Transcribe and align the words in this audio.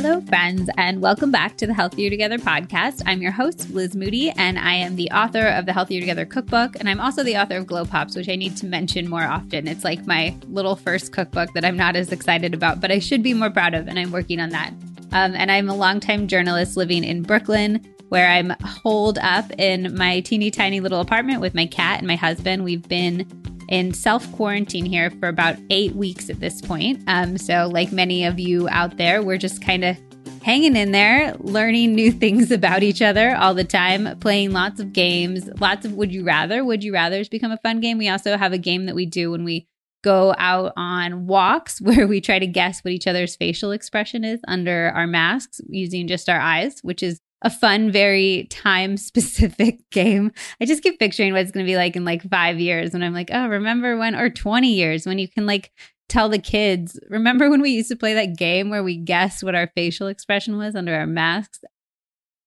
Hello, 0.00 0.20
friends, 0.20 0.70
and 0.76 1.02
welcome 1.02 1.32
back 1.32 1.56
to 1.56 1.66
the 1.66 1.74
Healthier 1.74 2.08
Together 2.08 2.38
podcast. 2.38 3.02
I'm 3.04 3.20
your 3.20 3.32
host, 3.32 3.70
Liz 3.70 3.96
Moody, 3.96 4.30
and 4.30 4.56
I 4.56 4.74
am 4.74 4.94
the 4.94 5.10
author 5.10 5.48
of 5.48 5.66
the 5.66 5.72
Healthier 5.72 5.98
Together 5.98 6.24
cookbook. 6.24 6.76
And 6.78 6.88
I'm 6.88 7.00
also 7.00 7.24
the 7.24 7.36
author 7.36 7.56
of 7.56 7.66
Glow 7.66 7.84
Pops, 7.84 8.14
which 8.14 8.28
I 8.28 8.36
need 8.36 8.56
to 8.58 8.66
mention 8.66 9.10
more 9.10 9.24
often. 9.24 9.66
It's 9.66 9.82
like 9.82 10.06
my 10.06 10.36
little 10.50 10.76
first 10.76 11.12
cookbook 11.12 11.52
that 11.54 11.64
I'm 11.64 11.76
not 11.76 11.96
as 11.96 12.12
excited 12.12 12.54
about, 12.54 12.80
but 12.80 12.92
I 12.92 13.00
should 13.00 13.24
be 13.24 13.34
more 13.34 13.50
proud 13.50 13.74
of, 13.74 13.88
and 13.88 13.98
I'm 13.98 14.12
working 14.12 14.38
on 14.38 14.50
that. 14.50 14.70
Um, 15.10 15.34
and 15.34 15.50
I'm 15.50 15.68
a 15.68 15.74
longtime 15.74 16.28
journalist 16.28 16.76
living 16.76 17.02
in 17.02 17.22
Brooklyn, 17.22 17.84
where 18.08 18.28
I'm 18.28 18.50
holed 18.62 19.18
up 19.18 19.50
in 19.58 19.96
my 19.96 20.20
teeny 20.20 20.52
tiny 20.52 20.78
little 20.78 21.00
apartment 21.00 21.40
with 21.40 21.56
my 21.56 21.66
cat 21.66 21.98
and 21.98 22.06
my 22.06 22.14
husband. 22.14 22.62
We've 22.62 22.88
been 22.88 23.26
in 23.68 23.92
self 23.92 24.30
quarantine 24.32 24.84
here 24.84 25.10
for 25.10 25.28
about 25.28 25.56
eight 25.70 25.94
weeks 25.94 26.30
at 26.30 26.40
this 26.40 26.60
point. 26.60 27.02
Um, 27.06 27.38
so, 27.38 27.68
like 27.72 27.92
many 27.92 28.24
of 28.24 28.38
you 28.38 28.68
out 28.70 28.96
there, 28.96 29.22
we're 29.22 29.38
just 29.38 29.62
kind 29.62 29.84
of 29.84 29.96
hanging 30.42 30.76
in 30.76 30.92
there, 30.92 31.34
learning 31.40 31.94
new 31.94 32.10
things 32.24 32.50
about 32.50 32.82
each 32.82 33.02
other 33.02 33.36
all 33.36 33.54
the 33.54 33.64
time, 33.64 34.18
playing 34.18 34.52
lots 34.52 34.80
of 34.80 34.92
games, 34.92 35.48
lots 35.60 35.84
of 35.84 35.92
would 35.92 36.12
you 36.12 36.24
rather. 36.24 36.64
Would 36.64 36.82
you 36.82 36.92
rather 36.92 37.08
rather's 37.08 37.28
become 37.28 37.52
a 37.52 37.58
fun 37.58 37.80
game. 37.80 37.98
We 37.98 38.08
also 38.08 38.36
have 38.36 38.52
a 38.52 38.58
game 38.58 38.86
that 38.86 38.94
we 38.94 39.06
do 39.06 39.30
when 39.30 39.44
we 39.44 39.66
go 40.02 40.34
out 40.38 40.72
on 40.76 41.26
walks 41.26 41.80
where 41.82 42.06
we 42.06 42.20
try 42.20 42.38
to 42.38 42.46
guess 42.46 42.80
what 42.80 42.92
each 42.92 43.06
other's 43.06 43.36
facial 43.36 43.72
expression 43.72 44.24
is 44.24 44.40
under 44.48 44.92
our 44.94 45.06
masks 45.06 45.60
using 45.68 46.06
just 46.06 46.28
our 46.28 46.40
eyes, 46.40 46.80
which 46.82 47.02
is 47.02 47.20
a 47.42 47.50
fun, 47.50 47.90
very 47.90 48.46
time 48.50 48.96
specific 48.96 49.78
game. 49.90 50.32
I 50.60 50.64
just 50.64 50.82
keep 50.82 50.98
picturing 50.98 51.32
what 51.32 51.42
it's 51.42 51.52
going 51.52 51.64
to 51.64 51.70
be 51.70 51.76
like 51.76 51.96
in 51.96 52.04
like 52.04 52.28
five 52.28 52.58
years. 52.58 52.94
And 52.94 53.04
I'm 53.04 53.14
like, 53.14 53.30
oh, 53.32 53.46
remember 53.46 53.96
when, 53.96 54.14
or 54.14 54.30
20 54.30 54.72
years 54.72 55.06
when 55.06 55.18
you 55.18 55.28
can 55.28 55.46
like 55.46 55.72
tell 56.08 56.28
the 56.28 56.38
kids, 56.38 56.98
remember 57.08 57.48
when 57.50 57.60
we 57.60 57.70
used 57.70 57.90
to 57.90 57.96
play 57.96 58.14
that 58.14 58.36
game 58.36 58.70
where 58.70 58.82
we 58.82 58.96
guessed 58.96 59.44
what 59.44 59.54
our 59.54 59.70
facial 59.74 60.08
expression 60.08 60.56
was 60.56 60.74
under 60.74 60.94
our 60.94 61.06
masks? 61.06 61.60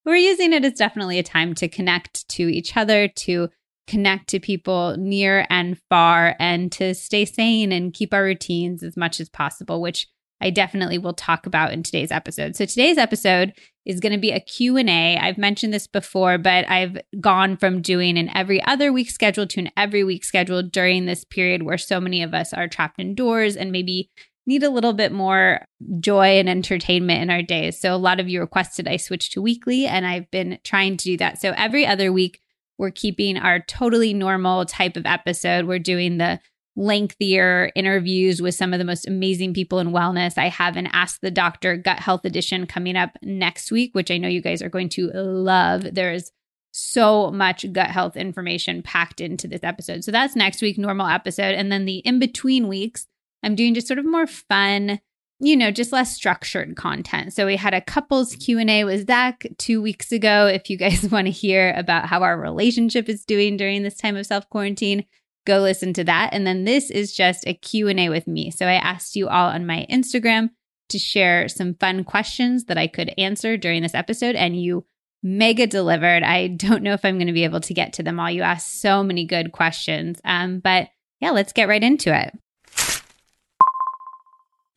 We're 0.03 0.15
using 0.15 0.51
it 0.51 0.65
as 0.65 0.73
definitely 0.73 1.19
a 1.19 1.23
time 1.23 1.53
to 1.55 1.67
connect 1.67 2.27
to 2.29 2.43
each 2.43 2.75
other, 2.75 3.07
to 3.07 3.49
connect 3.87 4.29
to 4.29 4.39
people 4.39 4.95
near 4.97 5.45
and 5.49 5.77
far, 5.89 6.35
and 6.39 6.71
to 6.71 6.95
stay 6.95 7.23
sane 7.23 7.71
and 7.71 7.93
keep 7.93 8.13
our 8.13 8.23
routines 8.23 8.81
as 8.83 8.97
much 8.97 9.19
as 9.19 9.29
possible, 9.29 9.79
which 9.79 10.07
I 10.41 10.49
definitely 10.49 10.97
will 10.97 11.13
talk 11.13 11.45
about 11.45 11.71
in 11.71 11.83
today's 11.83 12.11
episode. 12.11 12.55
So 12.55 12.65
today's 12.65 12.97
episode 12.97 13.53
is 13.85 13.99
going 13.99 14.11
to 14.11 14.19
be 14.19 14.31
a 14.31 14.39
Q&A. 14.39 15.17
I've 15.17 15.37
mentioned 15.37 15.73
this 15.73 15.87
before, 15.87 16.37
but 16.37 16.69
I've 16.69 16.97
gone 17.19 17.57
from 17.57 17.81
doing 17.81 18.17
an 18.17 18.29
every 18.35 18.63
other 18.63 18.93
week 18.93 19.09
schedule 19.09 19.47
to 19.47 19.59
an 19.59 19.71
every 19.75 20.03
week 20.03 20.23
schedule 20.23 20.61
during 20.61 21.05
this 21.05 21.23
period 21.23 21.63
where 21.63 21.77
so 21.77 21.99
many 21.99 22.21
of 22.21 22.33
us 22.33 22.53
are 22.53 22.67
trapped 22.67 22.99
indoors 22.99 23.55
and 23.55 23.71
maybe 23.71 24.11
need 24.45 24.63
a 24.63 24.69
little 24.69 24.93
bit 24.93 25.11
more 25.11 25.65
joy 25.99 26.39
and 26.39 26.49
entertainment 26.49 27.21
in 27.21 27.29
our 27.29 27.41
days. 27.41 27.79
So 27.79 27.93
a 27.93 27.97
lot 27.97 28.19
of 28.19 28.27
you 28.27 28.39
requested 28.39 28.87
I 28.87 28.97
switch 28.97 29.31
to 29.31 29.41
weekly 29.41 29.85
and 29.85 30.05
I've 30.05 30.29
been 30.31 30.59
trying 30.63 30.97
to 30.97 31.05
do 31.05 31.17
that. 31.17 31.39
So 31.39 31.53
every 31.55 31.85
other 31.85 32.11
week 32.11 32.39
we're 32.77 32.91
keeping 32.91 33.37
our 33.37 33.59
totally 33.59 34.13
normal 34.13 34.65
type 34.65 34.97
of 34.97 35.05
episode. 35.05 35.65
We're 35.65 35.79
doing 35.79 36.17
the 36.17 36.39
lengthier 36.81 37.71
interviews 37.75 38.41
with 38.41 38.55
some 38.55 38.73
of 38.73 38.79
the 38.79 38.85
most 38.85 39.07
amazing 39.07 39.53
people 39.53 39.79
in 39.79 39.91
wellness. 39.91 40.37
I 40.37 40.49
have 40.49 40.75
an 40.75 40.87
Ask 40.87 41.21
the 41.21 41.29
Doctor 41.29 41.77
Gut 41.77 41.99
Health 41.99 42.25
Edition 42.25 42.65
coming 42.65 42.95
up 42.95 43.17
next 43.21 43.71
week, 43.71 43.93
which 43.93 44.09
I 44.09 44.17
know 44.17 44.27
you 44.27 44.41
guys 44.41 44.63
are 44.63 44.69
going 44.69 44.89
to 44.89 45.11
love. 45.13 45.85
There's 45.93 46.31
so 46.71 47.31
much 47.31 47.71
gut 47.71 47.91
health 47.91 48.17
information 48.17 48.81
packed 48.81 49.21
into 49.21 49.47
this 49.47 49.63
episode. 49.63 50.03
So 50.03 50.11
that's 50.11 50.35
next 50.35 50.61
week, 50.61 50.77
normal 50.77 51.07
episode. 51.07 51.53
And 51.53 51.71
then 51.71 51.85
the 51.85 51.97
in 51.99 52.17
between 52.17 52.67
weeks, 52.67 53.07
I'm 53.43 53.55
doing 53.55 53.75
just 53.75 53.87
sort 53.87 53.99
of 53.99 54.05
more 54.05 54.25
fun, 54.25 54.99
you 55.39 55.55
know, 55.55 55.69
just 55.69 55.91
less 55.91 56.15
structured 56.15 56.75
content. 56.75 57.33
So 57.33 57.45
we 57.45 57.57
had 57.57 57.75
a 57.75 57.81
couples 57.81 58.35
Q&A 58.35 58.85
with 58.85 59.05
Zach 59.05 59.45
2 59.59 59.81
weeks 59.81 60.11
ago 60.11 60.47
if 60.47 60.69
you 60.69 60.77
guys 60.77 61.03
want 61.11 61.27
to 61.27 61.31
hear 61.31 61.75
about 61.77 62.07
how 62.07 62.23
our 62.23 62.39
relationship 62.39 63.07
is 63.07 63.23
doing 63.23 63.55
during 63.55 63.83
this 63.83 63.97
time 63.97 64.15
of 64.15 64.25
self-quarantine 64.25 65.05
go 65.45 65.59
listen 65.59 65.93
to 65.93 66.03
that. 66.03 66.29
And 66.33 66.45
then 66.45 66.65
this 66.65 66.89
is 66.89 67.15
just 67.15 67.47
a 67.47 67.53
Q&A 67.53 68.09
with 68.09 68.27
me. 68.27 68.51
So 68.51 68.65
I 68.65 68.73
asked 68.73 69.15
you 69.15 69.27
all 69.27 69.49
on 69.49 69.65
my 69.65 69.85
Instagram 69.89 70.49
to 70.89 70.99
share 70.99 71.47
some 71.47 71.75
fun 71.75 72.03
questions 72.03 72.65
that 72.65 72.77
I 72.77 72.87
could 72.87 73.13
answer 73.17 73.57
during 73.57 73.81
this 73.81 73.95
episode 73.95 74.35
and 74.35 74.61
you 74.61 74.85
mega 75.23 75.67
delivered. 75.67 76.23
I 76.23 76.47
don't 76.47 76.83
know 76.83 76.93
if 76.93 77.05
I'm 77.05 77.17
going 77.17 77.27
to 77.27 77.33
be 77.33 77.43
able 77.43 77.61
to 77.61 77.73
get 77.73 77.93
to 77.93 78.03
them 78.03 78.19
all. 78.19 78.29
You 78.29 78.41
asked 78.41 78.81
so 78.81 79.03
many 79.03 79.25
good 79.25 79.51
questions. 79.51 80.19
Um, 80.25 80.59
but 80.59 80.89
yeah, 81.19 81.31
let's 81.31 81.53
get 81.53 81.67
right 81.69 81.83
into 81.83 82.15
it. 82.15 82.37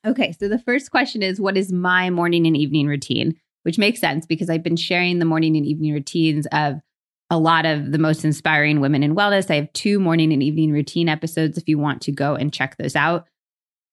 Okay, 0.06 0.32
so 0.38 0.48
the 0.48 0.58
first 0.58 0.90
question 0.90 1.22
is 1.22 1.40
What 1.40 1.56
is 1.56 1.72
my 1.72 2.10
morning 2.10 2.46
and 2.46 2.56
evening 2.56 2.86
routine? 2.86 3.36
Which 3.62 3.78
makes 3.78 4.00
sense 4.00 4.26
because 4.26 4.50
I've 4.50 4.62
been 4.62 4.76
sharing 4.76 5.18
the 5.18 5.24
morning 5.24 5.56
and 5.56 5.64
evening 5.64 5.94
routines 5.94 6.46
of 6.52 6.80
a 7.30 7.38
lot 7.38 7.66
of 7.66 7.92
the 7.92 7.98
most 7.98 8.24
inspiring 8.24 8.80
women 8.80 9.02
in 9.02 9.14
wellness. 9.14 9.50
I 9.50 9.56
have 9.56 9.72
two 9.72 9.98
morning 9.98 10.32
and 10.32 10.42
evening 10.42 10.72
routine 10.72 11.08
episodes 11.08 11.56
if 11.56 11.68
you 11.68 11.78
want 11.78 12.02
to 12.02 12.12
go 12.12 12.34
and 12.34 12.52
check 12.52 12.76
those 12.76 12.96
out. 12.96 13.26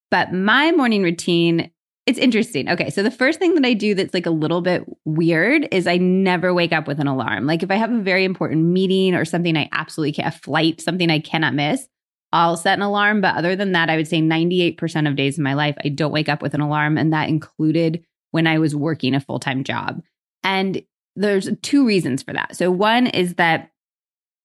But 0.10 0.34
my 0.34 0.72
morning 0.72 1.04
routine, 1.04 1.72
it's 2.06 2.20
interesting. 2.20 2.68
Okay, 2.70 2.90
so 2.90 3.02
the 3.04 3.12
first 3.12 3.40
thing 3.40 3.56
that 3.56 3.66
I 3.66 3.74
do 3.74 3.96
that's 3.96 4.14
like 4.14 4.26
a 4.26 4.32
little 4.32 4.62
bit 4.62 4.84
weird 5.06 5.68
is 5.72 5.88
I 5.88 5.98
never 5.98 6.54
wake 6.54 6.74
up 6.74 6.88
with 6.88 7.00
an 7.00 7.08
alarm. 7.08 7.46
Like 7.46 7.64
if 7.64 7.72
I 7.72 7.76
have 7.76 7.92
a 7.92 8.02
very 8.02 8.26
important 8.26 8.66
meeting 8.66 9.16
or 9.16 9.24
something 9.24 9.56
I 9.56 9.70
absolutely 9.72 10.14
can't, 10.14 10.34
a 10.34 10.38
flight, 10.38 10.82
something 10.82 11.10
I 11.10 11.20
cannot 11.20 11.54
miss, 11.54 11.88
I'll 12.34 12.58
set 12.58 12.78
an 12.78 12.84
alarm. 12.84 13.22
But 13.22 13.36
other 13.36 13.56
than 13.56 13.72
that, 13.74 13.90
I 13.90 13.96
would 13.96 14.08
say 14.08 14.22
98% 14.22 15.08
of 15.08 15.16
days 15.16 15.38
in 15.38 15.44
my 15.44 15.54
life, 15.54 15.76
I 15.84 15.90
don't 15.90 16.12
wake 16.12 16.30
up 16.30 16.42
with 16.42 16.54
an 16.54 16.62
alarm. 16.62 16.98
And 16.98 17.14
that 17.14 17.30
included 17.30 18.04
when 18.32 18.48
I 18.48 18.60
was 18.60 18.76
working 18.76 19.16
a 19.16 19.22
full 19.22 19.40
time 19.40 19.64
job. 19.64 20.02
And 20.44 20.82
there's 21.16 21.50
two 21.62 21.86
reasons 21.86 22.24
for 22.24 22.34
that. 22.34 22.56
So 22.56 22.72
one 22.72 23.08
is 23.08 23.36
that 23.36 23.72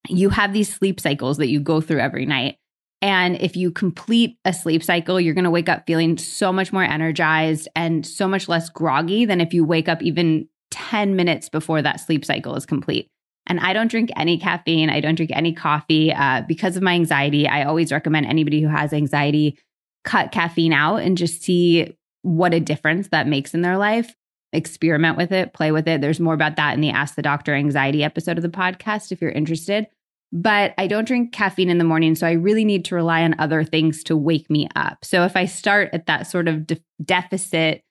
you 0.09 0.31
have 0.31 0.53
these 0.53 0.73
sleep 0.73 1.01
cycles 1.01 1.39
that 1.39 1.49
you 1.49 1.61
go 1.61 1.81
through 1.81 2.01
every 2.01 2.27
night. 2.27 2.57
And 3.03 3.37
if 3.41 3.57
you 3.57 3.71
complete 3.71 4.39
a 4.45 4.53
sleep 4.53 4.83
cycle, 4.83 5.21
you're 5.21 5.35
going 5.35 5.45
to 5.45 5.51
wake 5.51 5.69
up 5.69 5.87
feeling 5.87 6.17
so 6.17 6.53
much 6.53 6.73
more 6.73 6.83
energized 6.83 7.69
and 7.77 8.07
so 8.07 8.27
much 8.27 8.49
less 8.49 8.69
groggy 8.71 9.25
than 9.25 9.41
if 9.41 9.53
you 9.53 9.65
wake 9.65 9.89
up 9.89 10.03
even 10.03 10.49
10 10.71 11.15
minutes 11.15 11.49
before 11.49 11.83
that 11.83 12.01
sleep 12.01 12.25
cycle 12.25 12.57
is 12.57 12.67
complete. 12.67 13.09
And 13.47 13.61
I 13.61 13.73
don't 13.73 13.91
drink 13.91 14.11
any 14.17 14.39
caffeine. 14.39 14.91
I 14.91 15.01
don't 15.01 15.15
drink 15.15 15.31
any 15.33 15.53
coffee 15.53 16.13
uh, 16.13 16.43
because 16.49 16.77
of 16.77 16.83
my 16.83 16.95
anxiety. 16.95 17.47
I 17.47 17.65
always 17.65 17.93
recommend 17.93 18.27
anybody 18.27 18.61
who 18.61 18.69
has 18.69 18.93
anxiety 18.93 19.59
cut 20.05 20.33
caffeine 20.33 20.73
out 20.73 20.97
and 20.97 21.17
just 21.17 21.43
see 21.43 21.97
what 22.23 22.55
a 22.55 22.61
difference 22.61 23.09
that 23.09 23.29
makes 23.29 23.55
in 23.55 23.63
their 23.63 23.77
life 23.77 24.15
experiment 24.57 25.17
with 25.17 25.33
it, 25.33 25.53
play 25.53 25.73
with 25.73 25.87
it. 25.87 26.01
There's 26.01 26.21
more 26.21 26.35
about 26.35 26.57
that 26.57 26.75
in 26.75 26.81
the 26.81 26.91
Ask 26.91 27.15
the 27.15 27.23
Doctor 27.23 27.55
Anxiety 27.55 28.03
episode 28.03 28.39
of 28.39 28.43
the 28.43 28.49
podcast 28.49 29.13
if 29.13 29.21
you're 29.21 29.31
interested. 29.31 29.87
But 30.33 30.75
I 30.77 30.87
don't 30.87 31.07
drink 31.07 31.33
caffeine 31.33 31.71
in 31.71 31.79
the 31.79 31.85
morning, 31.85 32.15
so 32.15 32.27
I 32.27 32.33
really 32.33 32.65
need 32.65 32.85
to 32.87 32.95
rely 32.95 33.23
on 33.23 33.37
other 33.39 33.63
things 33.63 34.03
to 34.05 34.17
wake 34.17 34.51
me 34.51 34.69
up. 34.75 35.05
So 35.05 35.25
if 35.25 35.37
I 35.37 35.45
start 35.47 35.91
at 35.93 36.07
that 36.07 36.27
sort 36.27 36.49
of 36.49 36.67
de- 36.67 36.81
deficit, 37.03 37.83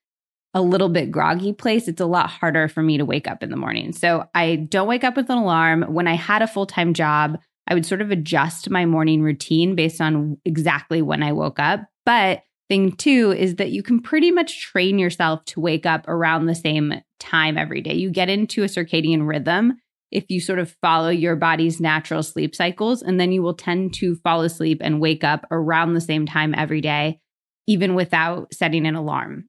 a 0.53 0.61
little 0.61 0.89
bit 0.89 1.11
groggy 1.11 1.53
place, 1.53 1.87
it's 1.87 2.01
a 2.01 2.05
lot 2.05 2.29
harder 2.29 2.67
for 2.67 2.81
me 2.81 2.97
to 2.97 3.05
wake 3.05 3.27
up 3.27 3.43
in 3.43 3.49
the 3.49 3.57
morning. 3.57 3.91
So 3.91 4.27
I 4.33 4.55
don't 4.55 4.87
wake 4.87 5.03
up 5.03 5.17
with 5.17 5.29
an 5.29 5.37
alarm. 5.37 5.83
When 5.83 6.07
I 6.07 6.15
had 6.15 6.41
a 6.41 6.47
full 6.47 6.65
time 6.65 6.93
job, 6.93 7.39
I 7.67 7.73
would 7.73 7.85
sort 7.85 8.01
of 8.01 8.09
adjust 8.11 8.69
my 8.69 8.85
morning 8.85 9.21
routine 9.21 9.75
based 9.75 9.99
on 9.99 10.37
exactly 10.45 11.01
when 11.01 11.23
I 11.23 11.33
woke 11.33 11.59
up. 11.59 11.81
But 12.05 12.43
thing 12.69 12.91
too 12.93 13.33
is 13.37 13.55
that 13.55 13.71
you 13.71 13.83
can 13.83 14.01
pretty 14.01 14.31
much 14.31 14.61
train 14.61 14.97
yourself 14.99 15.45
to 15.45 15.59
wake 15.59 15.85
up 15.85 16.07
around 16.07 16.45
the 16.45 16.55
same 16.55 16.93
time 17.19 17.57
every 17.57 17.81
day. 17.81 17.93
You 17.93 18.09
get 18.09 18.29
into 18.29 18.63
a 18.63 18.67
circadian 18.67 19.27
rhythm 19.27 19.77
if 20.11 20.25
you 20.29 20.39
sort 20.39 20.59
of 20.59 20.75
follow 20.81 21.09
your 21.09 21.35
body's 21.35 21.81
natural 21.81 22.23
sleep 22.23 22.55
cycles, 22.55 23.01
and 23.01 23.19
then 23.19 23.31
you 23.31 23.41
will 23.41 23.53
tend 23.53 23.93
to 23.95 24.15
fall 24.17 24.41
asleep 24.41 24.79
and 24.81 25.01
wake 25.01 25.23
up 25.23 25.45
around 25.51 25.93
the 25.93 26.01
same 26.01 26.25
time 26.25 26.55
every 26.55 26.79
day, 26.79 27.19
even 27.67 27.95
without 27.95 28.53
setting 28.53 28.85
an 28.85 28.95
alarm. 28.95 29.45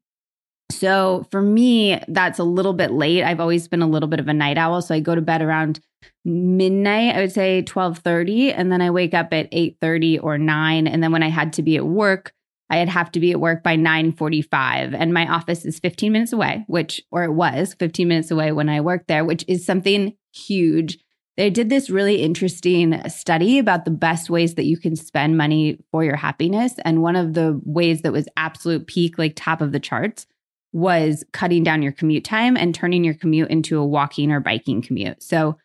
So 0.72 1.26
for 1.30 1.40
me, 1.40 2.00
that's 2.08 2.40
a 2.40 2.44
little 2.44 2.72
bit 2.72 2.90
late. 2.90 3.22
I've 3.22 3.38
always 3.38 3.68
been 3.68 3.82
a 3.82 3.86
little 3.86 4.08
bit 4.08 4.18
of 4.18 4.26
a 4.26 4.34
night 4.34 4.58
owl. 4.58 4.82
So 4.82 4.94
I 4.94 5.00
go 5.00 5.14
to 5.14 5.20
bed 5.20 5.40
around 5.40 5.78
midnight, 6.24 7.14
I 7.14 7.20
would 7.20 7.32
say 7.32 7.58
1230, 7.58 8.52
and 8.52 8.72
then 8.72 8.82
I 8.82 8.90
wake 8.90 9.14
up 9.14 9.32
at 9.32 9.48
830 9.52 10.18
or 10.18 10.38
9. 10.38 10.86
And 10.88 11.02
then 11.02 11.12
when 11.12 11.22
I 11.22 11.28
had 11.28 11.52
to 11.54 11.62
be 11.62 11.76
at 11.76 11.86
work, 11.86 12.32
I'd 12.68 12.88
have 12.88 13.12
to 13.12 13.20
be 13.20 13.30
at 13.30 13.40
work 13.40 13.62
by 13.62 13.76
9:45 13.76 14.94
and 14.94 15.14
my 15.14 15.26
office 15.26 15.64
is 15.64 15.78
15 15.78 16.12
minutes 16.12 16.32
away, 16.32 16.64
which 16.66 17.02
or 17.10 17.24
it 17.24 17.32
was 17.32 17.74
15 17.78 18.08
minutes 18.08 18.30
away 18.30 18.52
when 18.52 18.68
I 18.68 18.80
worked 18.80 19.08
there, 19.08 19.24
which 19.24 19.44
is 19.46 19.64
something 19.64 20.14
huge. 20.32 20.98
They 21.36 21.50
did 21.50 21.68
this 21.68 21.90
really 21.90 22.22
interesting 22.22 23.00
study 23.08 23.58
about 23.58 23.84
the 23.84 23.90
best 23.90 24.30
ways 24.30 24.54
that 24.54 24.64
you 24.64 24.78
can 24.78 24.96
spend 24.96 25.36
money 25.36 25.78
for 25.90 26.02
your 26.02 26.16
happiness 26.16 26.74
and 26.84 27.02
one 27.02 27.14
of 27.14 27.34
the 27.34 27.60
ways 27.64 28.02
that 28.02 28.12
was 28.12 28.28
absolute 28.36 28.86
peak 28.86 29.18
like 29.18 29.34
top 29.36 29.60
of 29.60 29.72
the 29.72 29.80
charts 29.80 30.26
was 30.72 31.24
cutting 31.32 31.62
down 31.62 31.82
your 31.82 31.92
commute 31.92 32.24
time 32.24 32.56
and 32.56 32.74
turning 32.74 33.04
your 33.04 33.14
commute 33.14 33.50
into 33.50 33.78
a 33.78 33.86
walking 33.86 34.30
or 34.32 34.40
biking 34.40 34.82
commute. 34.82 35.22
So 35.22 35.56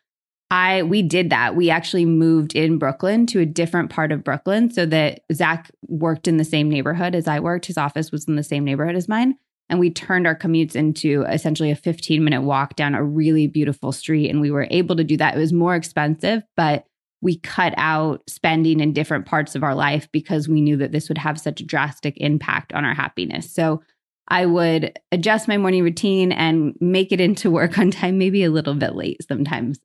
I 0.52 0.82
we 0.82 1.00
did 1.00 1.30
that. 1.30 1.56
We 1.56 1.70
actually 1.70 2.04
moved 2.04 2.54
in 2.54 2.76
Brooklyn 2.76 3.24
to 3.28 3.40
a 3.40 3.46
different 3.46 3.88
part 3.88 4.12
of 4.12 4.22
Brooklyn 4.22 4.70
so 4.70 4.84
that 4.84 5.22
Zach 5.32 5.70
worked 5.88 6.28
in 6.28 6.36
the 6.36 6.44
same 6.44 6.68
neighborhood 6.68 7.14
as 7.14 7.26
I 7.26 7.40
worked. 7.40 7.64
His 7.64 7.78
office 7.78 8.12
was 8.12 8.28
in 8.28 8.36
the 8.36 8.42
same 8.42 8.62
neighborhood 8.62 8.94
as 8.94 9.08
mine. 9.08 9.38
And 9.70 9.80
we 9.80 9.88
turned 9.88 10.26
our 10.26 10.36
commutes 10.36 10.76
into 10.76 11.22
essentially 11.22 11.70
a 11.70 11.74
15 11.76 12.22
minute 12.22 12.42
walk 12.42 12.76
down 12.76 12.94
a 12.94 13.02
really 13.02 13.46
beautiful 13.46 13.92
street. 13.92 14.28
And 14.28 14.42
we 14.42 14.50
were 14.50 14.68
able 14.70 14.94
to 14.96 15.04
do 15.04 15.16
that. 15.16 15.34
It 15.34 15.38
was 15.38 15.54
more 15.54 15.74
expensive, 15.74 16.42
but 16.54 16.84
we 17.22 17.38
cut 17.38 17.72
out 17.78 18.22
spending 18.28 18.80
in 18.80 18.92
different 18.92 19.24
parts 19.24 19.54
of 19.54 19.62
our 19.62 19.74
life 19.74 20.06
because 20.12 20.50
we 20.50 20.60
knew 20.60 20.76
that 20.76 20.92
this 20.92 21.08
would 21.08 21.16
have 21.16 21.40
such 21.40 21.62
a 21.62 21.66
drastic 21.66 22.14
impact 22.18 22.74
on 22.74 22.84
our 22.84 22.94
happiness. 22.94 23.50
So 23.50 23.82
I 24.28 24.44
would 24.44 24.98
adjust 25.12 25.48
my 25.48 25.56
morning 25.56 25.82
routine 25.82 26.30
and 26.30 26.76
make 26.78 27.10
it 27.10 27.22
into 27.22 27.50
work 27.50 27.78
on 27.78 27.90
time, 27.90 28.18
maybe 28.18 28.44
a 28.44 28.50
little 28.50 28.74
bit 28.74 28.94
late 28.94 29.26
sometimes. 29.26 29.80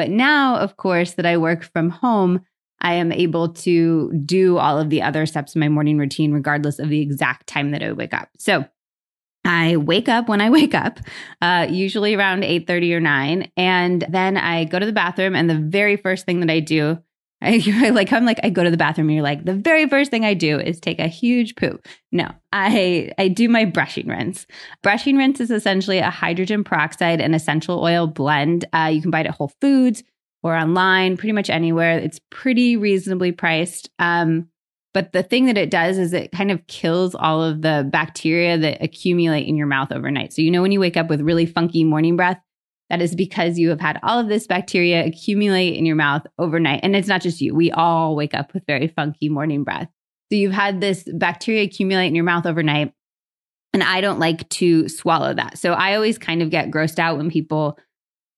But 0.00 0.08
now, 0.08 0.56
of 0.56 0.78
course, 0.78 1.12
that 1.12 1.26
I 1.26 1.36
work 1.36 1.62
from 1.62 1.90
home, 1.90 2.40
I 2.80 2.94
am 2.94 3.12
able 3.12 3.50
to 3.52 4.10
do 4.24 4.56
all 4.56 4.78
of 4.78 4.88
the 4.88 5.02
other 5.02 5.26
steps 5.26 5.54
in 5.54 5.60
my 5.60 5.68
morning 5.68 5.98
routine, 5.98 6.32
regardless 6.32 6.78
of 6.78 6.88
the 6.88 7.02
exact 7.02 7.46
time 7.46 7.70
that 7.72 7.82
I 7.82 7.92
wake 7.92 8.14
up. 8.14 8.30
So 8.38 8.64
I 9.44 9.76
wake 9.76 10.08
up 10.08 10.26
when 10.26 10.40
I 10.40 10.48
wake 10.58 10.74
up, 10.74 11.00
uh, 11.42 11.66
usually 11.68 12.14
around 12.14 12.44
8 12.44 12.66
30 12.66 12.94
or 12.94 13.00
9. 13.00 13.52
And 13.58 14.06
then 14.08 14.38
I 14.38 14.64
go 14.64 14.78
to 14.78 14.86
the 14.86 14.92
bathroom. 14.94 15.36
And 15.36 15.50
the 15.50 15.58
very 15.58 15.96
first 15.96 16.24
thing 16.24 16.40
that 16.40 16.48
I 16.48 16.60
do, 16.60 16.96
I 17.42 17.90
like 17.92 18.12
I'm 18.12 18.24
like 18.24 18.40
I 18.42 18.50
go 18.50 18.64
to 18.64 18.70
the 18.70 18.76
bathroom 18.76 19.08
and 19.08 19.14
you're 19.14 19.24
like 19.24 19.44
the 19.44 19.54
very 19.54 19.88
first 19.88 20.10
thing 20.10 20.24
I 20.24 20.34
do 20.34 20.58
is 20.58 20.80
take 20.80 20.98
a 20.98 21.08
huge 21.08 21.56
poop. 21.56 21.86
No, 22.12 22.28
I 22.52 23.12
I 23.18 23.28
do 23.28 23.48
my 23.48 23.64
brushing 23.64 24.08
rinse. 24.08 24.46
Brushing 24.82 25.16
rinse 25.16 25.40
is 25.40 25.50
essentially 25.50 25.98
a 25.98 26.10
hydrogen 26.10 26.64
peroxide 26.64 27.20
and 27.20 27.34
essential 27.34 27.82
oil 27.82 28.06
blend. 28.06 28.64
Uh, 28.72 28.90
you 28.92 29.02
can 29.02 29.10
buy 29.10 29.20
it 29.20 29.26
at 29.26 29.34
Whole 29.34 29.52
Foods 29.60 30.02
or 30.42 30.54
online, 30.54 31.16
pretty 31.16 31.32
much 31.32 31.50
anywhere. 31.50 31.98
It's 31.98 32.20
pretty 32.30 32.76
reasonably 32.76 33.32
priced. 33.32 33.90
Um, 33.98 34.48
but 34.92 35.12
the 35.12 35.22
thing 35.22 35.46
that 35.46 35.58
it 35.58 35.70
does 35.70 35.98
is 35.98 36.12
it 36.12 36.32
kind 36.32 36.50
of 36.50 36.66
kills 36.66 37.14
all 37.14 37.42
of 37.42 37.62
the 37.62 37.88
bacteria 37.90 38.58
that 38.58 38.82
accumulate 38.82 39.46
in 39.46 39.56
your 39.56 39.68
mouth 39.68 39.92
overnight. 39.92 40.32
So 40.32 40.42
you 40.42 40.50
know 40.50 40.62
when 40.62 40.72
you 40.72 40.80
wake 40.80 40.96
up 40.96 41.08
with 41.08 41.20
really 41.20 41.46
funky 41.46 41.84
morning 41.84 42.16
breath, 42.16 42.40
that 42.90 43.00
is 43.00 43.14
because 43.14 43.58
you 43.58 43.70
have 43.70 43.80
had 43.80 43.98
all 44.02 44.18
of 44.18 44.28
this 44.28 44.46
bacteria 44.48 45.06
accumulate 45.06 45.76
in 45.76 45.86
your 45.86 45.96
mouth 45.96 46.26
overnight. 46.38 46.80
And 46.82 46.96
it's 46.96 47.08
not 47.08 47.22
just 47.22 47.40
you, 47.40 47.54
we 47.54 47.70
all 47.70 48.16
wake 48.16 48.34
up 48.34 48.52
with 48.52 48.66
very 48.66 48.88
funky 48.88 49.28
morning 49.28 49.62
breath. 49.62 49.88
So 50.30 50.36
you've 50.36 50.52
had 50.52 50.80
this 50.80 51.04
bacteria 51.14 51.62
accumulate 51.62 52.08
in 52.08 52.16
your 52.16 52.24
mouth 52.24 52.46
overnight. 52.46 52.92
And 53.72 53.84
I 53.84 54.00
don't 54.00 54.18
like 54.18 54.48
to 54.50 54.88
swallow 54.88 55.32
that. 55.34 55.56
So 55.56 55.72
I 55.72 55.94
always 55.94 56.18
kind 56.18 56.42
of 56.42 56.50
get 56.50 56.72
grossed 56.72 56.98
out 56.98 57.16
when 57.16 57.30
people, 57.30 57.78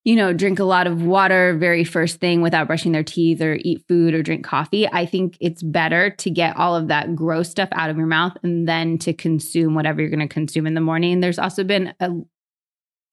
you 0.05 0.17
know, 0.17 0.35
drink 0.35 0.59
a 0.59 0.65
lot 0.65 0.87
of 0.87 1.03
water 1.03 1.57
very 1.57 1.85
first 1.85 2.21
thing 2.21 2.43
without 2.43 2.67
brushing 2.67 2.93
their 2.93 3.03
teeth 3.03 3.41
or 3.41 3.57
eat 3.63 3.83
food 3.89 4.13
or 4.13 4.23
drink 4.23 4.45
coffee. 4.45 4.87
I 4.87 5.07
think 5.07 5.39
it's 5.41 5.63
better 5.63 6.11
to 6.11 6.31
get 6.31 6.59
all 6.59 6.77
of 6.77 6.89
that 6.89 7.17
gross 7.17 7.49
stuff 7.49 7.71
out 7.73 7.89
of 7.89 7.97
your 7.97 8.07
mouth 8.07 8.37
and 8.43 8.69
then 8.69 8.99
to 8.99 9.15
consume 9.15 9.75
whatever 9.75 10.03
you're 10.03 10.11
going 10.11 10.21
to 10.21 10.29
consume 10.29 10.67
in 10.67 10.75
the 10.75 10.83
morning. 10.83 11.21
There's 11.21 11.39
also 11.39 11.65
been 11.65 11.95
a 11.99 12.11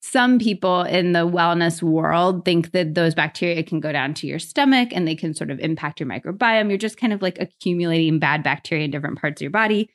some 0.02 0.38
people 0.38 0.82
in 0.82 1.12
the 1.12 1.28
wellness 1.28 1.82
world 1.82 2.44
think 2.44 2.72
that 2.72 2.94
those 2.94 3.14
bacteria 3.14 3.62
can 3.62 3.80
go 3.80 3.92
down 3.92 4.14
to 4.14 4.26
your 4.26 4.38
stomach 4.38 4.88
and 4.92 5.06
they 5.06 5.14
can 5.14 5.34
sort 5.34 5.50
of 5.50 5.60
impact 5.60 6.00
your 6.00 6.08
microbiome. 6.08 6.68
You're 6.70 6.78
just 6.78 6.96
kind 6.96 7.12
of 7.12 7.20
like 7.20 7.38
accumulating 7.38 8.18
bad 8.18 8.42
bacteria 8.42 8.86
in 8.86 8.90
different 8.90 9.20
parts 9.20 9.40
of 9.40 9.42
your 9.42 9.50
body. 9.50 9.90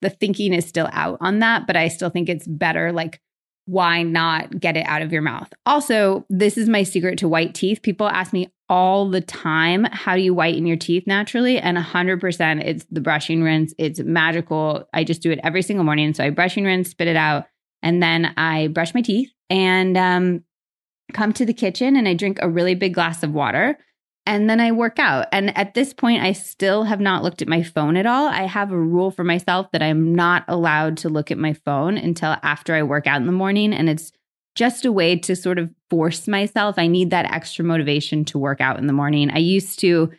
The 0.00 0.10
thinking 0.10 0.52
is 0.52 0.66
still 0.66 0.88
out 0.92 1.18
on 1.20 1.40
that, 1.40 1.66
but 1.66 1.76
I 1.76 1.88
still 1.88 2.10
think 2.10 2.28
it's 2.28 2.46
better 2.46 2.92
like 2.92 3.20
why 3.68 4.04
not 4.04 4.60
get 4.60 4.76
it 4.76 4.86
out 4.86 5.02
of 5.02 5.12
your 5.12 5.22
mouth? 5.22 5.52
Also, 5.66 6.24
this 6.30 6.56
is 6.56 6.68
my 6.68 6.84
secret 6.84 7.18
to 7.18 7.28
white 7.28 7.52
teeth. 7.52 7.82
People 7.82 8.08
ask 8.08 8.32
me 8.32 8.48
all 8.68 9.10
the 9.10 9.20
time, 9.20 9.84
how 9.90 10.14
do 10.14 10.22
you 10.22 10.32
whiten 10.32 10.66
your 10.66 10.76
teeth 10.76 11.04
naturally? 11.04 11.58
And 11.58 11.76
100% 11.76 12.64
it's 12.64 12.86
the 12.92 13.00
brushing 13.00 13.42
rinse. 13.42 13.74
It's 13.76 13.98
magical. 13.98 14.88
I 14.94 15.02
just 15.02 15.20
do 15.20 15.32
it 15.32 15.40
every 15.42 15.62
single 15.62 15.84
morning. 15.84 16.14
So 16.14 16.22
I 16.22 16.30
brush 16.30 16.56
and 16.56 16.64
rinse, 16.64 16.90
spit 16.90 17.08
it 17.08 17.16
out 17.16 17.46
and 17.82 18.02
then 18.02 18.32
I 18.36 18.68
brush 18.68 18.94
my 18.94 19.02
teeth 19.02 19.30
and 19.50 19.96
um, 19.96 20.44
come 21.12 21.32
to 21.34 21.46
the 21.46 21.54
kitchen 21.54 21.96
and 21.96 22.08
I 22.08 22.14
drink 22.14 22.38
a 22.40 22.48
really 22.48 22.74
big 22.74 22.94
glass 22.94 23.22
of 23.22 23.32
water. 23.32 23.78
And 24.28 24.50
then 24.50 24.58
I 24.58 24.72
work 24.72 24.98
out. 24.98 25.28
And 25.30 25.56
at 25.56 25.74
this 25.74 25.94
point, 25.94 26.24
I 26.24 26.32
still 26.32 26.82
have 26.82 26.98
not 26.98 27.22
looked 27.22 27.42
at 27.42 27.48
my 27.48 27.62
phone 27.62 27.96
at 27.96 28.06
all. 28.06 28.26
I 28.26 28.42
have 28.42 28.72
a 28.72 28.78
rule 28.78 29.12
for 29.12 29.22
myself 29.22 29.70
that 29.70 29.82
I'm 29.82 30.16
not 30.16 30.44
allowed 30.48 30.96
to 30.98 31.08
look 31.08 31.30
at 31.30 31.38
my 31.38 31.52
phone 31.52 31.96
until 31.96 32.36
after 32.42 32.74
I 32.74 32.82
work 32.82 33.06
out 33.06 33.20
in 33.20 33.26
the 33.26 33.32
morning. 33.32 33.72
And 33.72 33.88
it's 33.88 34.10
just 34.56 34.84
a 34.84 34.90
way 34.90 35.16
to 35.16 35.36
sort 35.36 35.60
of 35.60 35.70
force 35.90 36.26
myself. 36.26 36.74
I 36.76 36.88
need 36.88 37.10
that 37.10 37.30
extra 37.30 37.64
motivation 37.64 38.24
to 38.26 38.38
work 38.38 38.60
out 38.60 38.78
in 38.78 38.88
the 38.88 38.92
morning. 38.92 39.30
I 39.30 39.38
used 39.38 39.78
to 39.80 40.10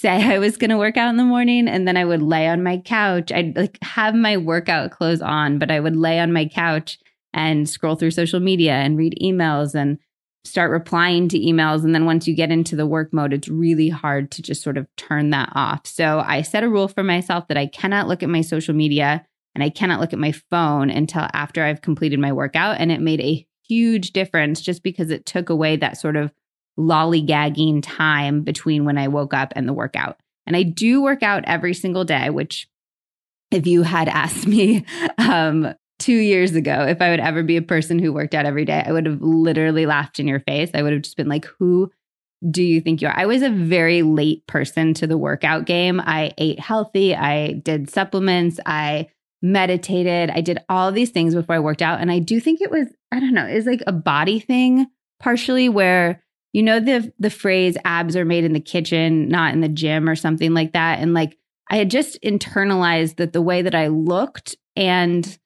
say 0.00 0.34
I 0.34 0.38
was 0.38 0.56
going 0.56 0.70
to 0.70 0.78
work 0.78 0.96
out 0.96 1.10
in 1.10 1.16
the 1.16 1.24
morning 1.24 1.68
and 1.68 1.86
then 1.86 1.96
I 1.96 2.04
would 2.04 2.22
lay 2.22 2.48
on 2.48 2.62
my 2.62 2.78
couch. 2.78 3.32
I'd 3.32 3.56
like 3.56 3.78
have 3.82 4.14
my 4.14 4.36
workout 4.36 4.90
clothes 4.90 5.22
on, 5.22 5.58
but 5.58 5.70
I 5.70 5.80
would 5.80 5.96
lay 5.96 6.18
on 6.18 6.32
my 6.32 6.46
couch 6.46 6.98
and 7.32 7.68
scroll 7.68 7.96
through 7.96 8.12
social 8.12 8.40
media 8.40 8.72
and 8.72 8.96
read 8.96 9.18
emails 9.22 9.74
and 9.74 9.98
start 10.44 10.70
replying 10.70 11.28
to 11.28 11.38
emails. 11.38 11.84
And 11.84 11.94
then 11.94 12.06
once 12.06 12.26
you 12.26 12.34
get 12.34 12.52
into 12.52 12.76
the 12.76 12.86
work 12.86 13.12
mode, 13.12 13.32
it's 13.32 13.48
really 13.48 13.88
hard 13.88 14.30
to 14.32 14.42
just 14.42 14.62
sort 14.62 14.78
of 14.78 14.86
turn 14.96 15.30
that 15.30 15.50
off. 15.54 15.86
So 15.86 16.22
I 16.24 16.42
set 16.42 16.62
a 16.64 16.68
rule 16.68 16.88
for 16.88 17.02
myself 17.02 17.48
that 17.48 17.56
I 17.56 17.66
cannot 17.66 18.08
look 18.08 18.22
at 18.22 18.28
my 18.28 18.42
social 18.42 18.74
media 18.74 19.26
and 19.54 19.64
I 19.64 19.70
cannot 19.70 20.00
look 20.00 20.12
at 20.12 20.18
my 20.18 20.32
phone 20.32 20.90
until 20.90 21.26
after 21.32 21.64
I've 21.64 21.82
completed 21.82 22.20
my 22.20 22.32
workout. 22.32 22.76
And 22.78 22.92
it 22.92 23.00
made 23.00 23.20
a 23.20 23.46
huge 23.68 24.12
difference 24.12 24.60
just 24.60 24.82
because 24.82 25.10
it 25.10 25.26
took 25.26 25.48
away 25.50 25.76
that 25.76 25.98
sort 25.98 26.16
of 26.16 26.32
lollygagging 26.78 27.80
time 27.82 28.42
between 28.42 28.84
when 28.84 28.98
I 28.98 29.08
woke 29.08 29.34
up 29.34 29.52
and 29.56 29.68
the 29.68 29.72
workout. 29.72 30.18
And 30.46 30.56
I 30.56 30.62
do 30.62 31.02
work 31.02 31.22
out 31.22 31.44
every 31.46 31.74
single 31.74 32.04
day, 32.04 32.30
which 32.30 32.68
if 33.50 33.66
you 33.66 33.82
had 33.82 34.08
asked 34.08 34.46
me 34.46 34.84
um, 35.18 35.74
two 35.98 36.16
years 36.16 36.54
ago 36.54 36.86
if 36.86 37.00
I 37.00 37.10
would 37.10 37.20
ever 37.20 37.42
be 37.42 37.56
a 37.56 37.62
person 37.62 37.98
who 37.98 38.12
worked 38.12 38.34
out 38.34 38.46
every 38.46 38.64
day, 38.64 38.82
I 38.84 38.92
would 38.92 39.06
have 39.06 39.20
literally 39.20 39.86
laughed 39.86 40.20
in 40.20 40.28
your 40.28 40.40
face. 40.40 40.70
I 40.74 40.82
would 40.82 40.92
have 40.92 41.02
just 41.02 41.16
been 41.16 41.28
like, 41.28 41.46
who 41.58 41.90
do 42.48 42.62
you 42.62 42.80
think 42.80 43.00
you 43.00 43.08
are? 43.08 43.18
I 43.18 43.26
was 43.26 43.42
a 43.42 43.50
very 43.50 44.02
late 44.02 44.46
person 44.46 44.94
to 44.94 45.06
the 45.06 45.18
workout 45.18 45.64
game. 45.64 46.00
I 46.00 46.32
ate 46.36 46.60
healthy, 46.60 47.14
I 47.14 47.52
did 47.52 47.90
supplements, 47.90 48.60
I 48.66 49.08
meditated, 49.42 50.30
I 50.30 50.42
did 50.42 50.58
all 50.68 50.92
these 50.92 51.10
things 51.10 51.34
before 51.34 51.56
I 51.56 51.60
worked 51.60 51.82
out. 51.82 52.00
And 52.00 52.10
I 52.10 52.18
do 52.18 52.40
think 52.40 52.60
it 52.60 52.70
was, 52.70 52.88
I 53.10 53.20
don't 53.20 53.34
know, 53.34 53.46
it's 53.46 53.66
like 53.66 53.82
a 53.86 53.92
body 53.92 54.38
thing 54.38 54.86
partially 55.18 55.68
where 55.68 56.22
you 56.56 56.62
know 56.62 56.80
the 56.80 57.12
the 57.18 57.28
phrase 57.28 57.76
abs 57.84 58.16
are 58.16 58.24
made 58.24 58.42
in 58.42 58.54
the 58.54 58.60
kitchen, 58.60 59.28
not 59.28 59.52
in 59.52 59.60
the 59.60 59.68
gym 59.68 60.08
or 60.08 60.16
something 60.16 60.54
like 60.54 60.72
that. 60.72 61.00
And 61.00 61.12
like 61.12 61.36
I 61.68 61.76
had 61.76 61.90
just 61.90 62.18
internalized 62.22 63.16
that 63.16 63.34
the 63.34 63.42
way 63.42 63.60
that 63.60 63.74
I 63.74 63.88
looked 63.88 64.56
and 64.74 65.38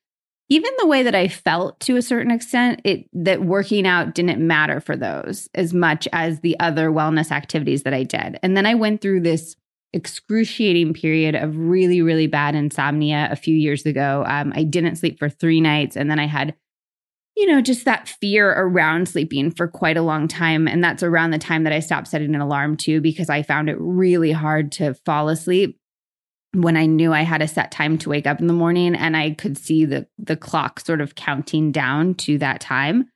even 0.49 0.71
the 0.79 0.87
way 0.87 1.03
that 1.03 1.17
I 1.17 1.27
felt 1.27 1.81
to 1.81 1.97
a 1.97 2.03
certain 2.03 2.31
extent, 2.31 2.81
it 2.85 3.07
that 3.13 3.43
working 3.43 3.89
out 3.89 4.15
didn't 4.15 4.47
matter 4.47 4.81
for 4.81 4.97
those 4.97 5.49
as 5.53 5.75
much 5.75 6.07
as 6.13 6.41
the 6.41 6.57
other 6.61 6.91
wellness 6.91 7.33
activities 7.33 7.83
that 7.83 7.95
I 7.95 8.05
did. 8.05 8.39
And 8.41 8.57
then 8.57 8.65
I 8.65 8.75
went 8.75 9.01
through 9.01 9.23
this 9.23 9.57
excruciating 9.93 10.95
period 10.95 11.35
of 11.35 11.57
really, 11.57 12.03
really 12.03 12.29
bad 12.29 12.55
insomnia 12.55 13.27
a 13.33 13.37
few 13.37 13.57
years 13.57 13.85
ago. 13.85 14.23
Um, 14.29 14.53
I 14.55 14.63
didn't 14.63 14.95
sleep 14.95 15.19
for 15.19 15.29
three 15.29 15.61
nights, 15.61 15.97
and 15.97 16.09
then 16.09 16.21
I 16.21 16.29
had 16.29 16.55
you 17.37 17.47
know, 17.47 17.61
just 17.61 17.85
that 17.85 18.09
fear 18.09 18.51
around 18.51 19.09
sleeping 19.09 19.51
for 19.51 19.69
quite 19.69 19.97
a 19.97 20.03
long 20.03 20.29
time. 20.29 20.67
And 20.67 20.83
that's 20.83 21.03
around 21.03 21.31
the 21.31 21.39
time 21.39 21.65
that 21.65 21.73
I 21.73 21.81
stopped 21.81 22.09
setting 22.09 22.35
an 22.35 22.41
alarm 22.41 22.77
too, 22.77 23.01
because 23.01 23.31
I 23.31 23.43
found 23.43 23.71
it 23.71 23.77
really 23.79 24.33
hard 24.33 24.73
to 24.73 24.95
fall 25.07 25.29
asleep 25.29 25.79
when 26.53 26.77
I 26.77 26.87
knew 26.87 27.13
I 27.13 27.23
had 27.23 27.43
a 27.43 27.49
set 27.49 27.71
time 27.71 27.97
to 27.99 28.09
wake 28.09 28.27
up 28.27 28.41
in 28.41 28.49
the 28.49 28.53
morning 28.53 28.95
and 28.95 29.17
I 29.17 29.31
could 29.31 29.57
see 29.57 29.85
the 29.85 30.07
the 30.19 30.37
clock 30.37 30.81
sort 30.81 31.01
of 31.01 31.15
counting 31.15 31.71
down 31.71 32.15
to 32.15 32.39
that 32.39 32.61
time. 32.61 33.09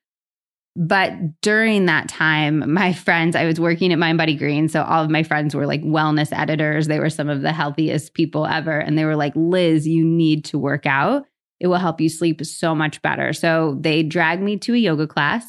But 0.77 1.41
during 1.41 1.87
that 1.87 2.09
time, 2.09 2.73
my 2.73 2.93
friends, 2.95 3.37
I 3.37 3.45
was 3.45 3.61
working 3.61 3.93
at 3.93 3.99
Mindbody 3.99 4.39
Green. 4.39 4.69
So 4.69 4.83
all 4.83 5.05
of 5.05 5.11
my 5.11 5.23
friends 5.23 5.55
were 5.55 5.67
like 5.67 5.83
wellness 5.83 6.37
editors. 6.37 6.87
They 6.87 7.01
were 7.01 7.11
some 7.11 7.29
of 7.29 7.43
the 7.43 7.53
healthiest 7.53 8.15
people 8.15 8.47
ever. 8.47 8.79
And 8.79 8.97
they 8.97 9.05
were 9.05 9.17
like, 9.17 9.33
Liz, 9.35 9.87
you 9.87 10.05
need 10.05 10.45
to 10.47 10.59
work 10.59 10.87
out 10.87 11.27
it 11.61 11.69
will 11.69 11.79
help 11.79 12.01
you 12.01 12.09
sleep 12.09 12.45
so 12.45 12.75
much 12.75 13.01
better. 13.03 13.33
So 13.33 13.79
they 13.81 14.03
dragged 14.03 14.43
me 14.43 14.57
to 14.59 14.75
a 14.75 14.79
yoga 14.79 15.07
class. 15.07 15.47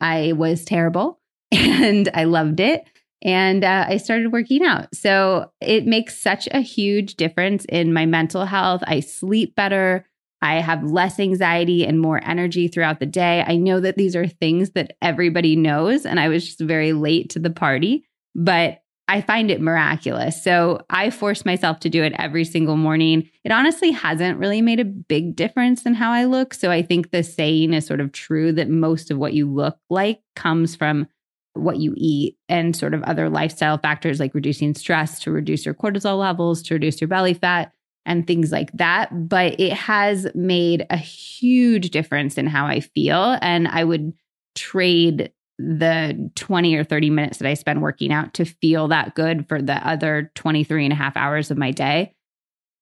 I 0.00 0.32
was 0.32 0.64
terrible 0.64 1.20
and 1.52 2.08
I 2.14 2.24
loved 2.24 2.60
it. 2.60 2.84
And 3.22 3.64
uh, 3.64 3.86
I 3.88 3.96
started 3.96 4.32
working 4.32 4.64
out. 4.64 4.94
So 4.94 5.50
it 5.62 5.86
makes 5.86 6.18
such 6.18 6.46
a 6.50 6.60
huge 6.60 7.14
difference 7.14 7.64
in 7.70 7.94
my 7.94 8.04
mental 8.04 8.44
health. 8.44 8.82
I 8.86 9.00
sleep 9.00 9.54
better. 9.54 10.06
I 10.42 10.60
have 10.60 10.84
less 10.84 11.18
anxiety 11.18 11.86
and 11.86 11.98
more 11.98 12.20
energy 12.22 12.68
throughout 12.68 13.00
the 13.00 13.06
day. 13.06 13.42
I 13.46 13.56
know 13.56 13.80
that 13.80 13.96
these 13.96 14.14
are 14.14 14.26
things 14.26 14.72
that 14.72 14.92
everybody 15.00 15.56
knows. 15.56 16.04
And 16.04 16.20
I 16.20 16.28
was 16.28 16.44
just 16.44 16.60
very 16.60 16.92
late 16.92 17.30
to 17.30 17.38
the 17.38 17.48
party, 17.48 18.04
but 18.34 18.80
I 19.06 19.20
find 19.20 19.50
it 19.50 19.60
miraculous. 19.60 20.42
So 20.42 20.80
I 20.88 21.10
force 21.10 21.44
myself 21.44 21.78
to 21.80 21.90
do 21.90 22.02
it 22.02 22.14
every 22.18 22.44
single 22.44 22.76
morning. 22.76 23.28
It 23.44 23.52
honestly 23.52 23.90
hasn't 23.90 24.38
really 24.38 24.62
made 24.62 24.80
a 24.80 24.84
big 24.84 25.36
difference 25.36 25.84
in 25.84 25.94
how 25.94 26.10
I 26.10 26.24
look. 26.24 26.54
So 26.54 26.70
I 26.70 26.80
think 26.82 27.10
the 27.10 27.22
saying 27.22 27.74
is 27.74 27.86
sort 27.86 28.00
of 28.00 28.12
true 28.12 28.52
that 28.52 28.70
most 28.70 29.10
of 29.10 29.18
what 29.18 29.34
you 29.34 29.50
look 29.50 29.76
like 29.90 30.20
comes 30.34 30.74
from 30.74 31.06
what 31.52 31.76
you 31.76 31.94
eat 31.96 32.36
and 32.48 32.74
sort 32.74 32.94
of 32.94 33.02
other 33.02 33.28
lifestyle 33.28 33.78
factors 33.78 34.18
like 34.18 34.34
reducing 34.34 34.74
stress 34.74 35.20
to 35.20 35.30
reduce 35.30 35.64
your 35.64 35.74
cortisol 35.74 36.18
levels, 36.18 36.62
to 36.62 36.74
reduce 36.74 37.00
your 37.00 37.08
belly 37.08 37.34
fat. 37.34 37.72
and 38.06 38.26
things 38.26 38.52
like 38.52 38.70
that. 38.72 39.08
But 39.28 39.58
it 39.58 39.72
has 39.72 40.26
made 40.34 40.86
a 40.90 40.96
huge 40.96 41.90
difference 41.90 42.36
in 42.36 42.46
how 42.46 42.66
I 42.66 42.80
feel. 42.80 43.38
And 43.40 43.66
I 43.68 43.84
would 43.84 44.12
trade 44.54 45.32
the 45.58 46.30
20 46.34 46.74
or 46.74 46.84
30 46.84 47.10
minutes 47.10 47.38
that 47.38 47.48
I 47.48 47.54
spend 47.54 47.82
working 47.82 48.12
out 48.12 48.34
to 48.34 48.44
feel 48.44 48.88
that 48.88 49.14
good 49.14 49.48
for 49.48 49.62
the 49.62 49.76
other 49.86 50.30
23 50.34 50.84
and 50.84 50.92
a 50.92 50.96
half 50.96 51.16
hours 51.16 51.50
of 51.50 51.58
my 51.58 51.70
day 51.70 52.14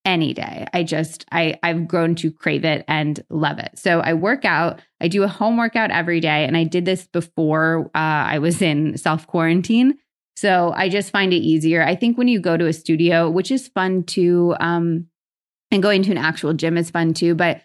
any 0.05 0.35
day. 0.35 0.67
I 0.73 0.83
just 0.83 1.25
I 1.31 1.59
I've 1.63 1.87
grown 1.87 2.15
to 2.17 2.31
crave 2.31 2.65
it 2.65 2.85
and 2.89 3.23
love 3.31 3.59
it. 3.59 3.71
So 3.77 4.01
I 4.01 4.15
work 4.15 4.45
out. 4.45 4.81
I 5.01 5.09
do 5.09 5.23
a 5.23 5.29
home 5.29 5.57
workout 5.57 5.91
every 5.91 6.21
day 6.21 6.45
and 6.45 6.57
I 6.57 6.65
did 6.65 6.85
this 6.85 7.07
before 7.07 7.91
uh, 7.95 7.99
I 7.99 8.39
was 8.39 8.61
in 8.63 8.97
self 8.97 9.27
quarantine. 9.27 9.99
So 10.35 10.73
I 10.75 10.89
just 10.89 11.11
find 11.11 11.33
it 11.33 11.43
easier. 11.43 11.85
I 11.85 11.95
think 11.95 12.19
when 12.19 12.29
you 12.29 12.41
go 12.41 12.57
to 12.57 12.67
a 12.67 12.73
studio, 12.73 13.31
which 13.31 13.51
is 13.51 13.69
fun 13.69 14.03
too 14.03 14.57
um 14.61 15.07
and 15.71 15.83
going 15.83 16.03
to 16.03 16.11
an 16.11 16.19
actual 16.19 16.53
gym 16.53 16.77
is 16.77 16.91
fun 16.91 17.15
too, 17.15 17.35
but 17.35 17.63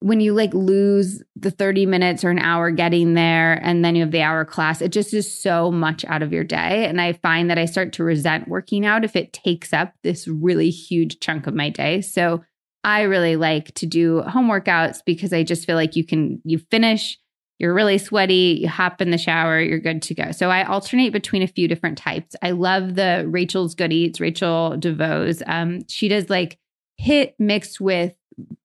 when 0.00 0.20
you 0.20 0.34
like 0.34 0.52
lose 0.52 1.22
the 1.36 1.50
30 1.50 1.86
minutes 1.86 2.22
or 2.22 2.30
an 2.30 2.38
hour 2.38 2.70
getting 2.70 3.14
there 3.14 3.54
and 3.54 3.84
then 3.84 3.94
you 3.96 4.02
have 4.02 4.10
the 4.10 4.22
hour 4.22 4.44
class, 4.44 4.82
it 4.82 4.92
just 4.92 5.14
is 5.14 5.42
so 5.42 5.70
much 5.70 6.04
out 6.04 6.22
of 6.22 6.32
your 6.32 6.44
day. 6.44 6.86
And 6.86 7.00
I 7.00 7.14
find 7.14 7.50
that 7.50 7.58
I 7.58 7.64
start 7.64 7.94
to 7.94 8.04
resent 8.04 8.48
working 8.48 8.84
out 8.84 9.04
if 9.04 9.16
it 9.16 9.32
takes 9.32 9.72
up 9.72 9.94
this 10.02 10.28
really 10.28 10.70
huge 10.70 11.18
chunk 11.20 11.46
of 11.46 11.54
my 11.54 11.70
day. 11.70 12.02
So 12.02 12.44
I 12.84 13.02
really 13.02 13.36
like 13.36 13.72
to 13.74 13.86
do 13.86 14.20
home 14.22 14.48
workouts 14.48 15.00
because 15.04 15.32
I 15.32 15.42
just 15.42 15.66
feel 15.66 15.76
like 15.76 15.96
you 15.96 16.04
can, 16.04 16.42
you 16.44 16.58
finish, 16.70 17.18
you're 17.58 17.74
really 17.74 17.96
sweaty, 17.96 18.58
you 18.60 18.68
hop 18.68 19.00
in 19.00 19.10
the 19.10 19.18
shower, 19.18 19.60
you're 19.60 19.80
good 19.80 20.02
to 20.02 20.14
go. 20.14 20.30
So 20.30 20.50
I 20.50 20.62
alternate 20.64 21.12
between 21.12 21.42
a 21.42 21.48
few 21.48 21.68
different 21.68 21.96
types. 21.96 22.36
I 22.42 22.50
love 22.50 22.96
the 22.96 23.24
Rachel's 23.26 23.74
Good 23.74 23.94
Eats, 23.94 24.20
Rachel 24.20 24.76
DeVoe's. 24.78 25.42
Um, 25.46 25.88
she 25.88 26.08
does 26.08 26.28
like 26.28 26.58
HIIT 27.00 27.32
mixed 27.38 27.80
with 27.80 28.14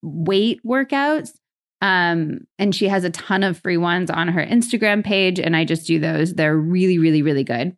weight 0.01 0.61
workouts. 0.65 1.31
Um, 1.81 2.41
and 2.59 2.75
she 2.75 2.87
has 2.89 3.03
a 3.03 3.09
ton 3.09 3.43
of 3.43 3.57
free 3.57 3.77
ones 3.77 4.11
on 4.11 4.27
her 4.27 4.45
Instagram 4.45 5.03
page, 5.03 5.39
and 5.39 5.55
I 5.55 5.65
just 5.65 5.87
do 5.87 5.99
those. 5.99 6.35
They're 6.35 6.55
really, 6.55 6.99
really, 6.99 7.23
really 7.23 7.43
good. 7.43 7.75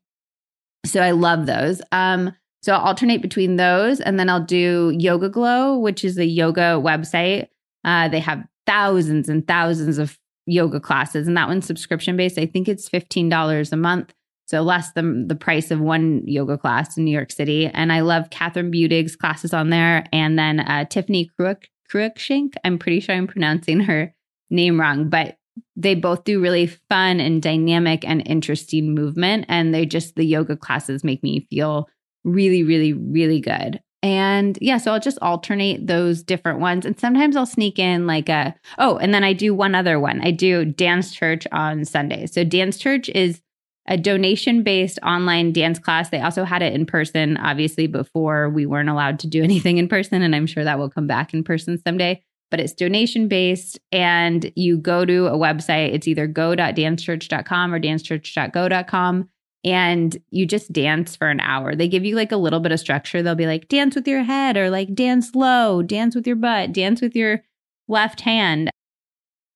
So 0.85 1.01
I 1.01 1.11
love 1.11 1.45
those. 1.45 1.81
Um, 1.93 2.33
so 2.61 2.73
I'll 2.73 2.81
alternate 2.81 3.21
between 3.21 3.55
those, 3.55 4.01
and 4.01 4.19
then 4.19 4.29
I'll 4.29 4.43
do 4.43 4.91
YogaGlo, 4.91 5.79
which 5.79 6.03
is 6.03 6.17
a 6.17 6.25
yoga 6.25 6.81
website. 6.83 7.47
Uh, 7.85 8.09
they 8.09 8.19
have 8.19 8.43
thousands 8.65 9.29
and 9.29 9.47
thousands 9.47 9.97
of 9.97 10.19
yoga 10.45 10.81
classes, 10.81 11.25
and 11.25 11.37
that 11.37 11.47
one's 11.47 11.65
subscription 11.65 12.17
based. 12.17 12.37
I 12.37 12.45
think 12.45 12.67
it's 12.67 12.89
fifteen 12.89 13.29
dollars 13.29 13.71
a 13.71 13.77
month, 13.77 14.13
so 14.47 14.61
less 14.61 14.91
than 14.91 15.29
the 15.29 15.35
price 15.35 15.71
of 15.71 15.79
one 15.79 16.23
yoga 16.27 16.57
class 16.57 16.97
in 16.97 17.05
New 17.05 17.11
York 17.11 17.31
City. 17.31 17.67
And 17.67 17.93
I 17.93 18.01
love 18.01 18.29
Kathryn 18.29 18.73
Budig's 18.73 19.15
classes 19.15 19.53
on 19.53 19.69
there, 19.69 20.05
and 20.11 20.37
then 20.37 20.59
uh, 20.59 20.83
Tiffany 20.83 21.29
Cruick 21.37 21.69
Cruikshank. 21.93 22.55
I'm 22.63 22.79
pretty 22.79 22.99
sure 22.99 23.15
I'm 23.15 23.27
pronouncing 23.27 23.81
her 23.81 24.13
name 24.49 24.79
wrong, 24.79 25.09
but 25.09 25.37
they 25.75 25.93
both 25.93 26.23
do 26.23 26.41
really 26.41 26.67
fun 26.67 27.19
and 27.19 27.41
dynamic 27.41 28.07
and 28.07 28.25
interesting 28.25 28.95
movement. 28.95 29.45
And 29.47 29.73
they 29.73 29.85
just, 29.85 30.15
the 30.15 30.25
yoga 30.25 30.57
classes 30.57 31.03
make 31.03 31.21
me 31.21 31.45
feel 31.49 31.87
really, 32.23 32.63
really, 32.63 32.93
really 32.93 33.39
good. 33.39 33.81
And 34.01 34.57
yeah, 34.59 34.77
so 34.77 34.91
I'll 34.91 34.99
just 34.99 35.19
alternate 35.21 35.87
those 35.87 36.23
different 36.23 36.59
ones. 36.59 36.85
And 36.85 36.99
sometimes 36.99 37.37
I'll 37.37 37.45
sneak 37.45 37.79
in 37.79 38.05
like 38.05 38.27
a, 38.27 38.53
oh, 38.77 38.97
and 38.97 39.13
then 39.13 39.23
I 39.23 39.33
do 39.33 39.53
one 39.53 39.75
other 39.75 39.99
one. 39.99 40.19
I 40.21 40.31
do 40.31 40.65
dance 40.65 41.13
church 41.13 41.47
on 41.51 41.85
Sundays. 41.85 42.33
So 42.33 42.43
dance 42.43 42.77
church 42.77 43.07
is 43.09 43.41
a 43.87 43.97
donation 43.97 44.63
based 44.63 44.97
online 45.03 45.51
dance 45.51 45.79
class. 45.79 46.09
They 46.09 46.21
also 46.21 46.43
had 46.45 46.61
it 46.61 46.73
in 46.73 46.85
person, 46.85 47.37
obviously, 47.37 47.87
before 47.87 48.49
we 48.49 48.65
weren't 48.65 48.89
allowed 48.89 49.19
to 49.19 49.27
do 49.27 49.43
anything 49.43 49.77
in 49.77 49.87
person. 49.87 50.21
And 50.21 50.35
I'm 50.35 50.47
sure 50.47 50.63
that 50.63 50.79
will 50.79 50.89
come 50.89 51.07
back 51.07 51.33
in 51.33 51.43
person 51.43 51.81
someday. 51.85 52.23
But 52.51 52.59
it's 52.59 52.73
donation 52.73 53.27
based, 53.27 53.79
and 53.91 54.51
you 54.55 54.77
go 54.77 55.05
to 55.05 55.25
a 55.25 55.37
website. 55.37 55.91
It's 55.93 56.07
either 56.07 56.27
go.dancechurch.com 56.27 57.73
or 57.73 57.79
dancechurch.go.com. 57.79 59.29
And 59.65 60.17
you 60.29 60.45
just 60.45 60.71
dance 60.71 61.15
for 61.15 61.29
an 61.29 61.39
hour. 61.39 61.73
They 61.73 61.87
give 61.87 62.05
you 62.05 62.15
like 62.15 62.31
a 62.31 62.37
little 62.37 62.59
bit 62.59 62.73
of 62.73 62.79
structure. 62.79 63.23
They'll 63.23 63.33
be 63.33 63.47
like, 63.47 63.69
dance 63.69 63.95
with 63.95 64.07
your 64.07 64.21
head, 64.21 64.55
or 64.55 64.69
like 64.69 64.93
dance 64.93 65.33
low, 65.33 65.81
dance 65.81 66.13
with 66.15 66.27
your 66.27 66.35
butt, 66.35 66.73
dance 66.73 67.01
with 67.01 67.15
your 67.15 67.43
left 67.87 68.21
hand. 68.21 68.69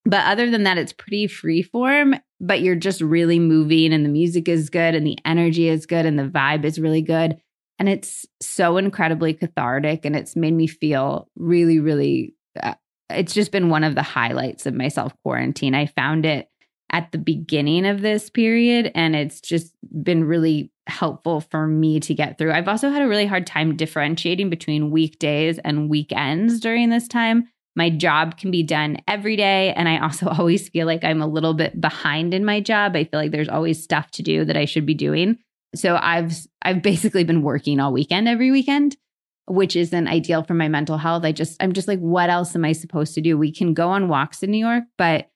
But 0.06 0.26
other 0.26 0.50
than 0.50 0.64
that, 0.64 0.78
it's 0.78 0.94
pretty 0.94 1.28
free 1.28 1.62
form, 1.62 2.16
but 2.40 2.62
you're 2.62 2.76
just 2.76 3.02
really 3.02 3.40
moving 3.40 3.94
and 3.94 4.06
the 4.06 4.10
music 4.10 4.48
is 4.48 4.70
good 4.70 4.96
and 4.96 5.06
the 5.06 5.18
energy 5.26 5.68
is 5.68 5.86
good 5.86 6.06
and 6.06 6.18
the 6.20 6.28
vibe 6.28 6.66
is 6.66 6.80
really 6.80 7.02
good. 7.02 7.38
And 7.80 7.88
it's 7.88 8.26
so 8.42 8.78
incredibly 8.78 9.34
cathartic 9.34 10.06
and 10.06 10.16
it's 10.16 10.36
made 10.36 10.54
me 10.54 10.68
feel 10.68 11.30
really, 11.36 11.80
really, 11.80 12.36
uh, 12.62 12.76
it's 13.10 13.34
just 13.34 13.52
been 13.52 13.70
one 13.70 13.84
of 13.84 13.96
the 13.96 14.04
highlights 14.04 14.66
of 14.66 14.74
my 14.74 14.88
self 14.88 15.14
quarantine. 15.24 15.76
I 15.76 15.86
found 15.88 16.26
it 16.26 16.50
at 16.92 17.12
the 17.12 17.18
beginning 17.18 17.86
of 17.86 18.02
this 18.02 18.30
period 18.30 18.92
and 18.96 19.16
it's 19.16 19.42
just 19.42 19.74
been 20.04 20.24
really 20.24 20.72
helpful 20.88 21.42
for 21.42 21.68
me 21.68 22.00
to 22.00 22.14
get 22.14 22.38
through. 22.38 22.54
I've 22.54 22.68
also 22.68 22.90
had 22.90 23.02
a 23.02 23.08
really 23.08 23.26
hard 23.26 23.46
time 23.46 23.76
differentiating 23.76 24.50
between 24.50 24.90
weekdays 24.90 25.60
and 25.60 25.90
weekends 25.90 26.60
during 26.60 26.90
this 26.90 27.08
time 27.08 27.50
my 27.78 27.92
job 27.92 28.38
can 28.38 28.50
be 28.50 28.64
done 28.64 28.98
every 29.08 29.36
day. 29.36 29.72
And 29.72 29.88
I 29.88 30.00
also 30.00 30.28
always 30.38 30.68
feel 30.68 30.88
like 30.88 31.04
I'm 31.04 31.22
a 31.22 31.28
little 31.28 31.54
bit 31.54 31.80
behind 31.80 32.34
in 32.34 32.44
my 32.44 32.60
job. 32.60 32.96
I 32.96 33.04
feel 33.04 33.20
like 33.20 33.32
there's 33.32 33.48
always 33.48 33.82
stuff 33.82 34.10
to 34.12 34.24
do 34.24 34.44
that 34.46 34.58
I 34.58 34.66
should 34.66 34.86
be 34.86 34.96
doing. 34.96 35.38
So 35.76 35.96
I've 35.96 36.36
I've 36.64 36.82
basically 36.82 37.24
been 37.24 37.44
working 37.44 37.80
all 37.80 37.94
weekend 37.94 38.28
every 38.28 38.50
weekend, 38.52 38.98
which 39.46 39.76
isn't 39.76 40.08
ideal 40.08 40.44
for 40.44 40.56
my 40.56 40.68
mental 40.68 40.98
health. 40.98 41.24
I 41.24 41.32
just 41.32 41.62
I'm 41.62 41.74
just 41.74 41.88
like, 41.88 42.00
what 42.00 42.32
else 42.32 42.56
am 42.56 42.66
I 42.66 42.72
supposed 42.72 43.14
to 43.14 43.22
do? 43.22 43.38
We 43.38 43.52
can 43.52 43.76
go 43.76 43.90
on 43.90 44.10
walks 44.10 44.42
in 44.42 44.50
New 44.50 44.66
York, 44.66 44.86
but 44.98 45.30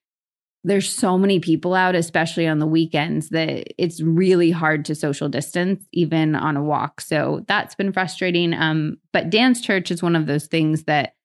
there's 0.63 0.89
so 0.89 1.17
many 1.17 1.39
people 1.39 1.73
out, 1.73 1.95
especially 1.95 2.47
on 2.47 2.59
the 2.59 2.67
weekends, 2.67 3.29
that 3.29 3.73
it's 3.81 4.01
really 4.01 4.51
hard 4.51 4.85
to 4.85 4.95
social 4.95 5.27
distance 5.27 5.85
even 5.91 6.35
on 6.35 6.55
a 6.55 6.63
walk. 6.63 7.01
So 7.01 7.43
that's 7.47 7.73
been 7.75 7.91
frustrating. 7.91 8.53
Um, 8.53 8.97
but 9.11 9.31
dance 9.31 9.59
church 9.59 9.89
is 9.89 10.03
one 10.03 10.15
of 10.15 10.27
those 10.27 10.45
things 10.45 10.83
that 10.83 11.15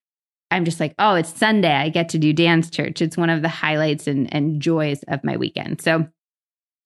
I'm 0.49 0.65
just 0.65 0.79
like, 0.79 0.95
oh, 0.97 1.15
it's 1.15 1.33
Sunday. 1.33 1.73
I 1.73 1.89
get 1.89 2.09
to 2.09 2.17
do 2.17 2.31
dance 2.33 2.69
church. 2.69 3.01
It's 3.01 3.17
one 3.17 3.29
of 3.29 3.41
the 3.41 3.49
highlights 3.49 4.07
and, 4.07 4.33
and 4.33 4.61
joys 4.61 5.03
of 5.07 5.23
my 5.23 5.37
weekend. 5.37 5.81
So 5.81 6.07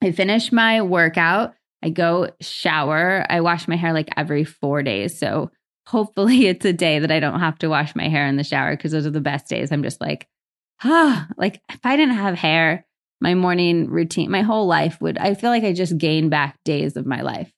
I 0.03 0.11
finish 0.11 0.51
my 0.51 0.81
workout. 0.81 1.53
I 1.83 1.89
go 1.89 2.29
shower. 2.41 3.25
I 3.29 3.41
wash 3.41 3.67
my 3.67 3.75
hair 3.75 3.93
like 3.93 4.09
every 4.17 4.43
four 4.43 4.81
days. 4.81 5.17
So 5.17 5.51
hopefully 5.87 6.47
it's 6.47 6.65
a 6.65 6.73
day 6.73 6.99
that 6.99 7.11
I 7.11 7.19
don't 7.19 7.39
have 7.39 7.59
to 7.59 7.67
wash 7.67 7.95
my 7.95 8.07
hair 8.07 8.25
in 8.27 8.37
the 8.37 8.43
shower 8.43 8.75
because 8.75 8.91
those 8.91 9.05
are 9.05 9.11
the 9.11 9.21
best 9.21 9.47
days. 9.47 9.71
I'm 9.71 9.83
just 9.83 10.01
like, 10.01 10.27
ah, 10.83 11.27
like 11.37 11.61
if 11.69 11.79
I 11.83 11.95
didn't 11.97 12.15
have 12.15 12.35
hair, 12.35 12.85
my 13.19 13.35
morning 13.35 13.87
routine, 13.87 14.31
my 14.31 14.41
whole 14.41 14.65
life 14.65 14.99
would, 14.99 15.19
I 15.19 15.35
feel 15.35 15.51
like 15.51 15.63
I 15.63 15.73
just 15.73 15.97
gained 15.99 16.31
back 16.31 16.57
days 16.65 16.97
of 16.97 17.05
my 17.05 17.21
life 17.21 17.51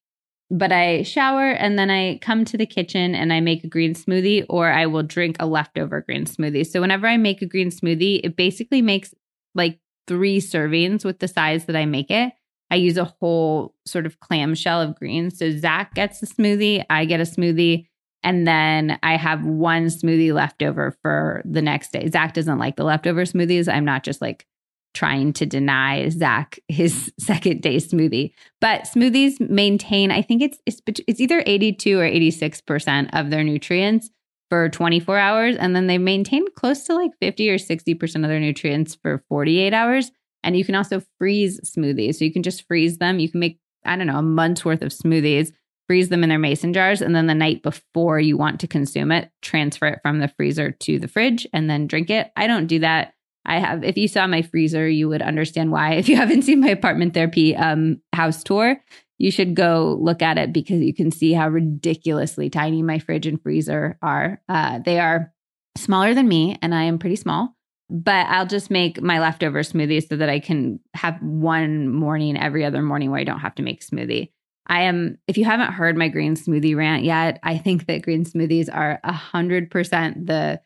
but 0.49 0.71
I 0.71 1.03
shower 1.03 1.51
and 1.51 1.79
then 1.79 1.89
I 1.89 2.19
come 2.21 2.45
to 2.45 2.57
the 2.57 2.65
kitchen 2.65 3.15
and 3.15 3.33
I 3.33 3.39
make 3.39 3.63
a 3.63 3.67
green 3.67 3.93
smoothie 3.93 4.45
or 4.49 4.71
I 4.71 4.85
will 4.85 5.03
drink 5.03 5.37
a 5.39 5.45
leftover 5.45 6.01
green 6.01 6.25
smoothie. 6.25 6.65
So 6.65 6.81
whenever 6.81 7.07
I 7.07 7.17
make 7.17 7.41
a 7.41 7.47
green 7.47 7.69
smoothie, 7.69 8.21
it 8.23 8.35
basically 8.35 8.81
makes 8.81 9.13
like 9.55 9.79
three 10.07 10.39
servings 10.39 11.05
with 11.05 11.19
the 11.19 11.27
size 11.27 11.65
that 11.65 11.75
I 11.75 11.85
make 11.85 12.11
it. 12.11 12.33
I 12.69 12.75
use 12.75 12.97
a 12.97 13.05
whole 13.19 13.75
sort 13.85 14.05
of 14.05 14.19
clamshell 14.19 14.81
of 14.81 14.95
greens. 14.95 15.37
So 15.37 15.51
Zach 15.51 15.93
gets 15.93 16.21
a 16.23 16.25
smoothie, 16.25 16.83
I 16.89 17.05
get 17.05 17.19
a 17.19 17.23
smoothie, 17.23 17.87
and 18.23 18.47
then 18.47 18.97
I 19.03 19.17
have 19.17 19.45
one 19.45 19.87
smoothie 19.87 20.33
left 20.33 20.63
over 20.63 20.95
for 21.01 21.41
the 21.45 21.61
next 21.61 21.91
day. 21.91 22.09
Zach 22.09 22.33
doesn't 22.33 22.57
like 22.57 22.75
the 22.75 22.83
leftover 22.83 23.23
smoothies. 23.25 23.71
I'm 23.71 23.85
not 23.85 24.03
just 24.03 24.21
like 24.21 24.47
trying 24.93 25.33
to 25.33 25.45
deny 25.45 26.09
Zach 26.09 26.59
his 26.67 27.11
second 27.19 27.61
day 27.61 27.77
smoothie. 27.77 28.33
But 28.61 28.83
smoothies 28.83 29.39
maintain, 29.49 30.11
I 30.11 30.21
think 30.21 30.41
it's 30.41 30.59
it's 30.65 30.81
it's 31.07 31.19
either 31.19 31.43
82 31.45 31.99
or 31.99 32.07
86% 32.07 33.09
of 33.13 33.29
their 33.29 33.43
nutrients 33.43 34.09
for 34.49 34.69
24 34.69 35.17
hours 35.17 35.55
and 35.55 35.75
then 35.75 35.87
they 35.87 35.97
maintain 35.97 36.45
close 36.55 36.83
to 36.83 36.93
like 36.93 37.11
50 37.19 37.49
or 37.49 37.57
60% 37.57 38.15
of 38.15 38.29
their 38.29 38.39
nutrients 38.39 38.95
for 38.95 39.23
48 39.29 39.73
hours. 39.73 40.11
And 40.43 40.57
you 40.57 40.65
can 40.65 40.75
also 40.75 41.01
freeze 41.17 41.59
smoothies. 41.61 42.15
So 42.15 42.25
you 42.25 42.33
can 42.33 42.43
just 42.43 42.67
freeze 42.67 42.97
them. 42.97 43.19
You 43.19 43.31
can 43.31 43.39
make 43.39 43.59
I 43.85 43.97
don't 43.97 44.07
know, 44.07 44.19
a 44.19 44.21
month's 44.21 44.63
worth 44.63 44.81
of 44.81 44.91
smoothies, 44.91 45.51
freeze 45.87 46.07
them 46.07 46.23
in 46.23 46.29
their 46.29 46.39
mason 46.39 46.71
jars 46.71 47.01
and 47.01 47.13
then 47.15 47.27
the 47.27 47.35
night 47.35 47.63
before 47.63 48.19
you 48.19 48.37
want 48.37 48.59
to 48.61 48.67
consume 48.67 49.11
it, 49.11 49.29
transfer 49.41 49.87
it 49.87 49.99
from 50.01 50.19
the 50.19 50.29
freezer 50.29 50.71
to 50.71 50.99
the 50.99 51.07
fridge 51.07 51.45
and 51.51 51.69
then 51.69 51.87
drink 51.87 52.09
it. 52.09 52.31
I 52.37 52.47
don't 52.47 52.67
do 52.67 52.79
that 52.79 53.13
I 53.45 53.59
have, 53.59 53.83
if 53.83 53.97
you 53.97 54.07
saw 54.07 54.25
my 54.27 54.41
freezer, 54.41 54.87
you 54.87 55.09
would 55.09 55.21
understand 55.21 55.71
why. 55.71 55.93
If 56.03 56.09
you 56.09 56.15
haven't 56.15 56.43
seen 56.43 56.61
my 56.61 56.69
apartment 56.69 57.13
therapy 57.13 57.55
um, 57.55 58.01
house 58.13 58.43
tour, 58.43 58.77
you 59.17 59.31
should 59.31 59.55
go 59.55 59.97
look 60.01 60.21
at 60.21 60.37
it 60.37 60.53
because 60.53 60.81
you 60.81 60.93
can 60.93 61.11
see 61.11 61.33
how 61.33 61.47
ridiculously 61.47 62.49
tiny 62.49 62.81
my 62.81 62.99
fridge 62.99 63.25
and 63.25 63.41
freezer 63.41 63.97
are. 64.01 64.41
Uh, 64.49 64.79
they 64.79 64.99
are 64.99 65.31
smaller 65.77 66.13
than 66.13 66.27
me, 66.27 66.57
and 66.61 66.73
I 66.73 66.83
am 66.83 66.99
pretty 66.99 67.15
small. 67.15 67.55
But 67.89 68.27
I'll 68.27 68.47
just 68.47 68.71
make 68.71 69.01
my 69.01 69.19
leftover 69.19 69.59
smoothie 69.59 70.07
so 70.07 70.15
that 70.15 70.29
I 70.29 70.39
can 70.39 70.79
have 70.95 71.21
one 71.21 71.89
morning 71.89 72.37
every 72.37 72.65
other 72.65 72.81
morning 72.81 73.11
where 73.11 73.19
I 73.19 73.23
don't 73.23 73.39
have 73.39 73.55
to 73.55 73.63
make 73.63 73.85
smoothie. 73.85 74.31
I 74.67 74.83
am, 74.83 75.17
if 75.27 75.37
you 75.37 75.45
haven't 75.45 75.73
heard 75.73 75.97
my 75.97 76.07
green 76.07 76.35
smoothie 76.35 76.75
rant 76.75 77.03
yet, 77.03 77.39
I 77.43 77.57
think 77.57 77.85
that 77.87 78.01
green 78.01 78.23
smoothies 78.23 78.73
are 78.73 78.99
100% 79.05 80.25
the 80.25 80.61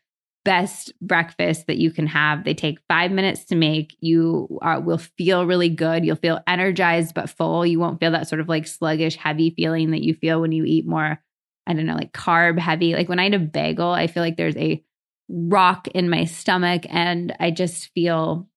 best 0.47 0.93
breakfast 1.01 1.67
that 1.67 1.75
you 1.75 1.91
can 1.91 2.07
have. 2.07 2.45
They 2.45 2.53
take 2.53 2.79
five 2.87 3.11
minutes 3.11 3.43
to 3.47 3.55
make. 3.55 3.97
You 3.99 4.59
are, 4.61 4.79
will 4.79 4.97
feel 4.97 5.45
really 5.45 5.67
good. 5.67 6.05
You'll 6.05 6.15
feel 6.15 6.39
energized 6.47 7.13
but 7.13 7.29
full. 7.29 7.65
You 7.65 7.81
won't 7.81 7.99
feel 7.99 8.11
that 8.11 8.29
sort 8.29 8.39
of 8.39 8.47
like 8.47 8.65
sluggish, 8.65 9.17
heavy 9.17 9.49
feeling 9.49 9.91
that 9.91 10.03
you 10.03 10.13
feel 10.13 10.39
when 10.39 10.53
you 10.53 10.63
eat 10.63 10.87
more, 10.87 11.21
I 11.67 11.73
don't 11.73 11.85
know, 11.85 11.95
like 11.95 12.13
carb 12.13 12.59
heavy. 12.59 12.93
Like 12.93 13.09
when 13.09 13.19
I 13.19 13.27
eat 13.27 13.33
a 13.33 13.39
bagel, 13.39 13.89
I 13.89 14.07
feel 14.07 14.23
like 14.23 14.37
there's 14.37 14.55
a 14.55 14.81
rock 15.27 15.89
in 15.89 16.09
my 16.09 16.23
stomach 16.23 16.83
and 16.87 17.35
I 17.41 17.51
just 17.51 17.89
feel 17.93 18.47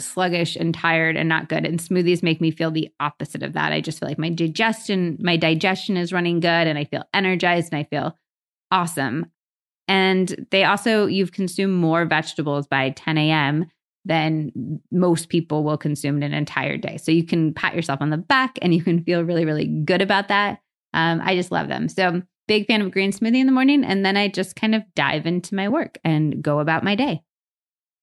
sluggish 0.00 0.56
and 0.56 0.74
tired 0.74 1.16
and 1.16 1.28
not 1.28 1.48
good. 1.48 1.64
And 1.64 1.78
smoothies 1.78 2.24
make 2.24 2.40
me 2.40 2.50
feel 2.50 2.72
the 2.72 2.88
opposite 2.98 3.44
of 3.44 3.52
that. 3.52 3.72
I 3.72 3.80
just 3.80 4.00
feel 4.00 4.08
like 4.08 4.18
my 4.18 4.30
digestion, 4.30 5.16
my 5.20 5.36
digestion 5.36 5.96
is 5.96 6.12
running 6.12 6.40
good 6.40 6.66
and 6.66 6.76
I 6.76 6.86
feel 6.86 7.04
energized 7.14 7.72
and 7.72 7.78
I 7.78 7.84
feel 7.84 8.18
awesome. 8.72 9.26
And 9.88 10.46
they 10.50 10.64
also, 10.64 11.06
you've 11.06 11.32
consumed 11.32 11.74
more 11.74 12.04
vegetables 12.04 12.66
by 12.66 12.90
10 12.90 13.18
a.m. 13.18 13.70
than 14.04 14.80
most 14.90 15.28
people 15.28 15.62
will 15.62 15.78
consume 15.78 16.16
in 16.16 16.22
an 16.24 16.34
entire 16.34 16.76
day. 16.76 16.96
So 16.96 17.12
you 17.12 17.24
can 17.24 17.54
pat 17.54 17.74
yourself 17.74 18.00
on 18.00 18.10
the 18.10 18.16
back 18.16 18.58
and 18.62 18.74
you 18.74 18.82
can 18.82 19.04
feel 19.04 19.22
really, 19.22 19.44
really 19.44 19.66
good 19.66 20.02
about 20.02 20.28
that. 20.28 20.60
Um, 20.92 21.20
I 21.22 21.36
just 21.36 21.52
love 21.52 21.68
them. 21.68 21.88
So 21.88 22.22
big 22.48 22.66
fan 22.66 22.80
of 22.80 22.90
green 22.90 23.12
smoothie 23.12 23.40
in 23.40 23.46
the 23.46 23.52
morning. 23.52 23.84
And 23.84 24.04
then 24.04 24.16
I 24.16 24.28
just 24.28 24.56
kind 24.56 24.74
of 24.74 24.82
dive 24.94 25.26
into 25.26 25.54
my 25.54 25.68
work 25.68 25.98
and 26.04 26.42
go 26.42 26.60
about 26.60 26.84
my 26.84 26.94
day. 26.94 27.22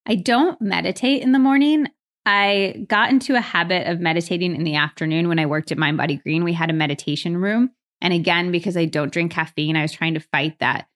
I 0.06 0.16
don't 0.16 0.62
meditate 0.62 1.22
in 1.22 1.32
the 1.32 1.40
morning. 1.40 1.88
I 2.26 2.86
got 2.88 3.10
into 3.10 3.36
a 3.36 3.42
habit 3.42 3.88
of 3.88 4.00
meditating 4.00 4.56
in 4.56 4.64
the 4.64 4.76
afternoon 4.76 5.28
when 5.28 5.40
I 5.40 5.46
worked 5.46 5.72
at 5.72 5.78
Mind 5.78 5.98
Body 5.98 6.18
Green. 6.18 6.44
We 6.44 6.54
had 6.54 6.70
a 6.70 6.74
meditation 6.74 7.38
room. 7.38 7.72
And 8.02 8.14
again, 8.14 8.52
because 8.52 8.76
I 8.76 8.86
don't 8.86 9.12
drink 9.12 9.32
caffeine, 9.32 9.76
I 9.78 9.82
was 9.82 9.92
trying 9.92 10.14
to 10.14 10.20
fight 10.20 10.60
that 10.60 10.88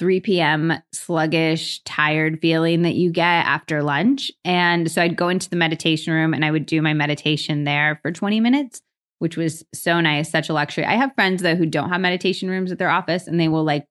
3 0.00 0.20
p.m. 0.20 0.72
sluggish, 0.92 1.82
tired 1.84 2.40
feeling 2.40 2.82
that 2.82 2.94
you 2.94 3.12
get 3.12 3.44
after 3.46 3.82
lunch. 3.82 4.32
And 4.46 4.90
so 4.90 5.02
I'd 5.02 5.14
go 5.14 5.28
into 5.28 5.50
the 5.50 5.56
meditation 5.56 6.14
room 6.14 6.32
and 6.32 6.42
I 6.42 6.50
would 6.50 6.64
do 6.64 6.80
my 6.80 6.94
meditation 6.94 7.64
there 7.64 8.00
for 8.00 8.10
20 8.10 8.40
minutes, 8.40 8.80
which 9.18 9.36
was 9.36 9.62
so 9.74 10.00
nice, 10.00 10.30
such 10.30 10.48
a 10.48 10.54
luxury. 10.54 10.86
I 10.86 10.94
have 10.94 11.14
friends 11.14 11.42
though 11.42 11.54
who 11.54 11.66
don't 11.66 11.90
have 11.90 12.00
meditation 12.00 12.48
rooms 12.48 12.72
at 12.72 12.78
their 12.78 12.88
office 12.88 13.26
and 13.26 13.38
they 13.38 13.48
will 13.48 13.62
like 13.62 13.84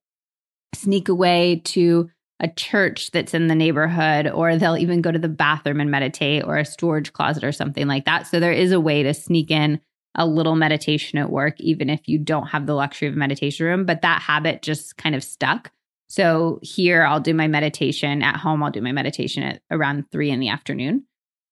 sneak 0.73 1.09
away 1.09 1.61
to 1.65 2.09
a 2.39 2.47
church 2.47 3.11
that's 3.11 3.35
in 3.35 3.47
the 3.47 3.55
neighborhood, 3.55 4.25
or 4.27 4.55
they'll 4.55 4.77
even 4.77 5.01
go 5.01 5.11
to 5.11 5.19
the 5.19 5.27
bathroom 5.27 5.79
and 5.79 5.91
meditate 5.91 6.43
or 6.43 6.57
a 6.57 6.65
storage 6.65 7.13
closet 7.13 7.43
or 7.43 7.51
something 7.51 7.85
like 7.85 8.05
that. 8.05 8.25
So 8.25 8.39
there 8.39 8.51
is 8.51 8.71
a 8.71 8.79
way 8.79 9.03
to 9.03 9.13
sneak 9.13 9.51
in 9.51 9.79
a 10.15 10.25
little 10.25 10.55
meditation 10.55 11.19
at 11.19 11.29
work, 11.29 11.59
even 11.59 11.89
if 11.89 12.07
you 12.07 12.17
don't 12.17 12.47
have 12.47 12.65
the 12.65 12.73
luxury 12.73 13.09
of 13.09 13.13
a 13.13 13.17
meditation 13.17 13.65
room. 13.65 13.85
But 13.85 14.01
that 14.01 14.21
habit 14.21 14.63
just 14.63 14.97
kind 14.97 15.15
of 15.15 15.23
stuck. 15.23 15.71
So 16.09 16.59
here 16.63 17.03
I'll 17.03 17.19
do 17.19 17.33
my 17.33 17.47
meditation 17.47 18.23
at 18.23 18.37
home. 18.37 18.63
I'll 18.63 18.71
do 18.71 18.81
my 18.81 18.91
meditation 18.91 19.43
at 19.43 19.61
around 19.69 20.05
three 20.11 20.31
in 20.31 20.39
the 20.39 20.49
afternoon, 20.49 21.05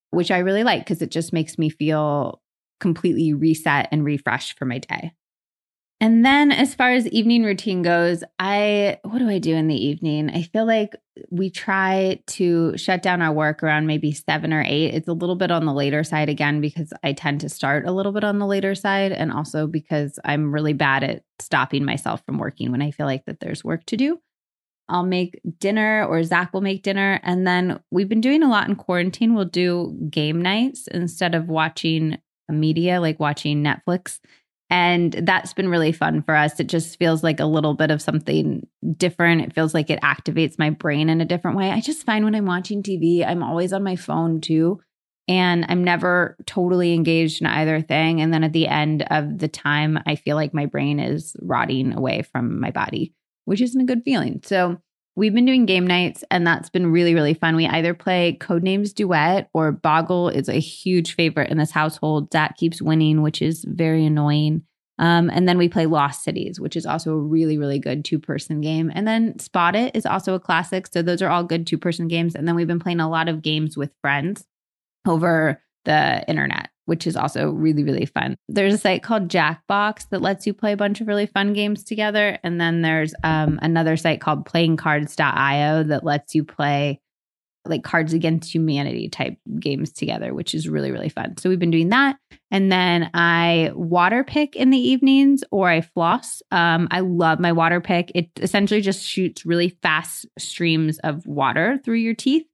which 0.09 0.31
I 0.31 0.39
really 0.39 0.63
like 0.63 0.83
because 0.83 1.01
it 1.01 1.11
just 1.11 1.31
makes 1.31 1.57
me 1.59 1.69
feel 1.69 2.41
completely 2.79 3.33
reset 3.33 3.87
and 3.91 4.03
refreshed 4.03 4.57
for 4.57 4.65
my 4.65 4.79
day. 4.79 5.13
And 5.99 6.23
then 6.23 6.51
as 6.51 6.75
far 6.75 6.91
as 6.91 7.07
evening 7.07 7.43
routine 7.43 7.81
goes, 7.81 8.23
I 8.37 8.99
what 9.03 9.17
do 9.17 9.29
I 9.29 9.39
do 9.39 9.55
in 9.55 9.67
the 9.67 9.75
evening? 9.75 10.29
I 10.29 10.43
feel 10.43 10.65
like 10.65 10.95
we 11.31 11.49
try 11.49 12.19
to 12.27 12.77
shut 12.77 13.01
down 13.01 13.23
our 13.23 13.33
work 13.33 13.63
around 13.63 13.87
maybe 13.87 14.11
7 14.11 14.53
or 14.53 14.61
8. 14.61 14.93
It's 14.93 15.07
a 15.07 15.13
little 15.13 15.35
bit 15.35 15.49
on 15.49 15.65
the 15.65 15.73
later 15.73 16.03
side 16.03 16.29
again 16.29 16.61
because 16.61 16.93
I 17.03 17.13
tend 17.13 17.41
to 17.41 17.49
start 17.49 17.87
a 17.87 17.91
little 17.91 18.11
bit 18.11 18.23
on 18.23 18.37
the 18.37 18.45
later 18.45 18.75
side 18.75 19.11
and 19.11 19.31
also 19.31 19.65
because 19.65 20.19
I'm 20.23 20.53
really 20.53 20.73
bad 20.73 21.03
at 21.03 21.23
stopping 21.39 21.83
myself 21.83 22.23
from 22.25 22.37
working 22.37 22.71
when 22.71 22.83
I 22.83 22.91
feel 22.91 23.07
like 23.07 23.25
that 23.25 23.39
there's 23.39 23.63
work 23.63 23.83
to 23.87 23.97
do. 23.97 24.19
I'll 24.89 25.03
make 25.03 25.39
dinner 25.60 26.06
or 26.06 26.24
Zach 26.24 26.53
will 26.53 26.62
make 26.62 26.84
dinner. 26.84 27.20
And 27.24 27.46
then 27.46 27.79
we've 27.91 28.10
been 28.10 28.22
doing 28.22 28.44
a 28.44 28.50
lot 28.50 28.67
in 28.67 28.75
quarantine. 28.75 29.34
We'll 29.34 29.46
do 29.46 29.98
game 30.10 30.41
nights 30.41 30.88
instead 30.88 31.36
of 31.36 31.50
watching 31.50 32.17
media, 32.50 33.02
like 33.02 33.19
watching 33.19 33.63
Netflix. 33.63 34.19
And 34.69 35.13
that's 35.13 35.54
been 35.54 35.69
really 35.69 35.93
fun 35.93 36.21
for 36.21 36.36
us. 36.36 36.60
It 36.60 36.67
just 36.67 37.00
feels 37.00 37.23
like 37.23 37.39
a 37.39 37.45
little 37.45 37.73
bit 37.73 37.89
of 37.89 38.02
something 38.02 38.67
different. 38.97 39.41
It 39.41 39.54
feels 39.54 39.73
like 39.73 39.89
it 39.89 40.02
activates 40.02 40.60
my 40.60 40.69
brain 40.69 41.10
in 41.10 41.21
a 41.21 41.26
different 41.26 41.58
way. 41.58 41.71
I 41.71 41.80
just 41.80 42.06
find 42.06 42.26
when 42.26 42.36
I'm 42.36 42.45
watching 42.45 42.84
TV, 42.84 43.26
I'm 43.26 43.43
always 43.43 43.71
on 43.71 43.84
my 43.84 43.95
phone 43.95 44.41
too. 44.41 44.82
And 45.30 45.65
I'm 45.67 45.84
never 45.84 46.38
totally 46.45 46.93
engaged 46.93 47.41
in 47.41 47.47
either 47.47 47.82
thing. 47.82 48.21
And 48.21 48.34
then 48.34 48.45
at 48.45 48.54
the 48.54 48.67
end 48.67 49.06
of 49.10 49.39
the 49.39 49.50
time, 49.50 50.00
I 50.06 50.15
feel 50.15 50.38
like 50.38 50.54
my 50.54 50.65
brain 50.65 51.00
is 51.00 51.36
rotting 51.41 51.93
away 51.93 52.21
from 52.21 52.62
my 52.62 52.71
body, 52.71 53.13
which 53.47 53.62
isn't 53.62 53.79
a 53.79 53.86
good 53.86 54.03
feeling. 54.03 54.41
So 54.43 54.77
we've 55.15 55.33
been 55.33 55.45
doing 55.45 55.65
game 55.65 55.88
nights, 55.88 56.21
and 56.29 56.45
that's 56.45 56.69
been 56.69 56.91
really, 56.91 57.15
really 57.15 57.33
fun. 57.33 57.55
We 57.55 57.65
either 57.65 57.93
play 57.93 58.38
Codenames 58.41 58.93
Duet 58.93 59.49
or 59.53 59.71
Boggle 59.71 60.27
is 60.27 60.49
a 60.49 60.60
huge 60.60 61.15
favorite 61.15 61.49
in 61.49 61.57
this 61.57 61.71
household. 61.71 62.29
Zach 62.33 62.57
keeps 62.57 62.81
winning, 62.81 63.21
which 63.21 63.41
is 63.41 63.63
very 63.65 64.05
annoying. 64.05 64.63
Um, 64.99 65.29
and 65.29 65.47
then 65.47 65.57
we 65.57 65.69
play 65.69 65.86
Lost 65.86 66.23
Cities, 66.25 66.60
which 66.60 66.75
is 66.75 66.86
also 66.86 67.13
a 67.13 67.17
really, 67.19 67.57
really 67.57 67.79
good 67.79 68.03
two 68.03 68.19
person 68.19 68.60
game. 68.60 68.91
And 68.93 69.07
then 69.07 69.39
Spot 69.39 69.75
It 69.75 69.95
is 69.95 70.05
also 70.05 70.33
a 70.33 70.39
classic. 70.41 70.88
So 70.88 71.01
those 71.01 71.21
are 71.21 71.29
all 71.29 71.43
good 71.45 71.65
two 71.65 71.77
person 71.77 72.10
games. 72.10 72.36
And 72.36 72.45
then 72.47 72.55
we've 72.55 72.67
been 72.67 72.79
playing 72.79 72.99
a 72.99 73.10
lot 73.10 73.29
of 73.29 73.41
games 73.41 73.77
with 73.77 73.91
friends 74.01 74.45
over 75.07 75.63
the 75.86 76.27
internet, 76.27 76.69
which 76.88 77.06
is 77.06 77.17
also 77.17 77.50
really, 77.52 77.84
really 77.84 78.06
fun. 78.06 78.38
There's 78.47 78.73
a 78.73 78.78
site 78.78 79.04
called 79.04 79.28
Jackbox 79.28 80.10
that 80.10 80.21
lets 80.21 80.47
you 80.47 80.54
play 80.54 80.71
a 80.71 80.78
bunch 80.78 81.02
of 81.02 81.08
really 81.08 81.26
fun 81.26 81.52
games 81.52 81.84
together. 81.84 82.39
And 82.43 82.60
then 82.60 82.82
there's 82.82 83.13
um, 83.26 83.60
another 83.62 83.97
site 83.97 84.21
called 84.21 84.45
playingcards.io 84.45 85.84
that 85.84 86.06
lets 86.06 86.34
you 86.34 86.45
play 86.45 87.02
like 87.65 87.84
Cards 87.84 88.13
Against 88.13 88.54
Humanity 88.56 89.10
type 89.10 89.38
games 89.60 89.91
together, 89.91 90.34
which 90.34 90.56
is 90.56 90.69
really, 90.69 90.91
really 90.91 91.10
fun. 91.10 91.36
So 91.36 91.50
we've 91.50 91.60
been 91.60 91.71
doing 91.71 91.89
that. 91.89 92.15
And 92.52 92.71
then 92.71 93.10
I 93.13 93.71
water 93.76 94.23
pick 94.23 94.56
in 94.56 94.69
the 94.69 94.78
evenings 94.78 95.43
or 95.52 95.67
I 95.67 95.82
floss. 95.82 96.41
Um, 96.52 96.88
I 96.89 97.02
love 97.02 97.41
my 97.41 97.52
water 97.52 97.82
pick. 97.82 98.13
It 98.15 98.30
essentially 98.38 98.80
just 98.80 99.06
shoots 99.06 99.45
really 99.45 99.78
fast 99.82 100.26
streams 100.39 101.00
of 101.00 101.28
water 101.28 101.82
through 101.84 101.97
your 101.97 102.15
teeth 102.15 102.45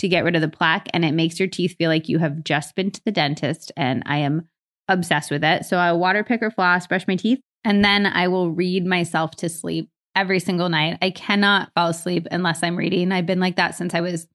to 0.00 0.08
get 0.08 0.24
rid 0.24 0.34
of 0.34 0.40
the 0.40 0.48
plaque 0.48 0.88
and 0.94 1.04
it 1.04 1.12
makes 1.12 1.38
your 1.38 1.48
teeth 1.48 1.76
feel 1.76 1.90
like 1.90 2.08
you 2.08 2.18
have 2.18 2.42
just 2.42 2.74
been 2.74 2.90
to 2.90 3.04
the 3.04 3.12
dentist 3.12 3.70
and 3.76 4.02
I 4.06 4.18
am 4.18 4.48
obsessed 4.88 5.30
with 5.30 5.44
it. 5.44 5.66
So 5.66 5.76
I 5.76 5.92
water 5.92 6.24
pick 6.24 6.42
or 6.42 6.50
floss, 6.50 6.86
brush 6.86 7.06
my 7.06 7.16
teeth, 7.16 7.40
and 7.64 7.84
then 7.84 8.06
I 8.06 8.28
will 8.28 8.50
read 8.50 8.86
myself 8.86 9.32
to 9.36 9.50
sleep 9.50 9.90
every 10.16 10.40
single 10.40 10.70
night. 10.70 10.96
I 11.02 11.10
cannot 11.10 11.70
fall 11.74 11.90
asleep 11.90 12.26
unless 12.30 12.62
I'm 12.62 12.76
reading. 12.76 13.12
I've 13.12 13.26
been 13.26 13.40
like 13.40 13.56
that 13.56 13.74
since 13.74 13.94
I 13.94 14.00
was 14.00 14.26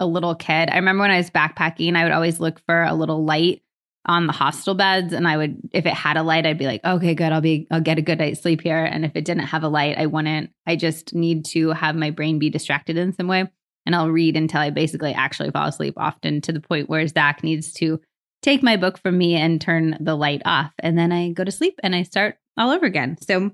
a 0.00 0.06
little 0.06 0.34
kid. 0.34 0.70
I 0.70 0.76
remember 0.76 1.02
when 1.02 1.10
I 1.10 1.18
was 1.18 1.30
backpacking, 1.30 1.94
I 1.94 2.04
would 2.04 2.12
always 2.12 2.40
look 2.40 2.60
for 2.66 2.82
a 2.82 2.94
little 2.94 3.24
light 3.24 3.62
on 4.06 4.26
the 4.26 4.32
hostel 4.32 4.74
beds 4.74 5.12
and 5.12 5.28
I 5.28 5.36
would 5.36 5.60
if 5.72 5.86
it 5.86 5.94
had 5.94 6.16
a 6.16 6.24
light 6.24 6.44
I'd 6.44 6.58
be 6.58 6.66
like 6.66 6.84
okay 6.84 7.14
good 7.14 7.30
I'll 7.30 7.40
be 7.40 7.68
I'll 7.70 7.80
get 7.80 7.98
a 7.98 8.02
good 8.02 8.18
night's 8.18 8.40
sleep 8.40 8.60
here 8.60 8.84
and 8.84 9.04
if 9.04 9.12
it 9.14 9.24
didn't 9.24 9.44
have 9.44 9.62
a 9.62 9.68
light 9.68 9.96
I 9.96 10.06
wouldn't 10.06 10.50
I 10.66 10.74
just 10.74 11.14
need 11.14 11.44
to 11.46 11.70
have 11.70 11.94
my 11.94 12.10
brain 12.10 12.40
be 12.40 12.50
distracted 12.50 12.96
in 12.96 13.12
some 13.12 13.28
way 13.28 13.48
and 13.86 13.94
I'll 13.94 14.10
read 14.10 14.36
until 14.36 14.60
I 14.60 14.70
basically 14.70 15.12
actually 15.12 15.50
fall 15.50 15.68
asleep, 15.68 15.94
often 15.96 16.40
to 16.42 16.52
the 16.52 16.60
point 16.60 16.88
where 16.88 17.06
Zach 17.06 17.42
needs 17.42 17.72
to 17.74 18.00
take 18.42 18.62
my 18.62 18.76
book 18.76 18.98
from 18.98 19.16
me 19.18 19.34
and 19.34 19.60
turn 19.60 19.96
the 20.00 20.16
light 20.16 20.42
off. 20.44 20.72
And 20.78 20.98
then 20.98 21.12
I 21.12 21.30
go 21.30 21.44
to 21.44 21.52
sleep 21.52 21.78
and 21.82 21.94
I 21.94 22.02
start 22.02 22.36
all 22.56 22.70
over 22.70 22.86
again. 22.86 23.16
So 23.20 23.50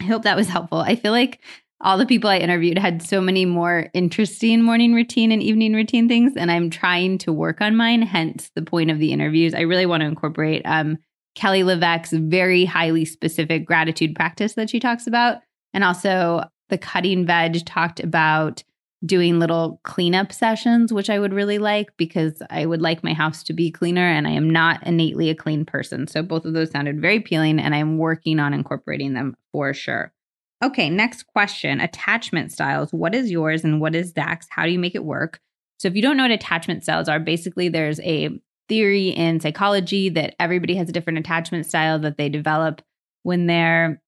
I 0.00 0.04
hope 0.04 0.22
that 0.22 0.36
was 0.36 0.48
helpful. 0.48 0.78
I 0.78 0.96
feel 0.96 1.12
like 1.12 1.40
all 1.80 1.98
the 1.98 2.06
people 2.06 2.28
I 2.28 2.38
interviewed 2.38 2.78
had 2.78 3.02
so 3.02 3.20
many 3.20 3.44
more 3.44 3.88
interesting 3.94 4.62
morning 4.62 4.94
routine 4.94 5.30
and 5.30 5.42
evening 5.42 5.74
routine 5.74 6.08
things, 6.08 6.32
and 6.36 6.50
I'm 6.50 6.70
trying 6.70 7.18
to 7.18 7.32
work 7.32 7.60
on 7.60 7.76
mine. 7.76 8.02
Hence 8.02 8.50
the 8.56 8.62
point 8.62 8.90
of 8.90 8.98
the 8.98 9.12
interviews. 9.12 9.54
I 9.54 9.60
really 9.60 9.86
want 9.86 10.00
to 10.00 10.08
incorporate 10.08 10.62
um, 10.64 10.98
Kelly 11.36 11.62
LeVeque's 11.62 12.12
very 12.12 12.64
highly 12.64 13.04
specific 13.04 13.64
gratitude 13.64 14.16
practice 14.16 14.54
that 14.54 14.70
she 14.70 14.80
talks 14.80 15.06
about, 15.06 15.38
and 15.72 15.84
also 15.84 16.42
the 16.68 16.78
cutting 16.78 17.24
veg 17.26 17.64
talked 17.64 18.00
about 18.00 18.64
doing 19.04 19.38
little 19.38 19.80
cleanup 19.84 20.32
sessions, 20.32 20.92
which 20.92 21.08
I 21.08 21.18
would 21.18 21.32
really 21.32 21.58
like 21.58 21.96
because 21.96 22.42
I 22.50 22.66
would 22.66 22.82
like 22.82 23.04
my 23.04 23.12
house 23.12 23.42
to 23.44 23.52
be 23.52 23.70
cleaner 23.70 24.06
and 24.06 24.26
I 24.26 24.32
am 24.32 24.50
not 24.50 24.84
innately 24.86 25.30
a 25.30 25.34
clean 25.34 25.64
person. 25.64 26.06
So 26.08 26.22
both 26.22 26.44
of 26.44 26.52
those 26.52 26.70
sounded 26.70 27.00
very 27.00 27.18
appealing 27.18 27.60
and 27.60 27.74
I'm 27.74 27.98
working 27.98 28.40
on 28.40 28.54
incorporating 28.54 29.14
them 29.14 29.36
for 29.52 29.72
sure. 29.72 30.12
Okay, 30.64 30.90
next 30.90 31.28
question 31.28 31.80
attachment 31.80 32.50
styles. 32.50 32.92
What 32.92 33.14
is 33.14 33.30
yours 33.30 33.62
and 33.62 33.80
what 33.80 33.94
is 33.94 34.10
Zach's? 34.10 34.48
How 34.50 34.64
do 34.64 34.72
you 34.72 34.78
make 34.78 34.96
it 34.96 35.04
work? 35.04 35.38
So 35.78 35.86
if 35.86 35.94
you 35.94 36.02
don't 36.02 36.16
know 36.16 36.24
what 36.24 36.32
attachment 36.32 36.82
styles 36.82 37.08
are, 37.08 37.20
basically 37.20 37.68
there's 37.68 38.00
a 38.00 38.30
theory 38.68 39.08
in 39.10 39.38
psychology 39.38 40.08
that 40.10 40.34
everybody 40.40 40.74
has 40.74 40.88
a 40.88 40.92
different 40.92 41.20
attachment 41.20 41.66
style 41.66 42.00
that 42.00 42.18
they 42.18 42.28
develop 42.28 42.82
when 43.22 43.46
they're 43.46 44.02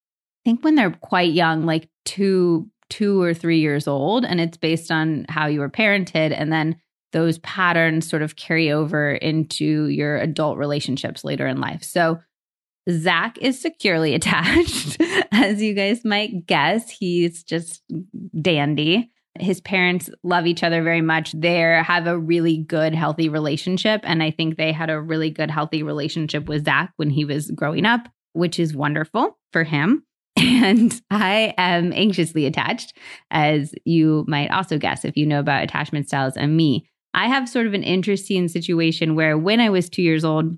I 0.44 0.48
think 0.48 0.64
when 0.64 0.74
they're 0.74 0.90
quite 0.90 1.32
young, 1.32 1.66
like 1.66 1.88
two 2.06 2.69
two 2.90 3.22
or 3.22 3.32
three 3.32 3.60
years 3.60 3.88
old, 3.88 4.24
and 4.24 4.40
it's 4.40 4.56
based 4.56 4.90
on 4.90 5.24
how 5.28 5.46
you 5.46 5.60
were 5.60 5.70
parented. 5.70 6.34
And 6.36 6.52
then 6.52 6.76
those 7.12 7.38
patterns 7.38 8.08
sort 8.08 8.22
of 8.22 8.36
carry 8.36 8.70
over 8.70 9.12
into 9.12 9.86
your 9.86 10.18
adult 10.18 10.58
relationships 10.58 11.24
later 11.24 11.46
in 11.46 11.60
life. 11.60 11.82
So 11.82 12.20
Zach 12.88 13.38
is 13.38 13.60
securely 13.60 14.14
attached, 14.14 15.00
as 15.32 15.62
you 15.62 15.74
guys 15.74 16.04
might 16.04 16.46
guess. 16.46 16.90
He's 16.90 17.42
just 17.42 17.82
dandy. 18.40 19.10
His 19.38 19.60
parents 19.60 20.10
love 20.24 20.46
each 20.46 20.62
other 20.62 20.82
very 20.82 21.00
much. 21.00 21.32
They 21.32 21.60
have 21.60 22.06
a 22.06 22.18
really 22.18 22.58
good, 22.58 22.94
healthy 22.94 23.28
relationship. 23.28 24.00
And 24.04 24.22
I 24.22 24.32
think 24.32 24.56
they 24.56 24.72
had 24.72 24.90
a 24.90 25.00
really 25.00 25.30
good, 25.30 25.50
healthy 25.50 25.82
relationship 25.82 26.48
with 26.48 26.64
Zach 26.64 26.92
when 26.96 27.10
he 27.10 27.24
was 27.24 27.50
growing 27.52 27.86
up, 27.86 28.08
which 28.32 28.58
is 28.58 28.74
wonderful 28.74 29.38
for 29.52 29.62
him. 29.62 30.04
And 30.40 31.00
I 31.10 31.54
am 31.58 31.92
anxiously 31.92 32.46
attached, 32.46 32.96
as 33.30 33.74
you 33.84 34.24
might 34.26 34.50
also 34.50 34.78
guess 34.78 35.04
if 35.04 35.16
you 35.16 35.26
know 35.26 35.40
about 35.40 35.62
attachment 35.62 36.08
styles 36.08 36.36
and 36.36 36.56
me. 36.56 36.86
I 37.12 37.26
have 37.26 37.48
sort 37.48 37.66
of 37.66 37.74
an 37.74 37.82
interesting 37.82 38.48
situation 38.48 39.14
where 39.14 39.36
when 39.36 39.60
I 39.60 39.70
was 39.70 39.88
two 39.88 40.02
years 40.02 40.24
old, 40.24 40.56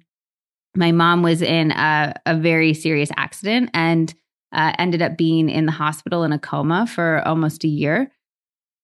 my 0.77 0.93
mom 0.93 1.23
was 1.23 1.43
in 1.43 1.73
a, 1.73 2.15
a 2.27 2.37
very 2.37 2.75
serious 2.75 3.11
accident 3.17 3.71
and 3.75 4.15
uh, 4.53 4.73
ended 4.79 5.03
up 5.03 5.17
being 5.17 5.49
in 5.49 5.67
the 5.67 5.73
hospital 5.73 6.25
in 6.25 6.33
a 6.33 6.39
coma 6.39 6.87
for 6.87 7.27
almost 7.27 7.65
a 7.65 7.69
year. 7.69 8.13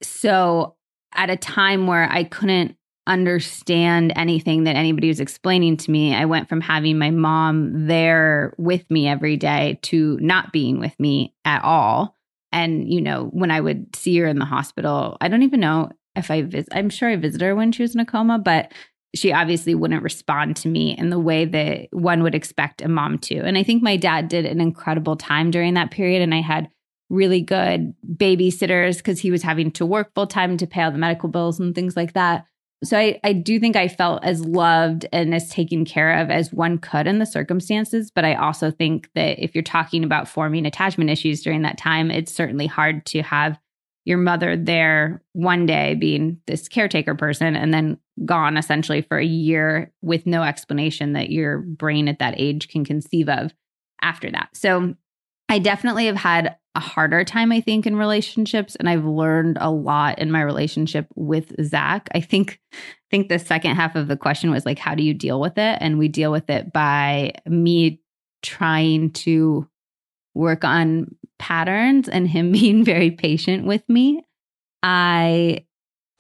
So, 0.03 0.77
at 1.15 1.31
a 1.31 1.37
time 1.37 1.87
where 1.87 2.11
I 2.11 2.25
couldn't 2.25 2.77
understand 3.09 4.13
anything 4.15 4.65
that 4.65 4.77
anybody 4.77 5.09
was 5.09 5.19
explaining 5.19 5.77
to 5.79 5.91
me, 5.91 6.15
I 6.15 6.27
went 6.27 6.49
from 6.49 6.61
having 6.61 6.99
my 6.99 7.11
mom 7.11 7.87
there 7.87 8.55
with 8.59 8.89
me 8.91 9.09
every 9.09 9.37
day 9.37 9.79
to 9.83 10.19
not 10.21 10.53
being 10.53 10.79
with 10.79 10.99
me 11.01 11.35
at 11.45 11.65
all. 11.65 12.15
And, 12.53 12.91
you 12.91 13.01
know, 13.01 13.25
when 13.33 13.51
I 13.51 13.61
would 13.61 13.95
see 13.97 14.17
her 14.19 14.27
in 14.27 14.39
the 14.39 14.45
hospital, 14.45 15.17
I 15.21 15.29
don't 15.29 15.43
even 15.43 15.61
know 15.61 15.91
if 16.15 16.31
I 16.31 16.43
visit, 16.43 16.69
I'm 16.73 16.91
sure 16.91 17.09
I 17.09 17.17
visited 17.17 17.45
her 17.45 17.55
when 17.55 17.73
she 17.73 17.83
was 17.83 17.95
in 17.95 18.01
a 18.01 18.07
coma, 18.07 18.39
but 18.39 18.73
she 19.15 19.33
obviously 19.33 19.75
wouldn't 19.75 20.03
respond 20.03 20.57
to 20.57 20.69
me 20.69 20.97
in 20.97 21.11
the 21.11 21.19
way 21.19 21.45
that 21.45 21.89
one 21.93 22.23
would 22.23 22.35
expect 22.35 22.83
a 22.83 22.89
mom 22.89 23.19
to. 23.19 23.39
And 23.41 23.57
I 23.57 23.63
think 23.63 23.83
my 23.83 23.97
dad 23.97 24.29
did 24.29 24.45
an 24.45 24.61
incredible 24.61 25.17
time 25.17 25.51
during 25.51 25.75
that 25.75 25.91
period. 25.91 26.23
And 26.23 26.35
I 26.35 26.41
had 26.41 26.69
really 27.11 27.41
good 27.41 27.95
babysitters 28.07 28.99
because 28.99 29.19
he 29.19 29.31
was 29.31 29.43
having 29.43 29.71
to 29.73 29.87
work 29.87 30.13
full 30.15 30.27
time 30.27 30.59
to 30.59 30.67
pay 30.67 30.83
all 30.83 30.93
the 30.93 30.99
medical 30.99 31.29
bills 31.29 31.59
and 31.59 31.75
things 31.75 31.97
like 31.97 32.13
that. 32.13 32.45
So 32.85 32.97
I, 32.97 33.19
I 33.25 33.33
do 33.33 33.59
think 33.59 33.75
I 33.75 33.89
felt 33.89 34.25
as 34.25 34.45
loved 34.45 35.07
and 35.13 35.35
as 35.35 35.51
taken 35.51 35.85
care 35.85 36.21
of 36.21 36.31
as 36.31 36.53
one 36.53 36.79
could 36.79 37.09
in 37.09 37.19
the 37.19 37.27
circumstances. 37.27 38.13
But 38.15 38.25
I 38.25 38.35
also 38.35 38.71
think 38.71 39.11
that 39.15 39.43
if 39.43 39.55
you're 39.55 39.63
talking 39.63 40.05
about 40.05 40.29
forming 40.29 40.65
attachment 40.65 41.11
issues 41.11 41.43
during 41.43 41.63
that 41.63 41.79
time, 41.79 42.11
it's 42.11 42.33
certainly 42.33 42.67
hard 42.67 43.05
to 43.07 43.23
have 43.23 43.59
your 44.05 44.19
mother 44.19 44.57
there 44.57 45.23
one 45.33 45.67
day 45.67 45.95
being 45.95 46.41
this 46.47 46.69
caretaker 46.69 47.15
person 47.15 47.57
and 47.57 47.75
then 47.75 47.99
gone 48.25 48.57
essentially 48.57 49.03
for 49.03 49.19
a 49.19 49.25
year 49.25 49.93
with 50.01 50.25
no 50.25 50.43
explanation 50.43 51.13
that 51.13 51.31
your 51.31 51.59
brain 51.59 52.09
at 52.09 52.21
that 52.21 52.35
age 52.39 52.69
can 52.69 52.85
conceive 52.85 53.29
of 53.29 53.53
after 54.01 54.31
that. 54.31 54.49
So 54.55 54.95
I 55.49 55.59
definitely 55.59 56.07
have 56.07 56.17
had 56.17 56.57
a 56.75 56.81
harder 56.81 57.25
time, 57.25 57.51
I 57.51 57.61
think, 57.61 57.87
in 57.87 57.97
relationships, 57.97 58.77
and 58.77 58.89
I've 58.89 59.05
learned 59.05 59.59
a 59.61 59.71
lot 59.71 60.19
in 60.19 60.31
my 60.31 60.43
relationship 60.43 61.07
with 61.17 61.53
Zach. 61.65 62.09
I 62.15 62.21
think, 62.21 62.61
I 62.73 62.77
think 63.11 63.29
the 63.29 63.39
second 63.39 63.75
half 63.75 63.97
of 63.97 64.09
the 64.09 64.17
question 64.17 64.51
was 64.51 64.67
like, 64.67 64.79
how 64.79 64.95
do 64.95 65.03
you 65.03 65.15
deal 65.15 65.41
with 65.41 65.59
it? 65.59 65.79
And 65.81 65.99
we 65.99 66.09
deal 66.09 66.31
with 66.31 66.49
it 66.51 66.73
by 66.73 67.33
me 67.47 68.01
trying 68.43 69.11
to 69.11 69.69
work 70.35 70.65
on 70.65 71.17
patterns 71.39 72.09
and 72.09 72.29
him 72.29 72.53
being 72.53 72.85
very 72.85 73.11
patient 73.11 73.67
with 73.67 73.83
me. 73.89 74.23
I 74.83 75.65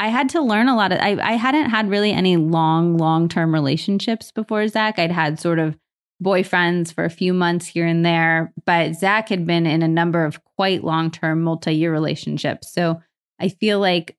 I 0.00 0.08
had 0.08 0.28
to 0.30 0.40
learn 0.40 0.68
a 0.68 0.76
lot 0.76 0.92
of 0.92 0.98
I, 1.00 1.16
I 1.20 1.32
hadn't 1.32 1.70
had 1.70 1.90
really 1.90 2.12
any 2.12 2.36
long, 2.36 2.96
long 2.96 3.28
term 3.28 3.52
relationships 3.52 4.32
before 4.32 4.66
Zach. 4.68 4.98
I'd 4.98 5.12
had 5.12 5.38
sort 5.38 5.58
of 5.58 5.76
boyfriends 6.22 6.92
for 6.92 7.04
a 7.04 7.10
few 7.10 7.32
months 7.32 7.66
here 7.66 7.86
and 7.86 8.04
there, 8.04 8.52
but 8.66 8.94
Zach 8.94 9.28
had 9.28 9.46
been 9.46 9.66
in 9.66 9.82
a 9.82 9.88
number 9.88 10.24
of 10.24 10.42
quite 10.56 10.84
long 10.84 11.10
term, 11.10 11.42
multi 11.42 11.74
year 11.74 11.92
relationships. 11.92 12.72
So 12.72 13.00
I 13.40 13.48
feel 13.48 13.78
like, 13.78 14.16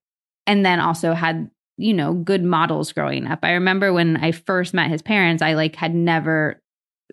and 0.48 0.66
then 0.66 0.80
also 0.80 1.14
had, 1.14 1.50
you 1.78 1.94
know, 1.94 2.14
good 2.14 2.44
models 2.44 2.94
growing 2.94 3.28
up. 3.28 3.40
I 3.44 3.54
remember 3.54 3.92
when 3.92 4.18
I 4.18 4.32
first 4.32 4.74
met 4.74 4.90
his 4.90 5.02
parents, 5.02 5.44
I 5.44 5.54
like 5.54 5.76
had 5.76 5.94
never 5.94 6.62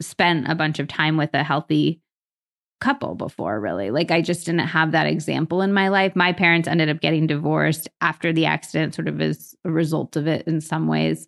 spent 0.01 0.49
a 0.49 0.55
bunch 0.55 0.79
of 0.79 0.89
time 0.89 1.17
with 1.17 1.31
a 1.35 1.43
healthy 1.43 2.01
couple 2.81 3.15
before, 3.15 3.59
really. 3.59 3.91
Like, 3.91 4.11
I 4.11 4.21
just 4.21 4.47
didn't 4.47 4.67
have 4.67 4.93
that 4.93 5.07
example 5.07 5.63
in 5.63 5.73
my 5.73 5.89
life. 5.89 6.15
My 6.15 6.33
parents 6.33 6.69
ended 6.69 6.89
up 6.89 7.01
getting 7.01 7.27
divorced 7.27 7.89
after 8.01 8.33
the 8.33 8.47
accident, 8.47 8.95
sort 8.95 9.09
of 9.09 9.21
as 9.21 9.55
a 9.65 9.71
result 9.71 10.15
of 10.17 10.27
it 10.27 10.47
in 10.47 10.61
some 10.61 10.87
ways. 10.87 11.27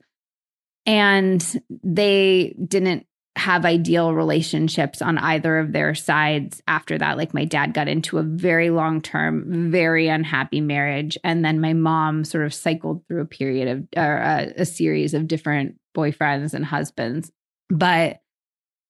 And 0.87 1.44
they 1.83 2.55
didn't 2.66 3.07
have 3.38 3.64
ideal 3.64 4.14
relationships 4.14 5.01
on 5.01 5.16
either 5.18 5.59
of 5.59 5.72
their 5.72 5.94
sides 5.94 6.62
after 6.66 6.98
that. 6.98 7.16
Like, 7.16 7.33
my 7.33 7.44
dad 7.44 7.72
got 7.72 7.88
into 7.88 8.18
a 8.18 8.22
very 8.22 8.70
long 8.70 9.01
term, 9.01 9.70
very 9.70 10.09
unhappy 10.09 10.61
marriage. 10.61 11.16
And 11.24 11.44
then 11.44 11.61
my 11.61 11.72
mom 11.72 12.24
sort 12.24 12.44
of 12.44 12.53
cycled 12.53 13.07
through 13.07 13.22
a 13.22 13.27
period 13.27 13.88
of, 13.96 14.53
a 14.57 14.64
series 14.64 15.14
of 15.14 15.29
different 15.29 15.79
boyfriends 15.96 16.53
and 16.55 16.64
husbands. 16.64 17.31
But 17.70 18.20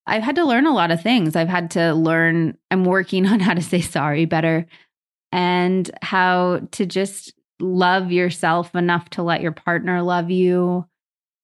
I've 0.07 0.23
had 0.23 0.37
to 0.37 0.45
learn 0.45 0.67
a 0.67 0.75
lot 0.75 0.91
of 0.91 1.03
things. 1.03 1.37
I've 1.37 1.49
had 1.49 1.73
to 1.73 1.93
learn, 1.95 2.57
I'm 2.71 2.85
working 2.85 3.27
on 3.29 3.41
how 3.41 3.55
to 3.55 3.63
say 3.63 3.81
sorry 3.81 4.25
better 4.25 4.67
and 5.31 5.91
how 6.03 6.63
to 6.73 6.87
just 6.87 7.35
love 7.61 8.11
yourself 8.13 8.75
enough 8.75 9.11
to 9.11 9.23
let 9.23 9.43
your 9.43 9.53
partner 9.53 10.03
love 10.03 10.31
you 10.31 10.87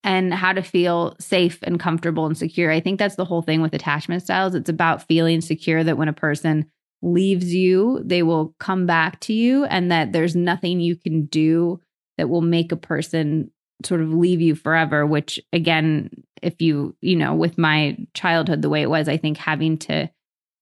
and 0.05 0.31
how 0.31 0.53
to 0.53 0.61
feel 0.61 1.15
safe 1.19 1.57
and 1.63 1.79
comfortable 1.79 2.27
and 2.27 2.37
secure. 2.37 2.71
I 2.71 2.79
think 2.79 2.99
that's 2.99 3.15
the 3.15 3.25
whole 3.25 3.41
thing 3.41 3.61
with 3.61 3.73
attachment 3.73 4.21
styles. 4.21 4.53
It's 4.53 4.69
about 4.69 5.07
feeling 5.07 5.41
secure 5.41 5.83
that 5.83 5.97
when 5.97 6.07
a 6.07 6.13
person 6.13 6.67
leaves 7.01 7.53
you, 7.53 8.01
they 8.05 8.21
will 8.21 8.55
come 8.59 8.85
back 8.85 9.19
to 9.21 9.33
you 9.33 9.65
and 9.65 9.91
that 9.91 10.11
there's 10.11 10.35
nothing 10.35 10.79
you 10.79 10.95
can 10.95 11.25
do 11.25 11.81
that 12.19 12.29
will 12.29 12.41
make 12.41 12.71
a 12.71 12.77
person 12.77 13.49
sort 13.83 13.99
of 13.99 14.13
leave 14.13 14.41
you 14.41 14.53
forever, 14.53 15.07
which 15.07 15.39
again, 15.51 16.11
if 16.41 16.61
you, 16.61 16.95
you 17.01 17.15
know, 17.15 17.33
with 17.33 17.57
my 17.57 17.97
childhood 18.13 18.61
the 18.61 18.69
way 18.69 18.83
it 18.83 18.89
was, 18.91 19.09
I 19.09 19.17
think 19.17 19.37
having 19.37 19.75
to 19.79 20.07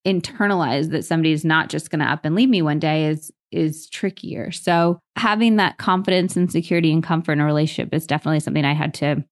internalize 0.08 0.90
that 0.92 1.04
somebody's 1.04 1.44
not 1.44 1.68
just 1.68 1.90
going 1.90 2.00
to 2.00 2.06
up 2.06 2.24
and 2.24 2.34
leave 2.34 2.50
me 2.50 2.62
one 2.62 2.80
day 2.80 3.08
is 3.08 3.30
is 3.52 3.88
trickier. 3.90 4.52
So 4.52 5.00
having 5.16 5.58
that 5.58 5.78
confidence 5.78 6.36
and 6.36 6.52
security 6.52 6.92
and 6.92 7.04
comfort 7.04 7.34
in 7.34 7.40
a 7.40 7.46
relationship 7.46 7.94
is 7.94 8.08
definitely 8.08 8.40
something 8.40 8.66
I 8.66 8.74
had 8.74 8.96
to 8.96 9.24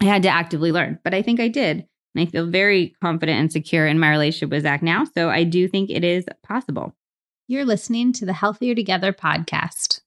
I 0.00 0.04
had 0.04 0.22
to 0.22 0.28
actively 0.28 0.72
learn. 0.72 0.98
But 1.04 1.14
I 1.14 1.22
think 1.22 1.40
I 1.40 1.48
did. 1.48 1.86
And 2.14 2.22
I 2.22 2.26
feel 2.26 2.46
very 2.46 2.94
confident 3.02 3.38
and 3.38 3.52
secure 3.52 3.86
in 3.86 3.98
my 3.98 4.10
relationship 4.10 4.50
with 4.50 4.62
Zach 4.62 4.82
now. 4.82 5.04
So 5.04 5.30
I 5.30 5.44
do 5.44 5.68
think 5.68 5.90
it 5.90 6.04
is 6.04 6.24
possible. 6.42 6.94
You're 7.46 7.64
listening 7.64 8.12
to 8.14 8.26
the 8.26 8.32
Healthier 8.32 8.74
Together 8.74 9.12
podcast. 9.12 10.00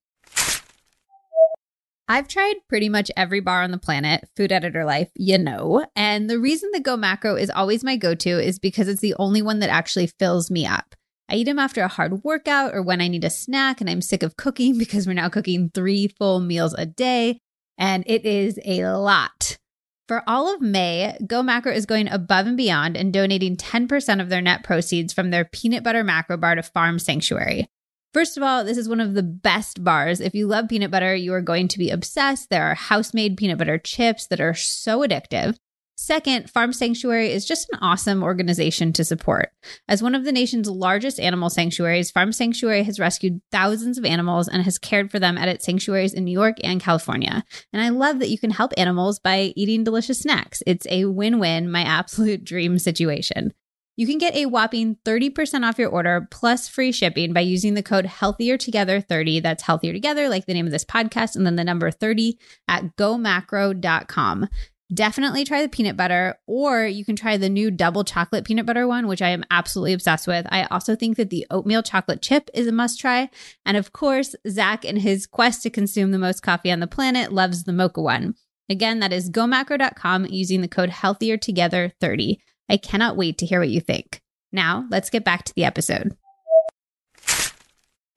I've 2.10 2.28
tried 2.28 2.56
pretty 2.68 2.90
much 2.90 3.12
every 3.16 3.40
bar 3.40 3.64
on 3.64 3.72
the 3.72 3.78
planet, 3.78 4.28
food 4.36 4.52
editor 4.52 4.84
life, 4.84 5.10
you 5.16 5.38
know. 5.38 5.86
And 5.96 6.30
the 6.30 6.40
reason 6.40 6.70
the 6.74 6.82
GoMacro 6.82 7.40
is 7.40 7.50
always 7.50 7.84
my 7.84 7.96
go 7.96 8.14
to 8.16 8.30
is 8.40 8.60
because 8.60 8.90
it's 8.90 9.02
the 9.02 9.16
only 9.20 9.42
one 9.42 9.60
that 9.60 9.70
actually 9.70 10.08
fills 10.08 10.52
me 10.52 10.66
up. 10.66 10.96
I 11.30 11.36
eat 11.36 11.46
them 11.46 11.60
after 11.60 11.82
a 11.82 11.88
hard 11.88 12.24
workout 12.24 12.76
or 12.76 12.82
when 12.82 13.00
I 13.00 13.08
need 13.08 13.24
a 13.24 13.30
snack 13.30 13.80
and 13.80 13.90
I'm 13.90 14.02
sick 14.02 14.22
of 14.22 14.36
cooking 14.36 14.78
because 14.78 15.08
we're 15.08 15.14
now 15.14 15.30
cooking 15.30 15.72
three 15.74 16.08
full 16.08 16.42
meals 16.42 16.76
a 16.78 16.86
day. 16.86 17.40
And 17.78 18.04
it 18.06 18.26
is 18.26 18.60
a 18.66 18.86
lot. 18.86 19.58
For 20.08 20.22
all 20.28 20.54
of 20.54 20.60
May, 20.60 21.18
GoMacro 21.22 21.74
is 21.74 21.86
going 21.86 22.10
above 22.10 22.46
and 22.46 22.58
beyond 22.58 22.98
and 22.98 23.13
donating 23.13 23.56
10% 23.56 24.22
of 24.22 24.28
their 24.28 24.42
net 24.42 24.62
proceeds 24.63 25.13
from 25.13 25.32
their 25.32 25.46
peanut 25.46 25.82
butter 25.82 26.04
macro 26.04 26.36
bar 26.36 26.56
to 26.56 26.63
Farm 26.63 27.00
Sanctuary. 27.00 27.68
First 28.13 28.36
of 28.36 28.44
all, 28.44 28.66
this 28.66 28.78
is 28.78 28.89
one 28.89 29.00
of 29.00 29.13
the 29.13 29.24
best 29.24 29.82
bars. 29.84 30.20
If 30.20 30.36
you 30.36 30.46
love 30.46 30.68
peanut 30.68 30.92
butter, 30.92 31.16
you 31.16 31.34
are 31.34 31.42
going 31.42 31.70
to 31.70 31.80
be 31.80 31.89
obsessed. 31.89 32.50
There 32.50 32.70
are 32.70 32.76
house 32.76 33.13
made 33.13 33.38
peanut 33.38 33.58
butter 33.58 33.78
chips 33.78 34.28
that 34.28 34.42
are 34.42 34.54
so 34.54 35.00
addictive. 35.00 35.56
Second, 35.96 36.50
Farm 36.50 36.74
Sanctuary 36.74 37.32
is 37.32 37.46
just 37.46 37.70
an 37.72 37.80
awesome 37.80 38.24
organization 38.24 38.94
to 38.94 39.06
support. 39.06 39.52
As 39.88 40.02
one 40.02 40.16
of 40.16 40.26
the 40.26 40.32
nation's 40.32 40.68
largest 40.68 41.20
animal 41.20 41.52
sanctuaries, 41.52 42.10
Farm 42.10 42.32
Sanctuary 42.32 42.82
has 42.84 43.00
rescued 43.00 43.42
thousands 43.52 44.00
of 44.00 44.06
animals 44.06 44.48
and 44.48 44.64
has 44.64 44.80
cared 44.80 45.12
for 45.12 45.20
them 45.20 45.38
at 45.38 45.50
its 45.50 45.66
sanctuaries 45.66 46.14
in 46.14 46.24
New 46.24 46.32
York 46.32 46.58
and 46.64 46.82
California. 46.82 47.44
And 47.72 47.82
I 47.82 47.90
love 47.90 48.20
that 48.20 48.30
you 48.30 48.40
can 48.40 48.50
help 48.50 48.74
animals 48.76 49.20
by 49.20 49.54
eating 49.56 49.84
delicious 49.84 50.20
snacks. 50.20 50.64
It's 50.66 50.88
a 50.90 51.06
win 51.06 51.38
win, 51.38 51.72
my 51.72 51.82
absolute 51.82 52.44
dream 52.44 52.80
situation. 52.80 53.54
You 53.96 54.08
can 54.08 54.18
get 54.18 54.36
a 54.36 54.48
whopping 54.48 54.98
30% 55.06 55.64
off 55.64 55.78
your 55.78 55.90
order 55.90 56.28
plus 56.32 56.68
free 56.68 56.92
shipping 56.92 57.32
by 57.32 57.42
using 57.42 57.76
the 57.76 57.84
code 57.84 58.08
healthier 58.08 58.58
together 58.58 59.00
30. 59.00 59.42
That's 59.42 59.62
healthier 59.62 59.94
together, 59.94 60.30
like 60.30 60.48
the 60.48 60.56
name 60.56 60.66
of 60.66 60.72
this 60.72 60.84
podcast, 60.84 61.36
and 61.36 61.46
then 61.46 61.58
the 61.58 61.64
number 61.64 61.92
30 61.92 62.40
at 62.68 62.96
gomacro.com. 62.96 64.48
Definitely 64.91 65.46
try 65.46 65.62
the 65.62 65.69
peanut 65.69 65.96
butter, 65.98 66.36
or 66.46 66.86
you 66.86 67.06
can 67.06 67.15
try 67.15 67.38
the 67.38 67.50
new 67.50 67.72
double 67.72 68.04
chocolate 68.04 68.46
peanut 68.46 68.65
butter 68.65 68.88
one, 68.88 69.08
which 69.08 69.22
I 69.22 69.30
am 69.30 69.43
absolutely 69.50 69.93
obsessed 69.93 70.28
with. 70.28 70.46
I 70.50 70.63
also 70.65 70.96
think 70.96 71.17
that 71.17 71.30
the 71.30 71.48
oatmeal 71.50 71.84
chocolate 71.84 72.22
chip 72.22 72.50
is 72.54 72.67
a 72.67 72.72
must 72.72 73.00
try. 73.00 73.30
And 73.65 73.78
of 73.78 73.93
course, 73.93 74.36
Zach, 74.48 74.84
in 74.86 74.98
his 74.98 75.26
quest 75.26 75.63
to 75.63 75.69
consume 75.69 76.12
the 76.12 76.19
most 76.19 76.41
coffee 76.41 76.72
on 76.72 76.80
the 76.80 76.88
planet, 76.88 77.32
loves 77.32 77.63
the 77.63 77.74
mocha 77.74 78.02
one. 78.02 78.36
Again, 78.69 79.00
that 79.00 79.13
is 79.13 79.30
gomacro.com 79.30 80.28
using 80.30 80.62
the 80.62 80.67
code 80.67 80.89
healthier 80.89 81.38
together 81.38 81.93
30. 82.00 82.39
I 82.69 82.78
cannot 82.78 83.17
wait 83.17 83.38
to 83.39 83.46
hear 83.46 83.60
what 83.60 83.69
you 83.69 83.82
think. 83.82 84.22
Now, 84.52 84.86
let's 84.89 85.10
get 85.10 85.26
back 85.26 85.43
to 85.46 85.54
the 85.56 85.65
episode. 85.65 86.15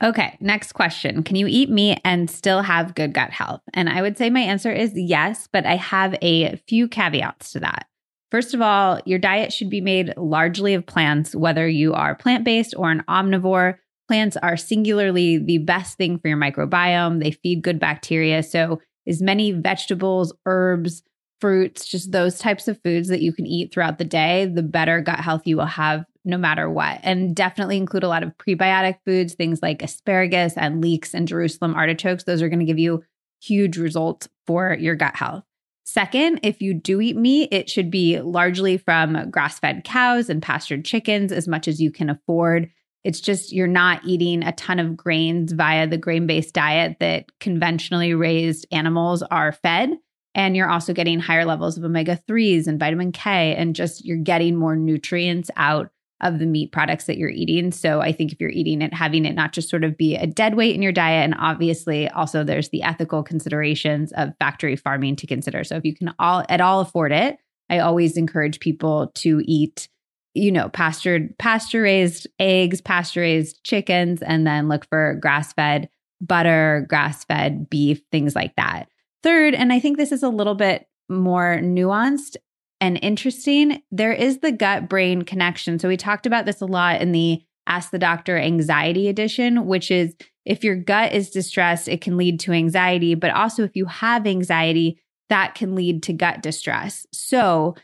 Okay, 0.02 0.36
next 0.40 0.72
question. 0.72 1.22
Can 1.22 1.36
you 1.36 1.46
eat 1.46 1.70
meat 1.70 2.00
and 2.04 2.30
still 2.30 2.60
have 2.62 2.94
good 2.94 3.14
gut 3.14 3.30
health? 3.30 3.62
And 3.72 3.88
I 3.88 4.02
would 4.02 4.18
say 4.18 4.28
my 4.28 4.40
answer 4.40 4.70
is 4.70 4.92
yes, 4.94 5.48
but 5.50 5.64
I 5.64 5.76
have 5.76 6.16
a 6.20 6.56
few 6.68 6.86
caveats 6.86 7.52
to 7.52 7.60
that. 7.60 7.86
First 8.30 8.52
of 8.52 8.60
all, 8.60 9.00
your 9.06 9.18
diet 9.18 9.52
should 9.52 9.70
be 9.70 9.80
made 9.80 10.12
largely 10.18 10.74
of 10.74 10.84
plants, 10.84 11.34
whether 11.34 11.66
you 11.66 11.94
are 11.94 12.14
plant 12.14 12.44
based 12.44 12.74
or 12.76 12.90
an 12.90 13.04
omnivore. 13.08 13.78
Plants 14.08 14.36
are 14.36 14.56
singularly 14.56 15.38
the 15.38 15.58
best 15.58 15.96
thing 15.96 16.18
for 16.18 16.28
your 16.28 16.36
microbiome. 16.36 17.22
They 17.22 17.30
feed 17.30 17.62
good 17.62 17.80
bacteria. 17.80 18.42
So, 18.42 18.80
as 19.06 19.22
many 19.22 19.52
vegetables, 19.52 20.34
herbs, 20.44 21.02
fruits, 21.40 21.86
just 21.86 22.12
those 22.12 22.38
types 22.38 22.68
of 22.68 22.80
foods 22.82 23.08
that 23.08 23.22
you 23.22 23.32
can 23.32 23.46
eat 23.46 23.72
throughout 23.72 23.98
the 23.98 24.04
day, 24.04 24.46
the 24.46 24.62
better 24.62 25.00
gut 25.00 25.20
health 25.20 25.42
you 25.46 25.56
will 25.56 25.66
have 25.66 26.04
no 26.26 26.36
matter 26.36 26.68
what. 26.68 27.00
And 27.02 27.34
definitely 27.34 27.76
include 27.76 28.02
a 28.02 28.08
lot 28.08 28.22
of 28.22 28.36
prebiotic 28.36 28.98
foods, 29.06 29.34
things 29.34 29.62
like 29.62 29.82
asparagus 29.82 30.54
and 30.56 30.82
leeks 30.82 31.14
and 31.14 31.28
Jerusalem 31.28 31.74
artichokes. 31.74 32.24
Those 32.24 32.42
are 32.42 32.48
going 32.48 32.58
to 32.58 32.66
give 32.66 32.78
you 32.78 33.04
huge 33.40 33.78
results 33.78 34.28
for 34.46 34.74
your 34.74 34.96
gut 34.96 35.16
health. 35.16 35.44
Second, 35.84 36.40
if 36.42 36.60
you 36.60 36.74
do 36.74 37.00
eat 37.00 37.16
meat, 37.16 37.48
it 37.52 37.70
should 37.70 37.92
be 37.92 38.20
largely 38.20 38.76
from 38.76 39.30
grass 39.30 39.60
fed 39.60 39.84
cows 39.84 40.28
and 40.28 40.42
pastured 40.42 40.84
chickens 40.84 41.30
as 41.30 41.46
much 41.46 41.68
as 41.68 41.80
you 41.80 41.92
can 41.92 42.10
afford. 42.10 42.70
It's 43.04 43.20
just 43.20 43.52
you're 43.52 43.68
not 43.68 44.04
eating 44.04 44.42
a 44.42 44.50
ton 44.50 44.80
of 44.80 44.96
grains 44.96 45.52
via 45.52 45.86
the 45.86 45.96
grain 45.96 46.26
based 46.26 46.54
diet 46.54 46.96
that 46.98 47.26
conventionally 47.38 48.14
raised 48.14 48.66
animals 48.72 49.22
are 49.22 49.52
fed. 49.52 49.90
And 50.34 50.56
you're 50.56 50.68
also 50.68 50.92
getting 50.92 51.20
higher 51.20 51.44
levels 51.44 51.78
of 51.78 51.84
omega 51.84 52.20
3s 52.28 52.66
and 52.66 52.80
vitamin 52.80 53.12
K, 53.12 53.54
and 53.54 53.74
just 53.74 54.04
you're 54.04 54.18
getting 54.18 54.56
more 54.56 54.74
nutrients 54.76 55.50
out 55.56 55.90
of 56.22 56.38
the 56.38 56.46
meat 56.46 56.72
products 56.72 57.04
that 57.04 57.18
you're 57.18 57.28
eating. 57.28 57.70
So 57.70 58.00
I 58.00 58.12
think 58.12 58.32
if 58.32 58.40
you're 58.40 58.50
eating 58.50 58.80
it, 58.80 58.94
having 58.94 59.26
it 59.26 59.34
not 59.34 59.52
just 59.52 59.68
sort 59.68 59.84
of 59.84 59.98
be 59.98 60.16
a 60.16 60.26
dead 60.26 60.54
weight 60.54 60.74
in 60.74 60.82
your 60.82 60.92
diet. 60.92 61.24
And 61.24 61.34
obviously 61.38 62.08
also 62.08 62.42
there's 62.42 62.70
the 62.70 62.82
ethical 62.82 63.22
considerations 63.22 64.12
of 64.12 64.32
factory 64.38 64.76
farming 64.76 65.16
to 65.16 65.26
consider. 65.26 65.62
So 65.62 65.76
if 65.76 65.84
you 65.84 65.94
can 65.94 66.14
all 66.18 66.44
at 66.48 66.60
all 66.60 66.80
afford 66.80 67.12
it, 67.12 67.38
I 67.68 67.80
always 67.80 68.16
encourage 68.16 68.60
people 68.60 69.12
to 69.16 69.42
eat, 69.44 69.88
you 70.34 70.50
know, 70.50 70.68
pastured, 70.70 71.36
pasture 71.38 71.82
raised 71.82 72.26
eggs, 72.38 72.80
pasture 72.80 73.20
raised 73.20 73.62
chickens, 73.64 74.22
and 74.22 74.46
then 74.46 74.68
look 74.68 74.86
for 74.88 75.18
grass 75.20 75.52
fed 75.52 75.90
butter, 76.20 76.86
grass 76.88 77.24
fed 77.24 77.68
beef, 77.68 78.00
things 78.10 78.34
like 78.34 78.54
that. 78.56 78.88
Third, 79.22 79.54
and 79.54 79.72
I 79.72 79.80
think 79.80 79.98
this 79.98 80.12
is 80.12 80.22
a 80.22 80.28
little 80.28 80.54
bit 80.54 80.86
more 81.08 81.58
nuanced, 81.60 82.36
and 82.80 82.98
interesting, 83.02 83.82
there 83.90 84.12
is 84.12 84.38
the 84.38 84.52
gut 84.52 84.88
brain 84.88 85.22
connection. 85.22 85.78
So 85.78 85.88
we 85.88 85.96
talked 85.96 86.26
about 86.26 86.46
this 86.46 86.60
a 86.60 86.66
lot 86.66 87.00
in 87.00 87.12
the 87.12 87.42
Ask 87.66 87.90
the 87.90 87.98
Doctor 87.98 88.36
Anxiety 88.36 89.08
Edition, 89.08 89.66
which 89.66 89.90
is 89.90 90.14
if 90.44 90.62
your 90.62 90.76
gut 90.76 91.12
is 91.12 91.30
distressed, 91.30 91.88
it 91.88 92.00
can 92.00 92.16
lead 92.16 92.38
to 92.40 92.52
anxiety. 92.52 93.14
But 93.14 93.32
also, 93.32 93.64
if 93.64 93.74
you 93.74 93.86
have 93.86 94.26
anxiety, 94.26 95.00
that 95.28 95.54
can 95.54 95.74
lead 95.74 96.02
to 96.04 96.12
gut 96.12 96.42
distress. 96.42 97.06
So 97.12 97.74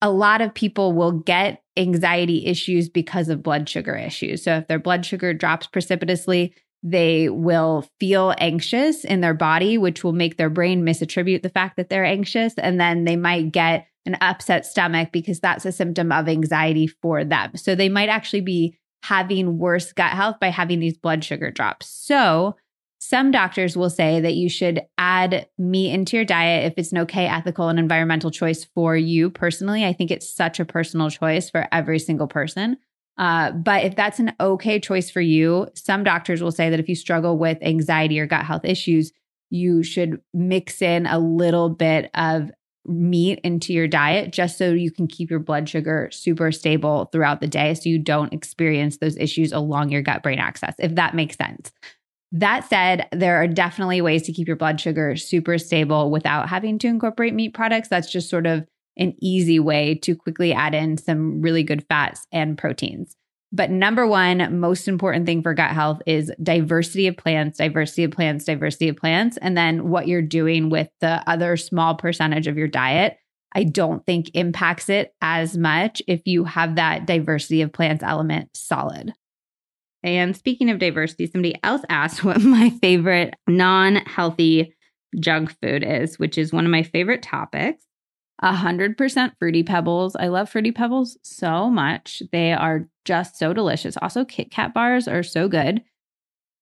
a 0.00 0.10
lot 0.10 0.40
of 0.40 0.54
people 0.54 0.92
will 0.92 1.12
get 1.12 1.62
anxiety 1.76 2.46
issues 2.46 2.88
because 2.88 3.28
of 3.28 3.42
blood 3.42 3.68
sugar 3.68 3.96
issues. 3.96 4.44
So 4.44 4.56
if 4.56 4.68
their 4.68 4.78
blood 4.78 5.04
sugar 5.04 5.34
drops 5.34 5.66
precipitously, 5.66 6.54
they 6.84 7.30
will 7.30 7.88
feel 7.98 8.34
anxious 8.38 9.04
in 9.04 9.22
their 9.22 9.34
body, 9.34 9.78
which 9.78 10.04
will 10.04 10.12
make 10.12 10.36
their 10.36 10.50
brain 10.50 10.84
misattribute 10.84 11.42
the 11.42 11.48
fact 11.48 11.76
that 11.76 11.88
they're 11.88 12.04
anxious. 12.04 12.54
And 12.58 12.78
then 12.78 13.04
they 13.04 13.16
might 13.16 13.50
get 13.50 13.86
an 14.06 14.16
upset 14.20 14.66
stomach 14.66 15.10
because 15.12 15.40
that's 15.40 15.64
a 15.64 15.72
symptom 15.72 16.12
of 16.12 16.28
anxiety 16.28 16.86
for 16.86 17.24
them. 17.24 17.56
So 17.56 17.74
they 17.74 17.88
might 17.88 18.08
actually 18.08 18.42
be 18.42 18.76
having 19.02 19.58
worse 19.58 19.92
gut 19.92 20.12
health 20.12 20.36
by 20.40 20.48
having 20.48 20.80
these 20.80 20.96
blood 20.96 21.24
sugar 21.24 21.50
drops. 21.50 21.88
So 21.88 22.56
some 22.98 23.30
doctors 23.30 23.76
will 23.76 23.90
say 23.90 24.20
that 24.20 24.32
you 24.32 24.48
should 24.48 24.80
add 24.96 25.46
meat 25.58 25.92
into 25.92 26.16
your 26.16 26.24
diet 26.24 26.64
if 26.64 26.78
it's 26.78 26.90
an 26.90 26.98
okay, 26.98 27.26
ethical, 27.26 27.68
and 27.68 27.78
environmental 27.78 28.30
choice 28.30 28.64
for 28.64 28.96
you 28.96 29.28
personally. 29.28 29.84
I 29.84 29.92
think 29.92 30.10
it's 30.10 30.34
such 30.34 30.58
a 30.58 30.64
personal 30.64 31.10
choice 31.10 31.50
for 31.50 31.68
every 31.70 31.98
single 31.98 32.26
person. 32.26 32.78
Uh, 33.18 33.52
but 33.52 33.84
if 33.84 33.94
that's 33.94 34.20
an 34.20 34.32
okay 34.40 34.80
choice 34.80 35.10
for 35.10 35.20
you, 35.20 35.68
some 35.74 36.02
doctors 36.02 36.42
will 36.42 36.50
say 36.50 36.70
that 36.70 36.80
if 36.80 36.88
you 36.88 36.94
struggle 36.94 37.36
with 37.36 37.58
anxiety 37.60 38.18
or 38.18 38.26
gut 38.26 38.46
health 38.46 38.64
issues, 38.64 39.12
you 39.50 39.82
should 39.82 40.20
mix 40.32 40.80
in 40.80 41.06
a 41.06 41.18
little 41.18 41.68
bit 41.68 42.10
of 42.14 42.50
meat 42.86 43.40
into 43.42 43.72
your 43.72 43.88
diet 43.88 44.32
just 44.32 44.58
so 44.58 44.70
you 44.72 44.90
can 44.90 45.06
keep 45.06 45.30
your 45.30 45.38
blood 45.38 45.68
sugar 45.68 46.08
super 46.12 46.52
stable 46.52 47.08
throughout 47.12 47.40
the 47.40 47.46
day 47.46 47.74
so 47.74 47.88
you 47.88 47.98
don't 47.98 48.32
experience 48.32 48.98
those 48.98 49.16
issues 49.16 49.52
along 49.52 49.90
your 49.90 50.02
gut 50.02 50.22
brain 50.22 50.38
axis, 50.38 50.74
if 50.78 50.94
that 50.94 51.14
makes 51.14 51.36
sense. 51.36 51.72
That 52.32 52.68
said, 52.68 53.06
there 53.12 53.36
are 53.36 53.46
definitely 53.46 54.00
ways 54.00 54.22
to 54.22 54.32
keep 54.32 54.48
your 54.48 54.56
blood 54.56 54.80
sugar 54.80 55.14
super 55.16 55.56
stable 55.56 56.10
without 56.10 56.48
having 56.48 56.78
to 56.80 56.88
incorporate 56.88 57.32
meat 57.32 57.54
products. 57.54 57.88
That's 57.88 58.10
just 58.10 58.28
sort 58.28 58.46
of 58.46 58.66
an 58.96 59.14
easy 59.20 59.60
way 59.60 59.94
to 59.96 60.16
quickly 60.16 60.52
add 60.52 60.74
in 60.74 60.96
some 60.96 61.40
really 61.40 61.62
good 61.62 61.84
fats 61.88 62.26
and 62.32 62.58
proteins. 62.58 63.16
But 63.54 63.70
number 63.70 64.04
one, 64.04 64.58
most 64.58 64.88
important 64.88 65.26
thing 65.26 65.40
for 65.40 65.54
gut 65.54 65.70
health 65.70 66.02
is 66.06 66.32
diversity 66.42 67.06
of 67.06 67.16
plants, 67.16 67.58
diversity 67.58 68.02
of 68.02 68.10
plants, 68.10 68.44
diversity 68.44 68.88
of 68.88 68.96
plants. 68.96 69.36
And 69.36 69.56
then 69.56 69.90
what 69.90 70.08
you're 70.08 70.22
doing 70.22 70.70
with 70.70 70.88
the 71.00 71.22
other 71.30 71.56
small 71.56 71.94
percentage 71.94 72.48
of 72.48 72.58
your 72.58 72.66
diet, 72.66 73.16
I 73.54 73.62
don't 73.62 74.04
think 74.04 74.32
impacts 74.34 74.88
it 74.88 75.14
as 75.22 75.56
much 75.56 76.02
if 76.08 76.22
you 76.26 76.42
have 76.42 76.74
that 76.74 77.06
diversity 77.06 77.62
of 77.62 77.72
plants 77.72 78.02
element 78.02 78.50
solid. 78.54 79.14
And 80.02 80.36
speaking 80.36 80.68
of 80.68 80.80
diversity, 80.80 81.28
somebody 81.28 81.54
else 81.62 81.82
asked 81.88 82.24
what 82.24 82.40
my 82.42 82.70
favorite 82.70 83.34
non 83.46 83.96
healthy 83.96 84.74
junk 85.20 85.54
food 85.62 85.84
is, 85.84 86.18
which 86.18 86.38
is 86.38 86.52
one 86.52 86.64
of 86.64 86.72
my 86.72 86.82
favorite 86.82 87.22
topics. 87.22 87.84
100% 88.44 89.32
fruity 89.38 89.62
pebbles. 89.62 90.14
I 90.16 90.28
love 90.28 90.50
fruity 90.50 90.70
pebbles 90.70 91.16
so 91.22 91.70
much. 91.70 92.22
They 92.30 92.52
are 92.52 92.88
just 93.04 93.38
so 93.38 93.52
delicious. 93.52 93.96
Also, 93.96 94.24
Kit 94.24 94.50
Kat 94.50 94.74
bars 94.74 95.08
are 95.08 95.22
so 95.22 95.48
good. 95.48 95.82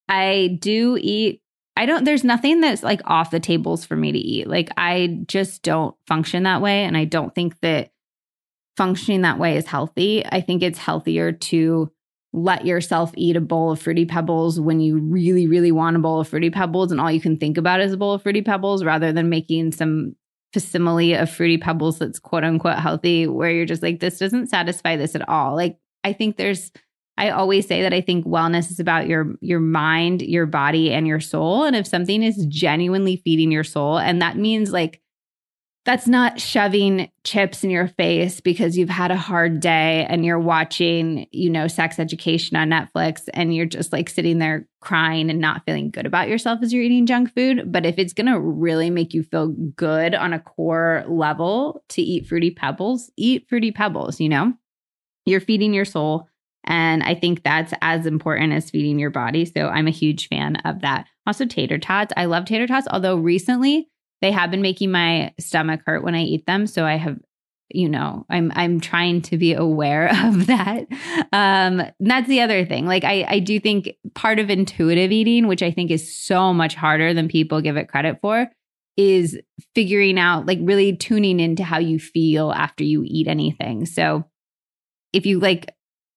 I 0.08 0.58
do 0.60 0.98
eat 1.00 1.40
I 1.74 1.86
don't 1.86 2.04
there's 2.04 2.24
nothing 2.24 2.60
that's 2.60 2.82
like 2.82 3.00
off 3.06 3.30
the 3.30 3.40
tables 3.40 3.84
for 3.84 3.96
me 3.96 4.12
to 4.12 4.18
eat. 4.18 4.46
Like 4.46 4.70
I 4.76 5.20
just 5.26 5.62
don't 5.62 5.96
function 6.06 6.42
that 6.42 6.60
way 6.60 6.84
and 6.84 6.96
I 6.96 7.04
don't 7.04 7.34
think 7.34 7.58
that 7.60 7.92
functioning 8.76 9.22
that 9.22 9.38
way 9.38 9.56
is 9.56 9.66
healthy. 9.66 10.24
I 10.26 10.42
think 10.42 10.62
it's 10.62 10.78
healthier 10.78 11.32
to 11.32 11.90
let 12.34 12.66
yourself 12.66 13.12
eat 13.16 13.36
a 13.36 13.40
bowl 13.40 13.72
of 13.72 13.80
fruity 13.80 14.04
pebbles 14.04 14.60
when 14.60 14.80
you 14.80 14.98
really 14.98 15.46
really 15.46 15.72
want 15.72 15.96
a 15.96 15.98
bowl 15.98 16.20
of 16.20 16.28
fruity 16.28 16.50
pebbles 16.50 16.90
and 16.90 17.00
all 17.00 17.12
you 17.12 17.20
can 17.20 17.36
think 17.36 17.58
about 17.58 17.80
is 17.80 17.92
a 17.92 17.96
bowl 17.96 18.14
of 18.14 18.22
fruity 18.22 18.40
pebbles 18.40 18.84
rather 18.84 19.12
than 19.12 19.28
making 19.28 19.72
some 19.72 20.14
facsimile 20.52 21.14
of 21.14 21.30
fruity 21.30 21.58
pebbles 21.58 21.98
that's 21.98 22.18
quote 22.18 22.44
unquote 22.44 22.78
healthy 22.78 23.26
where 23.26 23.50
you're 23.50 23.66
just 23.66 23.82
like 23.82 24.00
this 24.00 24.18
doesn't 24.18 24.48
satisfy 24.48 24.96
this 24.96 25.14
at 25.14 25.28
all. 25.28 25.54
Like 25.56 25.78
i 26.04 26.12
think 26.12 26.36
there's 26.36 26.72
i 27.16 27.30
always 27.30 27.66
say 27.66 27.82
that 27.82 27.94
i 27.94 28.00
think 28.00 28.26
wellness 28.26 28.70
is 28.70 28.80
about 28.80 29.06
your 29.06 29.34
your 29.40 29.60
mind 29.60 30.22
your 30.22 30.46
body 30.46 30.92
and 30.92 31.06
your 31.06 31.20
soul. 31.20 31.64
And 31.64 31.76
if 31.76 31.86
something 31.86 32.22
is 32.22 32.46
genuinely 32.46 33.16
feeding 33.16 33.50
your 33.50 33.64
soul 33.64 33.98
and 33.98 34.20
that 34.20 34.36
means 34.36 34.72
like 34.72 35.00
that's 35.84 36.06
not 36.06 36.40
shoving 36.40 37.10
chips 37.24 37.64
in 37.64 37.70
your 37.70 37.88
face 37.88 38.40
because 38.40 38.76
you've 38.76 38.88
had 38.88 39.10
a 39.10 39.16
hard 39.16 39.58
day 39.58 40.06
and 40.08 40.24
you're 40.24 40.38
watching, 40.38 41.26
you 41.32 41.50
know, 41.50 41.66
sex 41.66 41.98
education 41.98 42.56
on 42.56 42.70
Netflix 42.70 43.28
and 43.34 43.54
you're 43.54 43.66
just 43.66 43.92
like 43.92 44.08
sitting 44.08 44.38
there 44.38 44.68
crying 44.80 45.28
and 45.28 45.40
not 45.40 45.64
feeling 45.64 45.90
good 45.90 46.06
about 46.06 46.28
yourself 46.28 46.60
as 46.62 46.72
you're 46.72 46.84
eating 46.84 47.06
junk 47.06 47.34
food. 47.34 47.72
But 47.72 47.84
if 47.84 47.98
it's 47.98 48.12
going 48.12 48.32
to 48.32 48.38
really 48.38 48.90
make 48.90 49.12
you 49.12 49.24
feel 49.24 49.48
good 49.48 50.14
on 50.14 50.32
a 50.32 50.38
core 50.38 51.04
level 51.08 51.82
to 51.90 52.02
eat 52.02 52.26
fruity 52.26 52.52
pebbles, 52.52 53.10
eat 53.16 53.48
fruity 53.48 53.72
pebbles, 53.72 54.20
you 54.20 54.28
know? 54.28 54.52
You're 55.24 55.40
feeding 55.40 55.74
your 55.74 55.84
soul. 55.84 56.28
And 56.64 57.02
I 57.02 57.16
think 57.16 57.42
that's 57.42 57.74
as 57.82 58.06
important 58.06 58.52
as 58.52 58.70
feeding 58.70 59.00
your 59.00 59.10
body. 59.10 59.44
So 59.44 59.66
I'm 59.66 59.88
a 59.88 59.92
huge 59.92 60.28
fan 60.28 60.56
of 60.64 60.80
that. 60.82 61.06
Also, 61.26 61.44
tater 61.44 61.78
tots. 61.78 62.12
I 62.16 62.26
love 62.26 62.44
tater 62.44 62.68
tots, 62.68 62.86
although 62.90 63.16
recently, 63.16 63.88
they 64.22 64.30
have 64.30 64.50
been 64.50 64.62
making 64.62 64.90
my 64.90 65.34
stomach 65.38 65.82
hurt 65.84 66.02
when 66.02 66.14
I 66.14 66.22
eat 66.22 66.46
them. 66.46 66.66
So 66.66 66.86
I 66.86 66.96
have 66.96 67.18
you 67.74 67.88
know 67.88 68.26
i'm 68.28 68.52
i'm 68.54 68.80
trying 68.80 69.22
to 69.22 69.38
be 69.38 69.54
aware 69.54 70.08
of 70.26 70.46
that 70.46 70.86
um 71.32 71.82
that's 72.00 72.28
the 72.28 72.40
other 72.40 72.64
thing 72.64 72.86
like 72.86 73.04
i 73.04 73.24
i 73.28 73.38
do 73.38 73.58
think 73.58 73.90
part 74.14 74.38
of 74.38 74.50
intuitive 74.50 75.10
eating 75.10 75.46
which 75.46 75.62
i 75.62 75.70
think 75.70 75.90
is 75.90 76.14
so 76.14 76.52
much 76.52 76.74
harder 76.74 77.14
than 77.14 77.28
people 77.28 77.60
give 77.60 77.76
it 77.76 77.88
credit 77.88 78.18
for 78.20 78.46
is 78.98 79.38
figuring 79.74 80.18
out 80.18 80.44
like 80.44 80.58
really 80.60 80.94
tuning 80.94 81.40
into 81.40 81.64
how 81.64 81.78
you 81.78 81.98
feel 81.98 82.52
after 82.52 82.84
you 82.84 83.02
eat 83.06 83.26
anything 83.26 83.86
so 83.86 84.24
if 85.14 85.24
you 85.24 85.40
like 85.40 85.74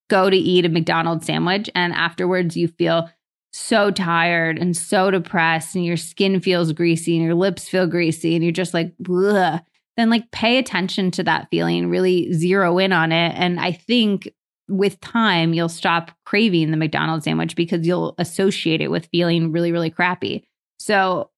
go 0.09 0.29
to 0.29 0.37
eat 0.37 0.65
a 0.65 0.69
mcdonald's 0.69 1.25
sandwich 1.25 1.69
and 1.73 1.93
afterwards 1.93 2.57
you 2.57 2.67
feel 2.67 3.09
so 3.55 3.89
tired 3.89 4.59
and 4.59 4.75
so 4.75 5.09
depressed 5.09 5.75
and 5.75 5.85
your 5.85 5.95
skin 5.95 6.41
feels 6.41 6.73
greasy 6.73 7.15
and 7.15 7.23
your 7.23 7.35
lips 7.35 7.69
feel 7.69 7.87
greasy 7.87 8.35
and 8.35 8.43
you're 8.43 8.51
just 8.51 8.73
like 8.73 8.93
Bleh. 9.01 9.61
then 9.95 10.09
like 10.09 10.29
pay 10.31 10.57
attention 10.57 11.09
to 11.11 11.23
that 11.23 11.47
feeling, 11.49 11.89
really 11.89 12.33
zero 12.33 12.77
in 12.77 12.91
on 12.91 13.13
it. 13.13 13.33
And 13.37 13.57
I 13.61 13.71
think 13.71 14.29
with 14.67 14.99
time, 14.99 15.53
you'll 15.53 15.69
stop 15.69 16.11
craving 16.25 16.71
the 16.71 16.77
McDonald's 16.77 17.23
sandwich 17.23 17.55
because 17.55 17.87
you'll 17.87 18.13
associate 18.17 18.81
it 18.81 18.91
with 18.91 19.05
feeling 19.05 19.53
really, 19.53 19.71
really 19.71 19.89
crappy. 19.89 20.45
So 20.77 21.29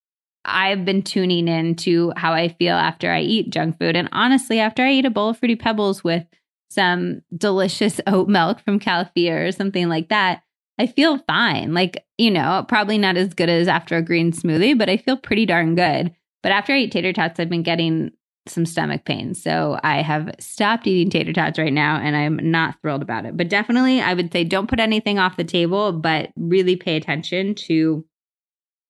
I've 0.44 0.86
been 0.86 1.04
tuning 1.04 1.48
in 1.48 1.76
to 1.76 2.14
how 2.18 2.34
I 2.34 2.48
feel 2.48 2.78
after 2.78 3.12
I 3.12 3.22
eat 3.22 3.52
junk 3.52 3.78
food. 3.78 3.96
And 3.96 4.10
honestly, 4.12 4.60
after 4.60 4.82
I 4.82 4.94
eat 4.94 5.06
a 5.06 5.12
bowl 5.12 5.30
of 5.30 5.38
Fruity 5.38 5.56
Pebbles 5.56 6.04
with 6.04 6.26
some 6.72 7.22
delicious 7.38 8.02
oat 8.08 8.28
milk 8.28 8.60
from 8.62 8.80
Califia 8.80 9.48
or 9.48 9.52
something 9.52 9.88
like 9.88 10.10
that, 10.10 10.42
I 10.80 10.88
feel 10.88 11.18
fine. 11.20 11.74
Like, 11.74 12.06
you 12.18 12.30
know, 12.32 12.66
probably 12.68 12.98
not 12.98 13.18
as 13.18 13.34
good 13.34 13.50
as 13.50 13.68
after 13.68 13.96
a 13.98 14.02
green 14.02 14.32
smoothie, 14.32 14.78
but 14.78 14.90
I 14.90 14.98
feel 14.98 15.18
pretty 15.18 15.46
darn 15.46 15.76
good. 15.76 16.14
But 16.44 16.52
after 16.52 16.74
I 16.74 16.78
ate 16.78 16.92
tater 16.92 17.14
tots, 17.14 17.40
I've 17.40 17.50
been 17.50 17.64
getting 17.64 18.12
some 18.48 18.66
stomach 18.66 19.04
pain. 19.04 19.34
So 19.34 19.80
I 19.84 20.02
have 20.02 20.34
stopped 20.40 20.88
eating 20.88 21.10
tater 21.10 21.34
tots 21.34 21.60
right 21.60 21.74
now 21.74 21.98
and 21.98 22.16
I'm 22.16 22.40
not 22.52 22.76
thrilled 22.82 23.02
about 23.02 23.26
it. 23.26 23.36
But 23.36 23.50
definitely, 23.50 24.02
I 24.02 24.14
would 24.14 24.32
say 24.32 24.44
don't 24.44 24.70
put 24.70 24.80
anything 24.80 25.20
off 25.20 25.38
the 25.38 25.44
table, 25.44 25.92
but 25.92 26.32
really 26.38 26.76
pay 26.76 26.96
attention 26.96 27.56
to 27.56 28.06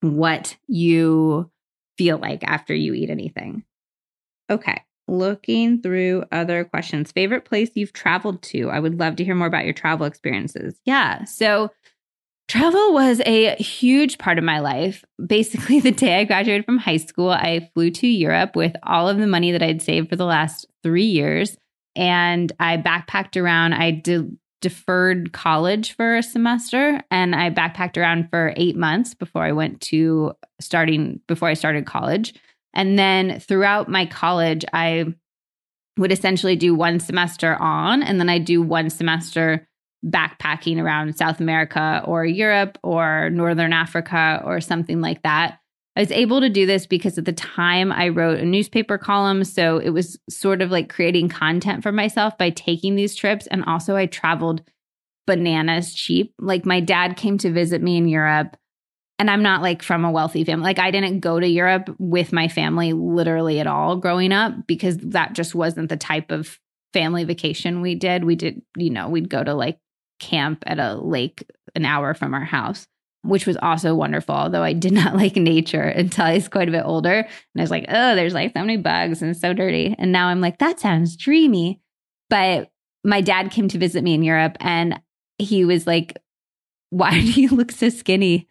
what 0.01 0.57
you 0.67 1.49
feel 1.97 2.17
like 2.17 2.43
after 2.43 2.73
you 2.73 2.93
eat 2.93 3.09
anything. 3.09 3.63
Okay. 4.49 4.83
Looking 5.07 5.81
through 5.81 6.25
other 6.31 6.65
questions. 6.65 7.11
Favorite 7.11 7.45
place 7.45 7.69
you've 7.75 7.93
traveled 7.93 8.41
to? 8.43 8.69
I 8.69 8.79
would 8.79 8.99
love 8.99 9.15
to 9.17 9.23
hear 9.23 9.35
more 9.35 9.47
about 9.47 9.65
your 9.65 9.73
travel 9.73 10.05
experiences. 10.05 10.79
Yeah. 10.85 11.23
So, 11.23 11.71
Travel 12.47 12.93
was 12.93 13.21
a 13.25 13.55
huge 13.55 14.17
part 14.17 14.37
of 14.37 14.43
my 14.43 14.59
life. 14.59 15.03
Basically, 15.25 15.79
the 15.81 15.91
day 15.91 16.19
I 16.19 16.23
graduated 16.23 16.65
from 16.65 16.77
high 16.77 16.97
school, 16.97 17.29
I 17.29 17.69
flew 17.73 17.91
to 17.91 18.07
Europe 18.07 18.55
with 18.55 18.73
all 18.83 19.09
of 19.09 19.17
the 19.17 19.27
money 19.27 19.51
that 19.51 19.61
I'd 19.61 19.81
saved 19.81 20.09
for 20.09 20.15
the 20.15 20.25
last 20.25 20.65
three 20.81 21.05
years. 21.05 21.57
And 21.95 22.51
I 22.59 22.77
backpacked 22.77 23.41
around. 23.41 23.73
I 23.73 23.91
de- 23.91 24.29
deferred 24.61 25.33
college 25.33 25.95
for 25.95 26.15
a 26.15 26.23
semester 26.23 27.01
and 27.11 27.35
I 27.35 27.49
backpacked 27.51 27.97
around 27.97 28.29
for 28.29 28.53
eight 28.55 28.75
months 28.75 29.13
before 29.13 29.43
I 29.43 29.51
went 29.51 29.81
to 29.81 30.33
starting, 30.59 31.19
before 31.27 31.47
I 31.47 31.53
started 31.53 31.85
college. 31.85 32.33
And 32.77 32.97
then 32.97 33.39
throughout 33.39 33.89
my 33.89 34.05
college, 34.05 34.63
I 34.71 35.13
would 35.97 36.11
essentially 36.11 36.55
do 36.55 36.75
one 36.75 36.99
semester 36.99 37.55
on 37.55 38.03
and 38.03 38.19
then 38.19 38.29
I 38.29 38.37
do 38.37 38.61
one 38.61 38.89
semester 38.89 39.67
backpacking 40.05 40.79
around 40.79 41.17
South 41.17 41.39
America 41.39 42.03
or 42.05 42.23
Europe 42.23 42.77
or 42.83 43.31
Northern 43.31 43.73
Africa 43.73 44.41
or 44.45 44.61
something 44.61 45.01
like 45.01 45.23
that. 45.23 45.59
I 45.95 46.01
was 46.01 46.11
able 46.11 46.41
to 46.41 46.49
do 46.49 46.67
this 46.67 46.85
because 46.85 47.17
at 47.17 47.25
the 47.25 47.33
time 47.33 47.91
I 47.91 48.09
wrote 48.09 48.39
a 48.39 48.45
newspaper 48.45 48.99
column. 48.99 49.43
So 49.43 49.79
it 49.79 49.89
was 49.89 50.19
sort 50.29 50.61
of 50.61 50.69
like 50.69 50.89
creating 50.89 51.29
content 51.29 51.81
for 51.81 51.91
myself 51.91 52.37
by 52.37 52.51
taking 52.51 52.95
these 52.95 53.15
trips. 53.15 53.47
And 53.47 53.65
also, 53.65 53.95
I 53.95 54.05
traveled 54.05 54.61
bananas 55.25 55.95
cheap. 55.95 56.35
Like, 56.37 56.67
my 56.67 56.81
dad 56.81 57.17
came 57.17 57.39
to 57.39 57.51
visit 57.51 57.81
me 57.81 57.97
in 57.97 58.07
Europe. 58.07 58.55
And 59.19 59.31
I'm 59.31 59.41
not 59.41 59.61
like 59.61 59.81
from 59.81 60.05
a 60.05 60.11
wealthy 60.11 60.43
family. 60.43 60.63
Like, 60.63 60.79
I 60.79 60.91
didn't 60.91 61.21
go 61.21 61.39
to 61.39 61.47
Europe 61.47 61.89
with 61.97 62.31
my 62.31 62.47
family 62.47 62.93
literally 62.93 63.59
at 63.59 63.67
all 63.67 63.95
growing 63.95 64.31
up 64.31 64.67
because 64.67 64.97
that 64.97 65.33
just 65.33 65.55
wasn't 65.55 65.89
the 65.89 65.97
type 65.97 66.29
of 66.31 66.59
family 66.93 67.23
vacation 67.23 67.81
we 67.81 67.95
did. 67.95 68.23
We 68.23 68.35
did, 68.35 68.61
you 68.75 68.89
know, 68.89 69.09
we'd 69.09 69.29
go 69.29 69.43
to 69.43 69.53
like 69.53 69.79
camp 70.19 70.63
at 70.67 70.79
a 70.79 70.95
lake 70.95 71.43
an 71.75 71.85
hour 71.85 72.13
from 72.13 72.33
our 72.33 72.45
house, 72.45 72.87
which 73.23 73.47
was 73.47 73.57
also 73.57 73.95
wonderful. 73.95 74.35
Although 74.35 74.63
I 74.63 74.73
did 74.73 74.93
not 74.93 75.15
like 75.15 75.35
nature 75.35 75.83
until 75.83 76.25
I 76.25 76.35
was 76.35 76.47
quite 76.47 76.69
a 76.69 76.71
bit 76.71 76.85
older. 76.85 77.19
And 77.19 77.27
I 77.57 77.61
was 77.61 77.71
like, 77.71 77.85
oh, 77.89 78.15
there's 78.15 78.33
like 78.33 78.53
so 78.53 78.61
many 78.61 78.77
bugs 78.77 79.21
and 79.21 79.35
so 79.35 79.53
dirty. 79.53 79.95
And 79.97 80.11
now 80.11 80.27
I'm 80.27 80.41
like, 80.41 80.59
that 80.59 80.79
sounds 80.79 81.15
dreamy. 81.15 81.81
But 82.29 82.69
my 83.03 83.21
dad 83.21 83.51
came 83.51 83.67
to 83.69 83.77
visit 83.77 84.03
me 84.03 84.13
in 84.13 84.23
Europe 84.23 84.57
and 84.59 84.99
he 85.37 85.65
was 85.65 85.87
like, 85.87 86.17
why 86.89 87.11
do 87.11 87.41
you 87.41 87.49
look 87.49 87.71
so 87.71 87.89
skinny? 87.89 88.47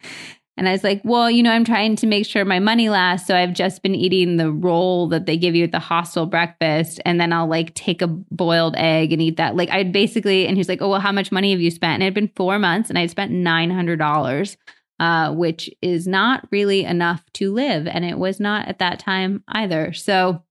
And 0.57 0.67
I 0.67 0.71
was 0.71 0.83
like, 0.83 1.01
well, 1.03 1.29
you 1.29 1.43
know, 1.43 1.51
I'm 1.51 1.63
trying 1.63 1.95
to 1.97 2.07
make 2.07 2.25
sure 2.25 2.43
my 2.43 2.59
money 2.59 2.89
lasts. 2.89 3.27
So 3.27 3.35
I've 3.35 3.53
just 3.53 3.83
been 3.83 3.93
eating 3.93 4.37
the 4.37 4.51
roll 4.51 5.07
that 5.09 5.27
they 5.27 5.37
give 5.37 5.55
you 5.55 5.63
at 5.63 5.71
the 5.71 5.79
hostel 5.79 6.25
breakfast. 6.25 6.99
And 7.05 7.21
then 7.21 7.31
I'll 7.31 7.47
like 7.47 7.75
take 7.75 8.01
a 8.01 8.07
boiled 8.07 8.75
egg 8.75 9.13
and 9.13 9.21
eat 9.21 9.37
that. 9.37 9.55
Like 9.55 9.69
I'd 9.69 9.91
basically, 9.91 10.47
and 10.47 10.57
he's 10.57 10.67
like, 10.67 10.81
oh, 10.81 10.89
well, 10.89 10.99
how 10.99 11.11
much 11.11 11.31
money 11.31 11.51
have 11.51 11.61
you 11.61 11.69
spent? 11.69 11.95
And 11.95 12.03
it 12.03 12.07
had 12.07 12.13
been 12.15 12.31
four 12.35 12.57
months 12.57 12.89
and 12.89 12.97
I'd 12.97 13.11
spent 13.11 13.31
$900, 13.31 14.57
uh, 14.99 15.33
which 15.33 15.69
is 15.83 16.07
not 16.07 16.47
really 16.51 16.83
enough 16.83 17.23
to 17.33 17.53
live. 17.53 17.85
And 17.85 18.03
it 18.03 18.17
was 18.17 18.39
not 18.39 18.67
at 18.67 18.79
that 18.79 18.99
time 18.99 19.43
either. 19.47 19.93
So 19.93 20.41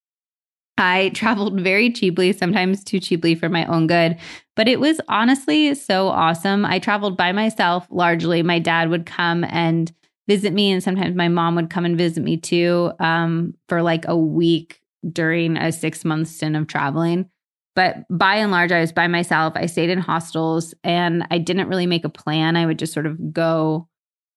I 0.78 1.08
traveled 1.14 1.60
very 1.60 1.92
cheaply, 1.92 2.32
sometimes 2.32 2.84
too 2.84 3.00
cheaply 3.00 3.34
for 3.34 3.48
my 3.48 3.66
own 3.66 3.88
good, 3.88 4.18
but 4.56 4.66
it 4.68 4.80
was 4.80 5.00
honestly 5.08 5.74
so 5.74 6.08
awesome. 6.08 6.64
I 6.64 6.78
traveled 6.78 7.16
by 7.16 7.32
myself 7.32 7.86
largely. 7.90 8.42
My 8.42 8.58
dad 8.58 8.90
would 8.90 9.06
come 9.06 9.44
and 9.44 9.92
visit 10.26 10.52
me, 10.52 10.72
and 10.72 10.82
sometimes 10.82 11.14
my 11.14 11.28
mom 11.28 11.54
would 11.54 11.70
come 11.70 11.84
and 11.84 11.96
visit 11.96 12.24
me 12.24 12.36
too 12.36 12.90
um, 12.98 13.54
for 13.68 13.82
like 13.82 14.08
a 14.08 14.16
week 14.16 14.80
during 15.12 15.56
a 15.56 15.70
six 15.70 16.04
month 16.04 16.28
stint 16.28 16.56
of 16.56 16.66
traveling. 16.66 17.30
But 17.76 18.06
by 18.10 18.36
and 18.36 18.50
large, 18.50 18.72
I 18.72 18.80
was 18.80 18.92
by 18.92 19.06
myself. 19.06 19.52
I 19.54 19.66
stayed 19.66 19.90
in 19.90 19.98
hostels 19.98 20.74
and 20.82 21.26
I 21.30 21.36
didn't 21.36 21.68
really 21.68 21.86
make 21.86 22.06
a 22.06 22.08
plan. 22.10 22.56
I 22.56 22.64
would 22.64 22.78
just 22.78 22.94
sort 22.94 23.04
of 23.04 23.34
go 23.34 23.86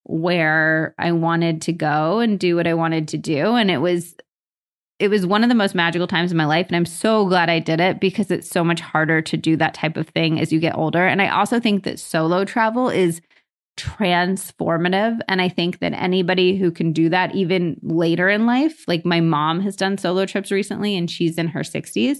where 0.03 0.93
I 0.99 1.13
wanted 1.13 1.61
to 1.63 1.73
go 1.73 2.19
and 2.19 2.37
do 2.37 2.57
what 2.57 2.67
I 2.67 2.73
wanted 2.73 3.07
to 3.09 3.17
do. 3.17 3.55
And 3.55 3.71
it 3.71 3.77
was 3.77 4.13
it 4.99 5.07
was 5.07 5.25
one 5.25 5.43
of 5.43 5.49
the 5.49 5.55
most 5.55 5.73
magical 5.73 6.07
times 6.07 6.31
in 6.31 6.37
my 6.37 6.45
life. 6.45 6.67
And 6.67 6.75
I'm 6.75 6.85
so 6.85 7.25
glad 7.25 7.49
I 7.49 7.59
did 7.59 7.79
it 7.79 8.01
because 8.01 8.29
it's 8.29 8.49
so 8.49 8.63
much 8.63 8.81
harder 8.81 9.21
to 9.21 9.37
do 9.37 9.55
that 9.55 9.73
type 9.73 9.95
of 9.95 10.09
thing 10.09 10.39
as 10.39 10.51
you 10.51 10.59
get 10.59 10.77
older. 10.77 11.07
And 11.07 11.21
I 11.21 11.29
also 11.29 11.59
think 11.59 11.85
that 11.85 11.99
solo 11.99 12.43
travel 12.43 12.89
is 12.89 13.21
transformative. 13.77 15.19
And 15.29 15.41
I 15.41 15.47
think 15.47 15.79
that 15.79 15.93
anybody 15.93 16.57
who 16.57 16.69
can 16.69 16.91
do 16.91 17.07
that 17.09 17.33
even 17.33 17.79
later 17.81 18.27
in 18.27 18.45
life, 18.45 18.83
like 18.87 19.05
my 19.05 19.21
mom 19.21 19.61
has 19.61 19.77
done 19.77 19.97
solo 19.97 20.25
trips 20.25 20.51
recently 20.51 20.97
and 20.97 21.09
she's 21.09 21.37
in 21.37 21.47
her 21.47 21.61
60s. 21.61 22.17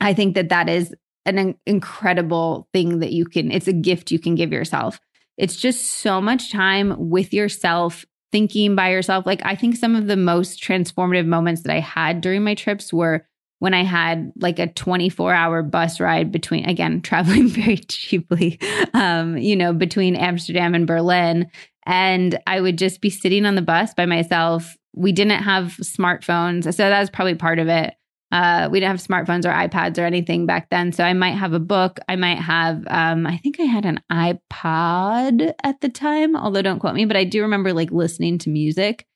I 0.00 0.12
think 0.12 0.34
that 0.34 0.48
that 0.48 0.68
is 0.68 0.92
an 1.24 1.54
incredible 1.66 2.68
thing 2.72 2.98
that 2.98 3.12
you 3.12 3.24
can, 3.26 3.52
it's 3.52 3.68
a 3.68 3.72
gift 3.72 4.10
you 4.10 4.18
can 4.18 4.34
give 4.34 4.52
yourself. 4.52 5.00
It's 5.38 5.56
just 5.56 5.84
so 6.00 6.20
much 6.20 6.50
time 6.50 7.10
with 7.10 7.32
yourself 7.32 8.04
thinking 8.36 8.74
by 8.74 8.90
yourself. 8.90 9.24
Like, 9.24 9.40
I 9.46 9.54
think 9.54 9.76
some 9.76 9.96
of 9.96 10.08
the 10.08 10.16
most 10.16 10.62
transformative 10.62 11.24
moments 11.24 11.62
that 11.62 11.74
I 11.74 11.80
had 11.80 12.20
during 12.20 12.44
my 12.44 12.54
trips 12.54 12.92
were 12.92 13.26
when 13.60 13.72
I 13.72 13.82
had 13.82 14.30
like 14.38 14.58
a 14.58 14.66
24 14.66 15.32
hour 15.32 15.62
bus 15.62 16.00
ride 16.00 16.30
between, 16.30 16.68
again, 16.68 17.00
traveling 17.10 17.48
very 17.48 17.78
cheaply, 17.78 18.60
um, 18.92 19.38
you 19.38 19.56
know, 19.56 19.72
between 19.72 20.16
Amsterdam 20.16 20.74
and 20.74 20.86
Berlin. 20.86 21.50
And 21.86 22.38
I 22.46 22.60
would 22.60 22.76
just 22.76 23.00
be 23.00 23.08
sitting 23.08 23.46
on 23.46 23.54
the 23.54 23.62
bus 23.62 23.94
by 23.94 24.04
myself. 24.04 24.76
We 24.94 25.12
didn't 25.12 25.42
have 25.42 25.78
smartphones. 25.80 26.64
So 26.64 26.90
that 26.90 27.00
was 27.00 27.08
probably 27.08 27.36
part 27.36 27.58
of 27.58 27.68
it. 27.68 27.94
Uh, 28.32 28.68
we 28.70 28.80
didn't 28.80 28.98
have 28.98 29.06
smartphones 29.06 29.44
or 29.44 29.52
iPads 29.52 29.98
or 29.98 30.04
anything 30.04 30.46
back 30.46 30.68
then. 30.70 30.92
So 30.92 31.04
I 31.04 31.12
might 31.12 31.36
have 31.36 31.52
a 31.52 31.60
book. 31.60 32.00
I 32.08 32.16
might 32.16 32.38
have, 32.38 32.84
um, 32.88 33.26
I 33.26 33.36
think 33.36 33.60
I 33.60 33.64
had 33.64 33.84
an 33.84 34.00
iPod 34.10 35.54
at 35.62 35.80
the 35.80 35.88
time, 35.88 36.34
although 36.34 36.62
don't 36.62 36.80
quote 36.80 36.94
me, 36.94 37.04
but 37.04 37.16
I 37.16 37.24
do 37.24 37.42
remember 37.42 37.72
like 37.72 37.92
listening 37.92 38.38
to 38.38 38.50
music 38.50 39.06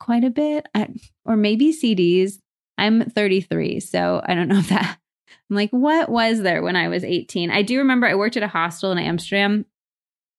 quite 0.00 0.24
a 0.24 0.30
bit, 0.30 0.66
I, 0.74 0.88
or 1.24 1.36
maybe 1.36 1.72
CDs. 1.72 2.34
I'm 2.76 3.08
33, 3.08 3.78
so 3.80 4.20
I 4.24 4.34
don't 4.34 4.48
know 4.48 4.58
if 4.58 4.68
that. 4.68 4.98
I'm 5.50 5.56
like, 5.56 5.70
what 5.70 6.08
was 6.08 6.40
there 6.40 6.62
when 6.62 6.76
I 6.76 6.88
was 6.88 7.04
18? 7.04 7.50
I 7.50 7.62
do 7.62 7.78
remember 7.78 8.06
I 8.06 8.14
worked 8.14 8.36
at 8.36 8.42
a 8.42 8.48
hostel 8.48 8.90
in 8.92 8.98
Amsterdam 8.98 9.64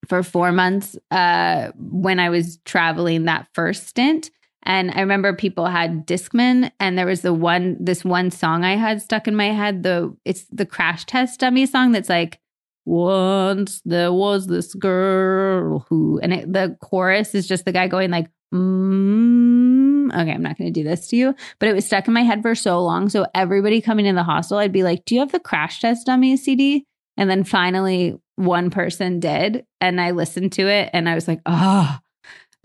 for 0.08 0.22
four 0.24 0.52
months 0.52 0.98
uh, 1.12 1.72
when 1.78 2.20
I 2.20 2.30
was 2.30 2.58
traveling 2.66 3.26
that 3.26 3.48
first 3.54 3.88
stint. 3.88 4.30
And 4.66 4.92
I 4.92 5.02
remember 5.02 5.34
people 5.34 5.68
had 5.68 6.08
Discman, 6.08 6.72
and 6.80 6.98
there 6.98 7.06
was 7.06 7.22
the 7.22 7.34
one 7.34 7.78
this 7.80 8.04
one 8.04 8.32
song 8.32 8.64
I 8.64 8.76
had 8.76 9.02
stuck 9.02 9.28
in 9.28 9.36
my 9.36 9.52
head. 9.52 9.84
The 9.84 10.16
it's 10.26 10.46
the 10.52 10.66
crash 10.66 11.06
test 11.06 11.40
dummy 11.40 11.66
song 11.66 11.92
that's 11.92 12.10
like, 12.10 12.40
once 12.86 13.82
there 13.86 14.14
was 14.14 14.48
this 14.48 14.74
girl 14.74 15.86
who, 15.90 16.20
and 16.22 16.34
it, 16.34 16.52
the 16.52 16.78
chorus 16.82 17.36
is 17.36 17.48
just 17.48 17.66
the 17.66 17.72
guy 17.72 17.88
going 17.88 18.12
like, 18.12 18.28
mm, 18.54 20.14
okay, 20.14 20.32
I'm 20.32 20.44
not 20.44 20.58
going 20.58 20.72
to 20.72 20.80
do 20.80 20.88
this 20.88 21.08
to 21.08 21.16
you, 21.16 21.36
but 21.60 21.70
it 21.70 21.74
was 21.74 21.86
stuck 21.86 22.08
in 22.08 22.14
my 22.14 22.22
head 22.22 22.42
for 22.42 22.56
so 22.56 22.84
long. 22.84 23.10
So 23.10 23.26
everybody 23.34 23.82
coming 23.82 24.06
in 24.06 24.16
the 24.16 24.24
hostel, 24.24 24.58
I'd 24.58 24.72
be 24.72 24.84
like, 24.84 25.06
do 25.06 25.16
you 25.16 25.22
have 25.22 25.32
the 25.32 25.40
crash 25.40 25.82
test 25.82 26.06
dummy 26.06 26.38
CD? 26.38 26.86
And 27.18 27.30
then 27.30 27.44
finally, 27.44 28.16
one 28.36 28.70
person 28.70 29.20
did, 29.20 29.66
and 29.80 30.02
I 30.02 30.12
listened 30.12 30.52
to 30.54 30.68
it, 30.68 30.90
and 30.94 31.08
I 31.08 31.16
was 31.16 31.28
like, 31.28 31.42
oh 31.46 32.00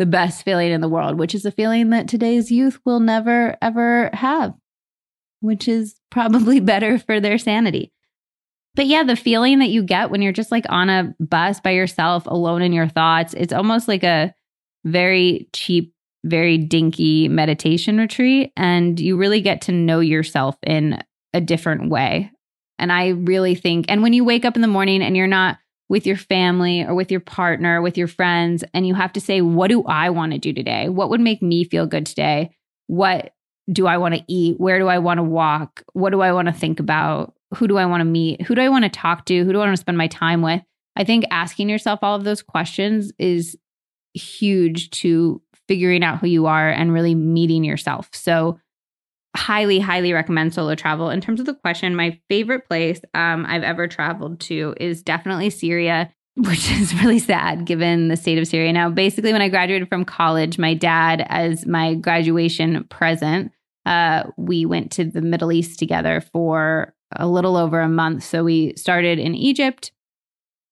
the 0.01 0.07
best 0.07 0.47
feeling 0.47 0.73
in 0.73 0.81
the 0.81 0.89
world, 0.89 1.19
which 1.19 1.35
is 1.35 1.45
a 1.45 1.53
feeling 1.53 1.91
that 1.91 2.09
today's 2.09 2.51
youth 2.51 2.81
will 2.87 3.01
never, 3.01 3.55
ever 3.61 4.09
have, 4.15 4.55
which 5.41 5.69
is 5.69 6.01
probably 6.11 6.59
better 6.73 6.99
for 6.99 7.21
their 7.21 7.37
sanity. 7.37 7.93
But 8.75 8.87
yeah, 8.87 9.03
the 9.03 9.15
feeling 9.15 9.59
that 9.59 9.69
you 9.69 9.83
get 9.83 10.11
when 10.11 10.23
you're 10.23 10.33
just 10.33 10.51
like 10.51 10.65
on 10.71 10.89
a 10.89 11.15
bus 11.21 11.61
by 11.61 11.73
yourself, 11.73 12.25
alone 12.25 12.63
in 12.63 12.73
your 12.73 12.89
thoughts, 12.89 13.35
it's 13.35 13.53
almost 13.53 13.89
like 13.89 14.03
a 14.03 14.35
very 14.85 15.51
cheap 15.53 15.95
very 16.25 16.57
dinky 16.57 17.29
meditation 17.29 17.99
retreat 17.99 18.53
and 18.57 19.01
you 19.01 19.17
really 19.17 19.41
get 19.41 19.63
to 19.63 19.73
know 19.73 20.01
yourself 20.01 20.57
in 20.67 21.03
a 21.33 21.41
different 21.41 21.91
way. 21.91 22.31
And 22.79 22.91
I 22.91 23.09
really 23.09 23.55
think, 23.55 23.87
and 23.89 24.03
when 24.03 24.15
you 24.15 24.25
wake 24.25 24.47
up 24.47 24.57
in 24.57 24.63
the 24.63 24.69
morning 24.69 25.03
and 25.03 25.17
you're 25.17 25.27
not 25.27 25.59
with 25.91 26.07
your 26.07 26.17
family 26.17 26.85
or 26.85 26.95
with 26.95 27.11
your 27.11 27.21
partner, 27.21 27.83
with 27.83 27.99
your 27.99 28.07
friends, 28.07 28.63
and 28.73 28.87
you 28.87 28.95
have 28.95 29.13
to 29.13 29.21
say, 29.21 29.41
what 29.41 29.69
do 29.69 29.83
I 29.83 30.09
want 30.09 30.33
to 30.33 30.39
do 30.39 30.53
today? 30.53 30.89
What 30.89 31.11
would 31.11 31.21
make 31.21 31.43
me 31.43 31.65
feel 31.65 31.85
good 31.85 32.07
today? 32.07 32.53
What 32.87 33.35
do 33.71 33.89
I 33.89 33.99
want 33.99 34.15
to 34.15 34.23
eat? 34.29 34.59
Where 34.61 34.79
do 34.79 34.87
I 34.87 34.99
want 34.99 35.19
to 35.19 35.25
walk? 35.25 35.83
What 35.93 36.11
do 36.11 36.21
I 36.21 36.33
want 36.33 36.47
to 36.47 36.55
think 36.55 36.79
about? 36.79 37.35
Who 37.57 37.67
do 37.67 37.77
I 37.77 37.87
want 37.87 38.03
to 38.03 38.05
meet? 38.05 38.43
Who 38.43 38.55
do 38.55 38.63
I 38.63 38.69
want 38.69 38.85
to 38.85 38.89
talk 38.89 39.25
to? 39.27 39.45
Who 39.45 39.53
do 39.53 39.59
I 39.59 39.65
want 39.65 39.73
to 39.73 39.81
spend 39.81 39.99
my 39.99 40.07
time 40.07 40.43
with? 40.43 40.63
I 40.95 41.03
think 41.03 41.25
asking 41.33 41.69
yourself 41.69 41.99
all 42.03 42.15
of 42.15 42.23
those 42.23 42.41
questions 42.41 43.13
is 43.19 43.59
huge 44.15 44.91
to 44.91 45.43
figuring 45.67 46.05
out 46.05 46.21
who 46.21 46.29
you 46.29 46.47
are 46.47 46.71
and 46.71 46.93
really 46.93 47.17
meeting 47.17 47.65
yourself. 47.65 48.09
So, 48.13 48.61
highly, 49.37 49.79
highly 49.79 50.13
recommend 50.13 50.55
solo 50.55 50.75
travel. 50.75 51.11
In 51.11 51.21
terms 51.21 51.41
of 51.41 51.47
the 51.47 51.55
question, 51.55 51.95
my 51.95 52.19
favorite 52.29 52.67
place 52.67 53.01
um, 53.15 53.47
I've 53.47 53.63
ever 53.63 53.87
traveled 53.87 54.41
to 54.41 54.75
is 54.79 55.03
definitely 55.03 55.51
Syria, 55.51 56.13
which 56.37 56.71
is 56.71 56.95
really 57.03 57.19
sad 57.19 57.65
given 57.65 58.09
the 58.09 58.17
state 58.17 58.39
of 58.39 58.47
Syria 58.47 58.73
now. 58.73 58.91
Basically, 58.91 59.33
when 59.33 59.43
I 59.43 59.49
graduated 59.49 59.89
from 59.89 60.05
college, 60.05 60.59
my 60.59 60.75
dad, 60.75 61.25
as 61.29 61.67
my 61.67 61.95
graduation 61.95 62.85
present, 62.85 63.53
uh, 63.87 64.25
we 64.37 64.67
went 64.67 64.93
to 64.93 65.05
the 65.05 65.23
Middle 65.23 65.53
East 65.53 65.79
together 65.79 66.21
for 66.33 66.95
a 67.17 67.27
little 67.27 67.57
over 67.57 67.81
a 67.81 67.89
month. 67.89 68.23
So 68.23 68.45
we 68.45 68.75
started 68.77 69.19
in 69.19 69.35
Egypt, 69.35 69.93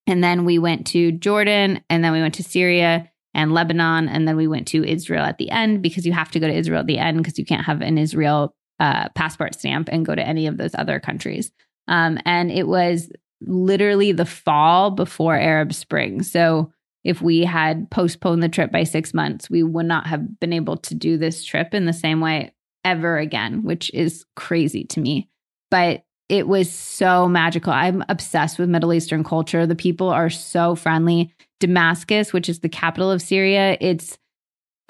and 0.07 0.23
then 0.23 0.45
we 0.45 0.59
went 0.59 0.87
to 0.89 1.13
Jordan, 1.13 1.83
and 1.91 2.05
then 2.05 2.13
we 2.13 2.21
went 2.21 2.35
to 2.35 2.43
Syria 2.43 3.11
and 3.39 3.55
Lebanon, 3.55 4.09
and 4.09 4.26
then 4.26 4.36
we 4.36 4.49
went 4.49 4.66
to 4.66 4.84
Israel 4.84 5.24
at 5.24 5.39
the 5.39 5.49
end 5.49 5.80
because 5.80 6.05
you 6.05 6.12
have 6.12 6.32
to 6.32 6.41
go 6.41 6.49
to 6.49 6.53
Israel 6.53 6.80
at 6.80 6.89
the 6.89 6.99
end 6.99 7.18
because 7.18 7.39
you 7.39 7.45
can't 7.45 7.64
have 7.64 7.80
an 7.82 7.97
Israel 7.97 8.53
uh, 8.80 9.09
passport 9.14 9.55
stamp 9.55 9.89
and 9.93 10.05
go 10.05 10.12
to 10.12 10.26
any 10.26 10.49
of 10.49 10.57
those 10.57 10.74
other 10.74 10.99
countries. 10.99 11.53
Um, 11.86 12.18
and 12.24 12.51
it 12.51 12.66
was 12.66 13.12
literally 13.41 14.11
the 14.11 14.26
fall 14.26 14.91
before 14.91 15.36
Arab 15.36 15.72
Spring. 15.72 16.24
So 16.24 16.72
if 17.05 17.22
we 17.22 17.45
had 17.45 17.89
postponed 17.93 18.43
the 18.43 18.49
trip 18.49 18.72
by 18.72 18.82
six 18.82 19.14
months, 19.14 19.49
we 19.49 19.62
would 19.62 19.86
not 19.86 20.09
have 20.09 20.41
been 20.41 20.53
able 20.53 20.76
to 20.78 20.97
do 20.97 21.16
this 21.16 21.45
trip 21.45 21.74
in 21.74 21.86
the 21.86 21.93
same 21.93 22.20
way 22.20 22.53
ever 22.84 23.18
again, 23.18 23.62
which 23.62 23.89
is 23.95 24.24
crazy 24.34 24.82
to 24.86 25.01
me. 25.01 25.30
But 25.70 26.03
it 26.29 26.47
was 26.47 26.70
so 26.70 27.29
magical. 27.29 27.72
I'm 27.72 28.05
obsessed 28.09 28.59
with 28.59 28.68
Middle 28.68 28.93
Eastern 28.93 29.24
culture. 29.24 29.66
The 29.66 29.74
people 29.74 30.09
are 30.09 30.31
so 30.31 30.74
friendly. 30.74 31.33
Damascus, 31.61 32.33
which 32.33 32.49
is 32.49 32.61
the 32.61 32.68
capital 32.68 33.11
of 33.11 33.22
Syria, 33.22 33.76
it's 33.81 34.18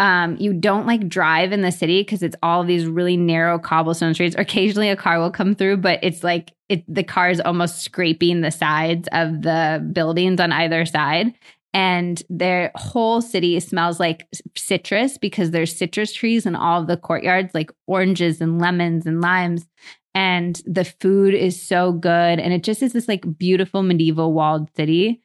um, 0.00 0.36
you 0.38 0.52
don't 0.52 0.86
like 0.86 1.08
drive 1.08 1.50
in 1.50 1.62
the 1.62 1.72
city 1.72 2.02
because 2.02 2.22
it's 2.22 2.36
all 2.40 2.62
these 2.62 2.86
really 2.86 3.16
narrow 3.16 3.58
cobblestone 3.58 4.14
streets. 4.14 4.36
Occasionally, 4.38 4.90
a 4.90 4.96
car 4.96 5.18
will 5.18 5.30
come 5.30 5.56
through, 5.56 5.78
but 5.78 5.98
it's 6.02 6.22
like 6.22 6.52
it, 6.68 6.84
the 6.86 7.02
car 7.02 7.30
is 7.30 7.40
almost 7.40 7.82
scraping 7.82 8.40
the 8.40 8.52
sides 8.52 9.08
of 9.10 9.42
the 9.42 9.84
buildings 9.92 10.38
on 10.38 10.52
either 10.52 10.86
side 10.86 11.34
and 11.74 12.22
their 12.30 12.72
whole 12.76 13.20
city 13.20 13.60
smells 13.60 14.00
like 14.00 14.26
citrus 14.56 15.18
because 15.18 15.50
there's 15.50 15.76
citrus 15.76 16.12
trees 16.12 16.46
in 16.46 16.56
all 16.56 16.80
of 16.80 16.86
the 16.86 16.96
courtyards 16.96 17.54
like 17.54 17.70
oranges 17.86 18.40
and 18.40 18.58
lemons 18.58 19.06
and 19.06 19.20
limes 19.20 19.66
and 20.14 20.60
the 20.66 20.84
food 20.84 21.34
is 21.34 21.60
so 21.60 21.92
good 21.92 22.38
and 22.38 22.52
it 22.52 22.62
just 22.62 22.82
is 22.82 22.92
this 22.92 23.08
like 23.08 23.38
beautiful 23.38 23.82
medieval 23.82 24.32
walled 24.32 24.68
city 24.76 25.20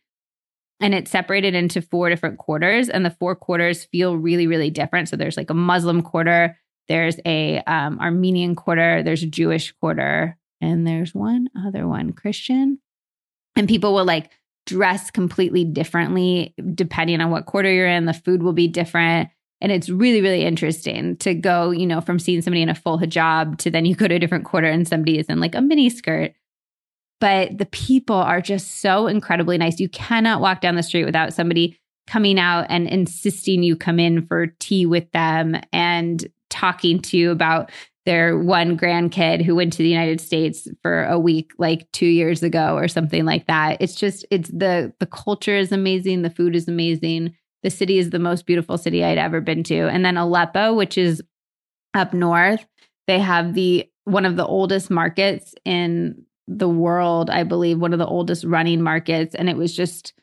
and 0.79 0.93
it's 0.93 1.11
separated 1.11 1.55
into 1.55 1.81
four 1.81 2.09
different 2.09 2.37
quarters 2.37 2.89
and 2.89 3.05
the 3.05 3.15
four 3.19 3.35
quarters 3.35 3.85
feel 3.85 4.17
really 4.17 4.47
really 4.47 4.69
different 4.69 5.09
so 5.09 5.15
there's 5.15 5.37
like 5.37 5.49
a 5.49 5.55
muslim 5.55 6.01
quarter 6.01 6.57
there's 6.87 7.17
a 7.25 7.59
um, 7.67 7.99
armenian 7.99 8.55
quarter 8.55 9.01
there's 9.03 9.23
a 9.23 9.27
jewish 9.27 9.71
quarter 9.73 10.37
and 10.61 10.85
there's 10.85 11.13
one 11.13 11.47
other 11.65 11.87
one 11.87 12.11
christian 12.11 12.79
and 13.55 13.67
people 13.67 13.93
will 13.93 14.05
like 14.05 14.29
dress 14.65 15.11
completely 15.11 15.65
differently 15.65 16.53
depending 16.73 17.21
on 17.21 17.31
what 17.31 17.45
quarter 17.45 17.71
you're 17.71 17.87
in. 17.87 18.05
The 18.05 18.13
food 18.13 18.43
will 18.43 18.53
be 18.53 18.67
different. 18.67 19.29
And 19.61 19.71
it's 19.71 19.89
really, 19.89 20.21
really 20.21 20.43
interesting 20.43 21.15
to 21.17 21.33
go, 21.33 21.71
you 21.71 21.87
know, 21.87 22.01
from 22.01 22.19
seeing 22.19 22.41
somebody 22.41 22.61
in 22.61 22.69
a 22.69 22.75
full 22.75 22.99
hijab 22.99 23.57
to 23.59 23.71
then 23.71 23.85
you 23.85 23.95
go 23.95 24.07
to 24.07 24.15
a 24.15 24.19
different 24.19 24.45
quarter 24.45 24.67
and 24.67 24.87
somebody 24.87 25.17
is 25.17 25.27
in 25.27 25.39
like 25.39 25.55
a 25.55 25.61
mini 25.61 25.89
skirt. 25.89 26.33
But 27.21 27.57
the 27.57 27.67
people 27.67 28.17
are 28.17 28.41
just 28.41 28.81
so 28.81 29.07
incredibly 29.07 29.57
nice. 29.57 29.79
You 29.79 29.87
cannot 29.87 30.41
walk 30.41 30.59
down 30.59 30.75
the 30.75 30.83
street 30.83 31.05
without 31.05 31.33
somebody 31.33 31.79
coming 32.07 32.37
out 32.37 32.65
and 32.69 32.87
insisting 32.87 33.63
you 33.63 33.77
come 33.77 33.99
in 33.99 34.27
for 34.27 34.47
tea 34.59 34.85
with 34.85 35.09
them 35.11 35.55
and 35.71 36.27
talking 36.49 36.99
to 36.99 37.17
you 37.17 37.31
about 37.31 37.71
their 38.05 38.37
one 38.37 38.77
grandkid 38.77 39.41
who 39.41 39.55
went 39.55 39.71
to 39.71 39.77
the 39.79 39.87
United 39.89 40.19
States 40.19 40.67
for 40.81 41.05
a 41.05 41.17
week 41.17 41.53
like 41.57 41.89
2 41.93 42.05
years 42.05 42.43
ago 42.43 42.75
or 42.75 42.89
something 42.89 43.23
like 43.23 43.47
that. 43.47 43.77
It's 43.79 43.95
just 43.95 44.25
it's 44.29 44.49
the 44.49 44.93
the 44.99 45.05
culture 45.05 45.55
is 45.55 45.71
amazing, 45.71 46.21
the 46.21 46.29
food 46.29 46.55
is 46.55 46.67
amazing. 46.67 47.33
The 47.63 47.69
city 47.69 47.97
is 47.97 48.09
the 48.09 48.19
most 48.19 48.45
beautiful 48.45 48.77
city 48.77 49.03
I'd 49.03 49.17
ever 49.17 49.41
been 49.41 49.63
to. 49.63 49.87
And 49.87 50.03
then 50.03 50.17
Aleppo, 50.17 50.73
which 50.73 50.97
is 50.97 51.21
up 51.93 52.13
north, 52.13 52.65
they 53.07 53.19
have 53.19 53.53
the 53.53 53.89
one 54.05 54.25
of 54.25 54.35
the 54.35 54.45
oldest 54.45 54.89
markets 54.89 55.55
in 55.63 56.25
the 56.47 56.67
world, 56.67 57.29
I 57.29 57.43
believe, 57.43 57.79
one 57.79 57.93
of 57.93 57.99
the 57.99 58.05
oldest 58.05 58.43
running 58.43 58.81
markets. 58.81 59.33
And 59.33 59.49
it 59.49 59.55
was 59.55 59.73
just 59.73 60.13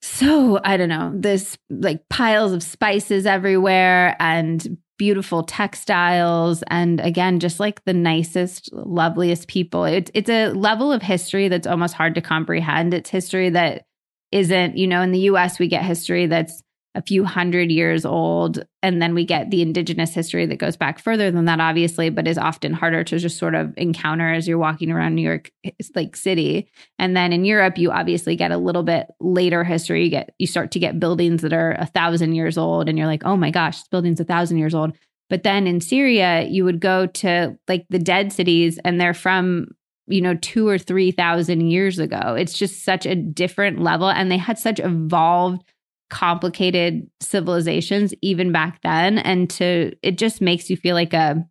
so 0.00 0.60
I 0.64 0.76
don't 0.76 0.88
know, 0.88 1.12
this 1.14 1.56
like 1.70 2.08
piles 2.08 2.52
of 2.52 2.62
spices 2.62 3.26
everywhere 3.26 4.16
and 4.20 4.78
beautiful 4.96 5.42
textiles 5.42 6.62
and 6.68 7.00
again 7.00 7.40
just 7.40 7.58
like 7.58 7.84
the 7.84 7.92
nicest 7.92 8.72
loveliest 8.72 9.48
people. 9.48 9.84
It's 9.84 10.10
it's 10.14 10.30
a 10.30 10.50
level 10.50 10.92
of 10.92 11.02
history 11.02 11.48
that's 11.48 11.66
almost 11.66 11.94
hard 11.94 12.14
to 12.14 12.20
comprehend. 12.20 12.94
It's 12.94 13.10
history 13.10 13.50
that 13.50 13.86
isn't 14.34 14.76
you 14.76 14.86
know 14.86 15.00
in 15.00 15.12
the 15.12 15.20
US 15.20 15.58
we 15.58 15.68
get 15.68 15.82
history 15.82 16.26
that's 16.26 16.62
a 16.96 17.02
few 17.02 17.24
hundred 17.24 17.72
years 17.72 18.04
old 18.04 18.64
and 18.82 19.02
then 19.02 19.14
we 19.14 19.24
get 19.24 19.50
the 19.50 19.62
indigenous 19.62 20.14
history 20.14 20.46
that 20.46 20.58
goes 20.58 20.76
back 20.76 20.98
further 20.98 21.30
than 21.30 21.44
that 21.44 21.60
obviously 21.60 22.10
but 22.10 22.28
is 22.28 22.38
often 22.38 22.72
harder 22.72 23.02
to 23.02 23.18
just 23.18 23.38
sort 23.38 23.54
of 23.54 23.72
encounter 23.76 24.32
as 24.32 24.46
you're 24.46 24.58
walking 24.58 24.90
around 24.90 25.14
New 25.14 25.22
York 25.22 25.50
eh, 25.64 25.70
like 25.94 26.14
city. 26.14 26.68
And 26.98 27.16
then 27.16 27.32
in 27.32 27.44
Europe 27.44 27.78
you 27.78 27.90
obviously 27.90 28.36
get 28.36 28.52
a 28.52 28.58
little 28.58 28.82
bit 28.82 29.06
later 29.20 29.64
history. 29.64 30.04
You 30.04 30.10
get 30.10 30.34
you 30.38 30.46
start 30.46 30.72
to 30.72 30.78
get 30.78 31.00
buildings 31.00 31.42
that 31.42 31.52
are 31.52 31.72
a 31.72 31.86
thousand 31.86 32.34
years 32.34 32.58
old 32.58 32.88
and 32.88 32.98
you're 32.98 33.08
like 33.08 33.24
oh 33.24 33.36
my 33.36 33.50
gosh 33.50 33.78
this 33.78 33.88
building's 33.88 34.20
a 34.20 34.24
thousand 34.24 34.58
years 34.58 34.74
old. 34.74 34.96
But 35.30 35.44
then 35.44 35.66
in 35.66 35.80
Syria 35.80 36.42
you 36.42 36.64
would 36.64 36.80
go 36.80 37.06
to 37.06 37.56
like 37.68 37.86
the 37.88 38.00
dead 38.00 38.32
cities 38.32 38.78
and 38.84 39.00
they're 39.00 39.14
from 39.14 39.68
you 40.06 40.20
know 40.20 40.34
two 40.34 40.68
or 40.68 40.78
three 40.78 41.10
thousand 41.10 41.68
years 41.68 41.98
ago. 41.98 42.36
It's 42.38 42.56
just 42.58 42.84
such 42.84 43.06
a 43.06 43.14
different 43.14 43.80
level 43.80 44.08
and 44.08 44.30
they 44.30 44.38
had 44.38 44.58
such 44.58 44.80
evolved 44.80 45.62
complicated 46.10 47.08
civilizations 47.20 48.14
even 48.22 48.52
back 48.52 48.80
then 48.82 49.18
and 49.18 49.50
to 49.50 49.92
it 50.02 50.16
just 50.18 50.40
makes 50.40 50.70
you 50.70 50.76
feel 50.76 50.94
like 50.94 51.12
a 51.12 51.44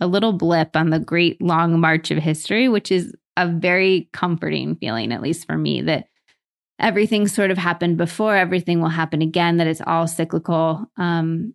a 0.00 0.06
little 0.06 0.32
blip 0.32 0.76
on 0.76 0.90
the 0.90 0.98
great 0.98 1.40
long 1.40 1.80
march 1.80 2.10
of 2.10 2.18
history 2.18 2.68
which 2.68 2.92
is 2.92 3.14
a 3.36 3.48
very 3.48 4.08
comforting 4.12 4.76
feeling 4.76 5.12
at 5.12 5.22
least 5.22 5.46
for 5.46 5.56
me 5.56 5.80
that 5.80 6.06
everything 6.78 7.26
sort 7.26 7.50
of 7.50 7.58
happened 7.58 7.96
before 7.96 8.36
everything 8.36 8.80
will 8.80 8.88
happen 8.88 9.22
again 9.22 9.56
that 9.56 9.66
it's 9.66 9.82
all 9.86 10.06
cyclical. 10.06 10.86
Um 10.96 11.54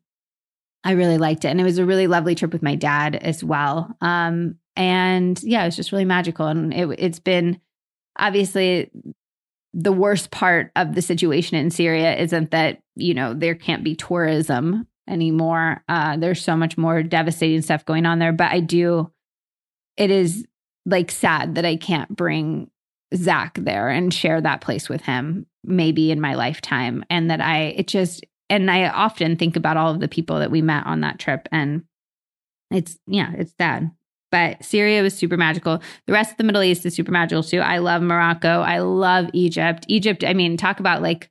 i 0.84 0.91
really 0.91 1.18
liked 1.18 1.43
it 1.43 1.50
and 1.50 1.60
it 1.60 1.66
was 1.66 1.78
a 1.78 1.86
really 1.86 2.08
lovely 2.08 2.36
trip 2.36 2.54
with 2.54 2.64
my 2.64 2.76
dad 2.76 3.16
as 3.16 3.43
well. 3.43 3.95
Um 4.02 4.56
and 4.76 5.41
yeah 5.43 5.63
it 5.63 5.65
was 5.65 5.76
just 5.76 5.91
really 5.91 6.05
magical 6.05 6.47
and 6.47 6.74
it, 6.74 6.88
it's 6.97 7.20
been 7.20 7.59
obviously 8.17 8.91
the 9.74 9.91
worst 9.91 10.32
part 10.32 10.72
of 10.76 10.95
the 10.95 11.01
situation 11.01 11.57
in 11.57 11.70
Syria 11.70 12.15
isn't 12.17 12.51
that, 12.51 12.82
you 12.95 13.13
know, 13.13 13.34
there 13.34 13.55
can't 13.55 13.84
be 13.84 13.95
tourism 13.95 14.88
anymore. 15.07 15.84
Uh, 15.88 16.17
there's 16.17 16.43
so 16.43 16.55
much 16.55 16.78
more 16.78 17.03
devastating 17.03 17.61
stuff 17.61 17.86
going 17.86 18.05
on 18.05 18.20
there. 18.20 18.34
But 18.34 18.51
I 18.51 18.59
do, 18.61 19.11
it 19.97 20.11
is 20.11 20.45
like 20.86 21.11
sad 21.11 21.55
that 21.55 21.65
I 21.65 21.76
can't 21.76 22.13
bring 22.15 22.70
Zach 23.15 23.57
there 23.59 23.89
and 23.89 24.13
share 24.13 24.41
that 24.41 24.61
place 24.61 24.89
with 24.89 25.01
him, 25.01 25.45
maybe 25.63 26.11
in 26.11 26.22
my 26.22 26.36
lifetime. 26.36 27.03
And 27.09 27.30
that 27.30 27.41
I, 27.41 27.76
it 27.78 27.88
just, 27.88 28.26
and 28.49 28.72
I 28.72 28.89
often 28.89 29.36
think 29.36 29.55
about 29.55 29.78
all 29.78 29.91
of 29.91 29.99
the 29.99 30.07
people 30.07 30.39
that 30.39 30.51
we 30.51 30.63
met 30.63 30.86
on 30.88 31.01
that 31.01 31.20
trip. 31.20 31.47
And 31.51 31.84
it's, 32.72 32.97
yeah, 33.05 33.32
it's 33.38 33.53
sad. 33.59 33.91
But 34.32 34.63
Syria 34.63 35.01
was 35.01 35.15
super 35.15 35.38
magical. 35.38 35.82
The 36.05 36.13
rest 36.13 36.32
of 36.32 36.38
the 36.38 36.43
Middle 36.43 36.63
East 36.63 36.86
is 36.86 36.95
super 36.95 37.11
magical 37.11 37.43
too. 37.43 37.59
I 37.59 37.80
love 37.80 38.01
Morocco. 38.01 38.61
I 38.61 38.80
love 38.80 39.30
Egypt. 39.34 39.86
Egypt, 39.88 40.23
I 40.23 40.34
mean, 40.34 40.57
talk 40.57 40.80
about 40.80 41.01
like 41.01 41.30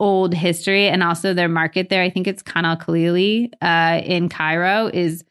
old 0.00 0.32
history 0.34 0.86
and 0.86 1.02
also 1.02 1.34
their 1.34 1.48
market 1.48 1.88
there. 1.88 2.02
I 2.02 2.10
think 2.10 2.26
it's 2.26 2.42
Khan 2.42 2.64
al 2.64 2.76
Khalili 2.76 3.50
uh, 3.60 4.00
in 4.04 4.28
Cairo 4.28 4.88
is 4.92 5.24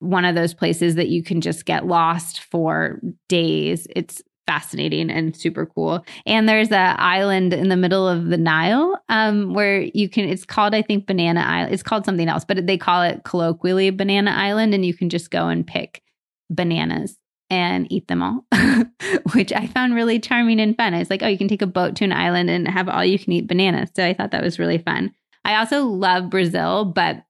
one 0.00 0.24
of 0.24 0.34
those 0.34 0.54
places 0.54 0.94
that 0.96 1.08
you 1.08 1.22
can 1.22 1.40
just 1.40 1.64
get 1.64 1.86
lost 1.86 2.40
for 2.40 3.00
days. 3.28 3.86
It's 3.94 4.22
fascinating 4.46 5.10
and 5.10 5.36
super 5.36 5.64
cool. 5.64 6.04
And 6.26 6.48
there's 6.48 6.72
a 6.72 7.00
island 7.00 7.52
in 7.52 7.68
the 7.68 7.76
middle 7.76 8.08
of 8.08 8.26
the 8.26 8.36
Nile 8.36 8.98
um, 9.08 9.54
where 9.54 9.82
you 9.82 10.08
can. 10.08 10.28
It's 10.28 10.44
called, 10.44 10.74
I 10.74 10.82
think, 10.82 11.06
Banana 11.06 11.40
Island. 11.40 11.72
It's 11.72 11.82
called 11.82 12.04
something 12.04 12.28
else, 12.28 12.44
but 12.44 12.66
they 12.66 12.76
call 12.76 13.02
it 13.02 13.22
colloquially 13.24 13.90
Banana 13.90 14.32
Island, 14.32 14.74
and 14.74 14.84
you 14.84 14.92
can 14.92 15.08
just 15.08 15.30
go 15.30 15.48
and 15.48 15.66
pick 15.66 16.02
bananas 16.50 17.16
and 17.48 17.90
eat 17.90 18.06
them 18.08 18.22
all, 18.22 18.44
which 19.32 19.52
I 19.52 19.66
found 19.68 19.94
really 19.94 20.20
charming 20.20 20.60
and 20.60 20.76
fun. 20.76 20.94
It's 20.94 21.10
like, 21.10 21.22
oh, 21.22 21.28
you 21.28 21.38
can 21.38 21.48
take 21.48 21.62
a 21.62 21.66
boat 21.66 21.96
to 21.96 22.04
an 22.04 22.12
island 22.12 22.50
and 22.50 22.68
have 22.68 22.88
all 22.88 23.04
you 23.04 23.18
can 23.18 23.32
eat 23.32 23.48
bananas. 23.48 23.90
So 23.94 24.06
I 24.06 24.14
thought 24.14 24.30
that 24.30 24.42
was 24.42 24.58
really 24.58 24.78
fun. 24.78 25.12
I 25.44 25.56
also 25.56 25.84
love 25.84 26.30
Brazil, 26.30 26.84
but 26.84 27.24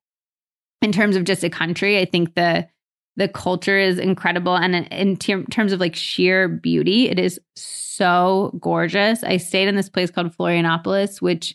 in 0.83 0.93
terms 0.93 1.17
of 1.17 1.25
just 1.25 1.45
a 1.45 1.51
country, 1.51 1.99
I 1.99 2.05
think 2.05 2.35
the 2.35 2.69
the 3.17 3.29
culture 3.29 3.79
is 3.79 3.99
incredible 3.99 4.57
and 4.57 4.75
in 4.75 5.17
ter- 5.17 5.43
terms 5.45 5.73
of 5.73 5.81
like 5.81 5.95
sheer 5.95 6.49
beauty, 6.49 7.11
it 7.11 7.19
is 7.19 7.39
so 7.55 8.57
gorgeous. 8.61 9.23
I 9.23 9.37
stayed 9.37 9.69
in 9.69 9.77
this 9.77 9.91
place 9.91 10.11
called 10.11 10.35
Florianopolis, 10.35 11.21
which 11.21 11.55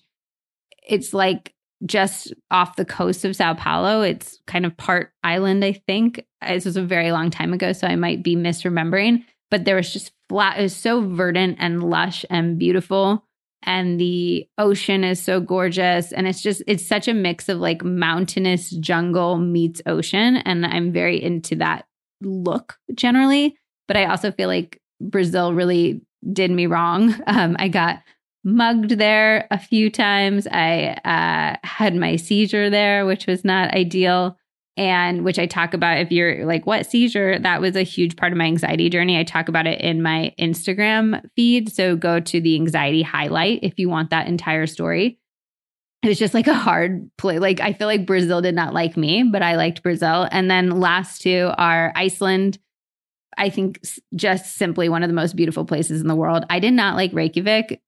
it's 0.87 1.11
like 1.11 1.54
just 1.85 2.33
off 2.51 2.75
the 2.75 2.85
coast 2.85 3.25
of 3.25 3.35
Sao 3.35 3.53
Paulo. 3.53 4.01
It's 4.01 4.39
kind 4.47 4.65
of 4.65 4.77
part 4.77 5.11
island, 5.23 5.63
I 5.63 5.73
think. 5.73 6.25
This 6.45 6.65
was 6.65 6.77
a 6.77 6.83
very 6.83 7.11
long 7.11 7.29
time 7.29 7.53
ago, 7.53 7.73
so 7.73 7.87
I 7.87 7.95
might 7.95 8.23
be 8.23 8.35
misremembering. 8.35 9.23
But 9.51 9.65
there 9.65 9.75
was 9.75 9.91
just 9.91 10.11
flat, 10.29 10.59
it 10.59 10.63
was 10.63 10.75
so 10.75 11.01
verdant 11.01 11.57
and 11.59 11.83
lush 11.83 12.25
and 12.29 12.57
beautiful. 12.57 13.23
And 13.63 13.99
the 13.99 14.47
ocean 14.57 15.03
is 15.03 15.21
so 15.21 15.39
gorgeous. 15.39 16.11
And 16.11 16.27
it's 16.27 16.41
just, 16.41 16.61
it's 16.67 16.85
such 16.85 17.07
a 17.07 17.13
mix 17.13 17.49
of 17.49 17.59
like 17.59 17.83
mountainous 17.83 18.69
jungle 18.69 19.37
meets 19.37 19.81
ocean. 19.85 20.37
And 20.37 20.65
I'm 20.65 20.91
very 20.91 21.21
into 21.21 21.55
that 21.57 21.87
look 22.21 22.77
generally. 22.93 23.57
But 23.87 23.97
I 23.97 24.05
also 24.05 24.31
feel 24.31 24.47
like 24.47 24.79
Brazil 25.01 25.53
really 25.53 26.01
did 26.31 26.51
me 26.51 26.65
wrong. 26.67 27.15
Um, 27.27 27.55
I 27.59 27.67
got 27.67 28.01
mugged 28.45 28.91
there 28.91 29.47
a 29.51 29.59
few 29.59 29.89
times. 29.89 30.47
I 30.47 30.97
uh, 31.03 31.57
had 31.67 31.95
my 31.95 32.15
seizure 32.15 32.69
there, 32.69 33.05
which 33.05 33.27
was 33.27 33.43
not 33.43 33.73
ideal. 33.73 34.37
And 34.77 35.23
which 35.23 35.39
I 35.39 35.45
talk 35.45 35.73
about 35.73 35.99
if 35.99 36.11
you're 36.11 36.45
like, 36.45 36.65
what 36.65 36.85
seizure? 36.85 37.39
That 37.39 37.61
was 37.61 37.77
a 37.77 37.83
huge 37.83 38.17
part 38.17 38.33
of 38.33 38.37
my 38.37 38.43
anxiety 38.43 38.89
journey. 38.89 39.17
I 39.17 39.23
talk 39.23 39.47
about 39.47 39.67
it 39.67 39.79
in 39.79 40.01
my 40.01 40.33
Instagram 40.37 41.21
feed. 41.35 41.71
So 41.71 41.95
go 41.95 42.19
to 42.19 42.41
the 42.41 42.55
anxiety 42.55 43.01
highlight 43.01 43.61
if 43.63 43.79
you 43.79 43.89
want 43.89 44.09
that 44.09 44.27
entire 44.27 44.67
story. 44.67 45.17
It 46.03 46.09
was 46.09 46.19
just 46.19 46.33
like 46.33 46.47
a 46.47 46.53
hard 46.53 47.09
play. 47.17 47.39
Like, 47.39 47.61
I 47.61 47.71
feel 47.71 47.87
like 47.87 48.05
Brazil 48.05 48.41
did 48.41 48.53
not 48.53 48.73
like 48.73 48.97
me, 48.97 49.23
but 49.23 49.41
I 49.41 49.55
liked 49.55 49.81
Brazil. 49.81 50.27
And 50.29 50.51
then 50.51 50.81
last 50.81 51.21
two 51.21 51.51
are 51.57 51.93
Iceland. 51.95 52.59
I 53.37 53.49
think 53.49 53.79
just 54.13 54.57
simply 54.57 54.89
one 54.89 55.03
of 55.03 55.09
the 55.09 55.15
most 55.15 55.37
beautiful 55.37 55.65
places 55.65 56.01
in 56.01 56.07
the 56.07 56.15
world. 56.15 56.45
I 56.49 56.59
did 56.59 56.73
not 56.73 56.95
like 56.95 57.11
Reykjavik 57.13 57.81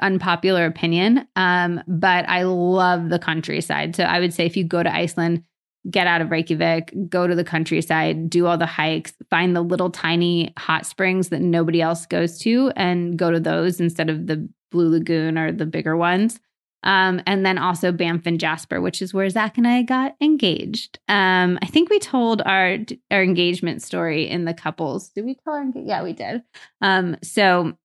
unpopular 0.00 0.66
opinion. 0.66 1.26
Um, 1.36 1.82
but 1.86 2.28
I 2.28 2.42
love 2.42 3.08
the 3.08 3.18
countryside. 3.18 3.96
So 3.96 4.04
I 4.04 4.20
would 4.20 4.32
say 4.32 4.46
if 4.46 4.56
you 4.56 4.64
go 4.64 4.82
to 4.82 4.94
Iceland, 4.94 5.44
get 5.90 6.06
out 6.06 6.20
of 6.20 6.30
Reykjavik, 6.30 6.92
go 7.08 7.26
to 7.26 7.34
the 7.34 7.44
countryside, 7.44 8.30
do 8.30 8.46
all 8.46 8.56
the 8.56 8.66
hikes, 8.66 9.12
find 9.30 9.54
the 9.54 9.62
little 9.62 9.90
tiny 9.90 10.52
hot 10.56 10.86
springs 10.86 11.30
that 11.30 11.40
nobody 11.40 11.82
else 11.82 12.06
goes 12.06 12.38
to, 12.38 12.72
and 12.76 13.18
go 13.18 13.30
to 13.30 13.40
those 13.40 13.80
instead 13.80 14.08
of 14.08 14.26
the 14.26 14.48
Blue 14.70 14.88
Lagoon 14.88 15.36
or 15.36 15.52
the 15.52 15.66
bigger 15.66 15.96
ones. 15.96 16.40
Um, 16.84 17.20
and 17.26 17.46
then 17.46 17.58
also 17.58 17.92
Banff 17.92 18.26
and 18.26 18.40
Jasper, 18.40 18.80
which 18.80 19.02
is 19.02 19.14
where 19.14 19.28
Zach 19.30 19.56
and 19.56 19.68
I 19.68 19.82
got 19.82 20.16
engaged. 20.20 20.98
Um, 21.08 21.58
I 21.62 21.66
think 21.66 21.90
we 21.90 22.00
told 22.00 22.42
our 22.42 22.78
our 23.10 23.22
engagement 23.22 23.82
story 23.82 24.28
in 24.28 24.46
the 24.46 24.54
couples. 24.54 25.10
Did 25.10 25.24
we 25.24 25.36
tell 25.36 25.54
our? 25.54 25.64
Yeah, 25.76 26.02
we 26.02 26.12
did. 26.12 26.42
Um, 26.80 27.16
so 27.22 27.76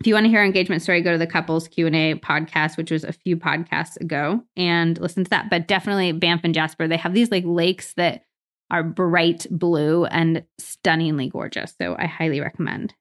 if 0.00 0.06
you 0.06 0.14
want 0.14 0.24
to 0.24 0.30
hear 0.30 0.40
our 0.40 0.44
engagement 0.44 0.82
story, 0.82 1.00
go 1.00 1.12
to 1.12 1.18
the 1.18 1.26
couples 1.26 1.68
Q&A 1.68 2.14
podcast, 2.16 2.76
which 2.76 2.90
was 2.90 3.04
a 3.04 3.12
few 3.12 3.36
podcasts 3.36 3.98
ago 4.00 4.42
and 4.56 4.98
listen 4.98 5.24
to 5.24 5.30
that. 5.30 5.50
But 5.50 5.68
definitely 5.68 6.12
Banff 6.12 6.42
and 6.44 6.54
Jasper, 6.54 6.88
they 6.88 6.96
have 6.96 7.14
these 7.14 7.30
like 7.30 7.44
lakes 7.46 7.94
that 7.94 8.24
are 8.70 8.82
bright 8.82 9.46
blue 9.50 10.04
and 10.06 10.44
stunningly 10.58 11.28
gorgeous. 11.28 11.74
So 11.80 11.96
I 11.98 12.06
highly 12.06 12.40
recommend. 12.40 12.94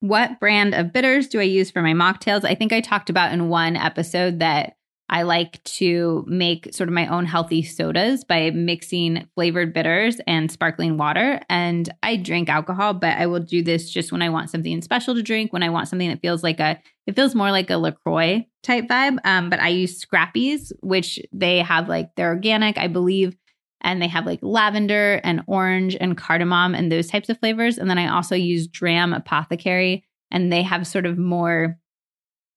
What 0.00 0.38
brand 0.38 0.74
of 0.74 0.92
bitters 0.92 1.28
do 1.28 1.40
I 1.40 1.44
use 1.44 1.70
for 1.70 1.82
my 1.82 1.92
mocktails? 1.92 2.44
I 2.44 2.54
think 2.54 2.72
I 2.72 2.80
talked 2.80 3.10
about 3.10 3.32
in 3.32 3.48
one 3.48 3.76
episode 3.76 4.38
that 4.40 4.76
I 5.10 5.22
like 5.22 5.62
to 5.64 6.24
make 6.26 6.74
sort 6.74 6.88
of 6.88 6.94
my 6.94 7.06
own 7.06 7.24
healthy 7.24 7.62
sodas 7.62 8.24
by 8.24 8.50
mixing 8.50 9.26
flavored 9.34 9.72
bitters 9.72 10.20
and 10.26 10.50
sparkling 10.50 10.98
water. 10.98 11.40
And 11.48 11.88
I 12.02 12.16
drink 12.16 12.48
alcohol, 12.48 12.94
but 12.94 13.16
I 13.16 13.26
will 13.26 13.40
do 13.40 13.62
this 13.62 13.90
just 13.90 14.12
when 14.12 14.20
I 14.20 14.28
want 14.28 14.50
something 14.50 14.82
special 14.82 15.14
to 15.14 15.22
drink, 15.22 15.52
when 15.52 15.62
I 15.62 15.70
want 15.70 15.88
something 15.88 16.10
that 16.10 16.20
feels 16.20 16.42
like 16.42 16.60
a, 16.60 16.78
it 17.06 17.16
feels 17.16 17.34
more 17.34 17.50
like 17.50 17.70
a 17.70 17.78
LaCroix 17.78 18.46
type 18.62 18.86
vibe. 18.86 19.18
Um, 19.24 19.48
but 19.48 19.60
I 19.60 19.68
use 19.68 19.98
Scrappy's, 19.98 20.72
which 20.80 21.18
they 21.32 21.60
have 21.60 21.88
like, 21.88 22.10
they're 22.16 22.28
organic, 22.28 22.76
I 22.76 22.88
believe. 22.88 23.34
And 23.80 24.02
they 24.02 24.08
have 24.08 24.26
like 24.26 24.40
lavender 24.42 25.20
and 25.24 25.42
orange 25.46 25.96
and 25.98 26.18
cardamom 26.18 26.74
and 26.74 26.92
those 26.92 27.06
types 27.06 27.28
of 27.28 27.38
flavors. 27.38 27.78
And 27.78 27.88
then 27.88 27.96
I 27.96 28.08
also 28.08 28.34
use 28.34 28.66
Dram 28.66 29.12
Apothecary, 29.12 30.04
and 30.30 30.52
they 30.52 30.62
have 30.62 30.86
sort 30.86 31.06
of 31.06 31.16
more 31.16 31.78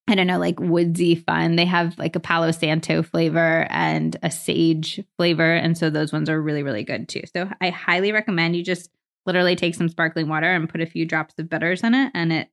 I 0.08 0.16
don't 0.16 0.28
know, 0.28 0.40
like 0.40 0.60
woodsy 0.60 1.16
fun. 1.16 1.56
They 1.56 1.66
have 1.66 1.98
like 1.98 2.16
a 2.16 2.20
Palo 2.20 2.52
Santo 2.52 3.04
flavor 3.04 3.68
and 3.70 4.18
a 4.24 4.32
sage 4.32 5.02
flavor. 5.18 5.54
And 5.54 5.78
so 5.78 5.90
those 5.90 6.12
ones 6.12 6.30
are 6.30 6.42
really, 6.42 6.64
really 6.64 6.84
good 6.84 7.08
too. 7.08 7.22
So 7.34 7.50
I 7.62 7.70
highly 7.70 8.12
recommend 8.12 8.56
you 8.56 8.64
just 8.64 8.90
literally 9.26 9.56
take 9.56 9.76
some 9.76 9.88
sparkling 9.88 10.28
water 10.28 10.52
and 10.52 10.68
put 10.68 10.82
a 10.82 10.86
few 10.86 11.06
drops 11.06 11.36
of 11.38 11.48
bitters 11.48 11.84
in 11.84 11.94
it, 11.94 12.12
and 12.16 12.34
it 12.34 12.50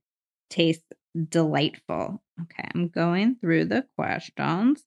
tastes 0.50 0.84
delightful. 1.28 2.22
Okay, 2.42 2.68
I'm 2.74 2.88
going 2.88 3.36
through 3.40 3.64
the 3.64 3.86
questions. 3.96 4.84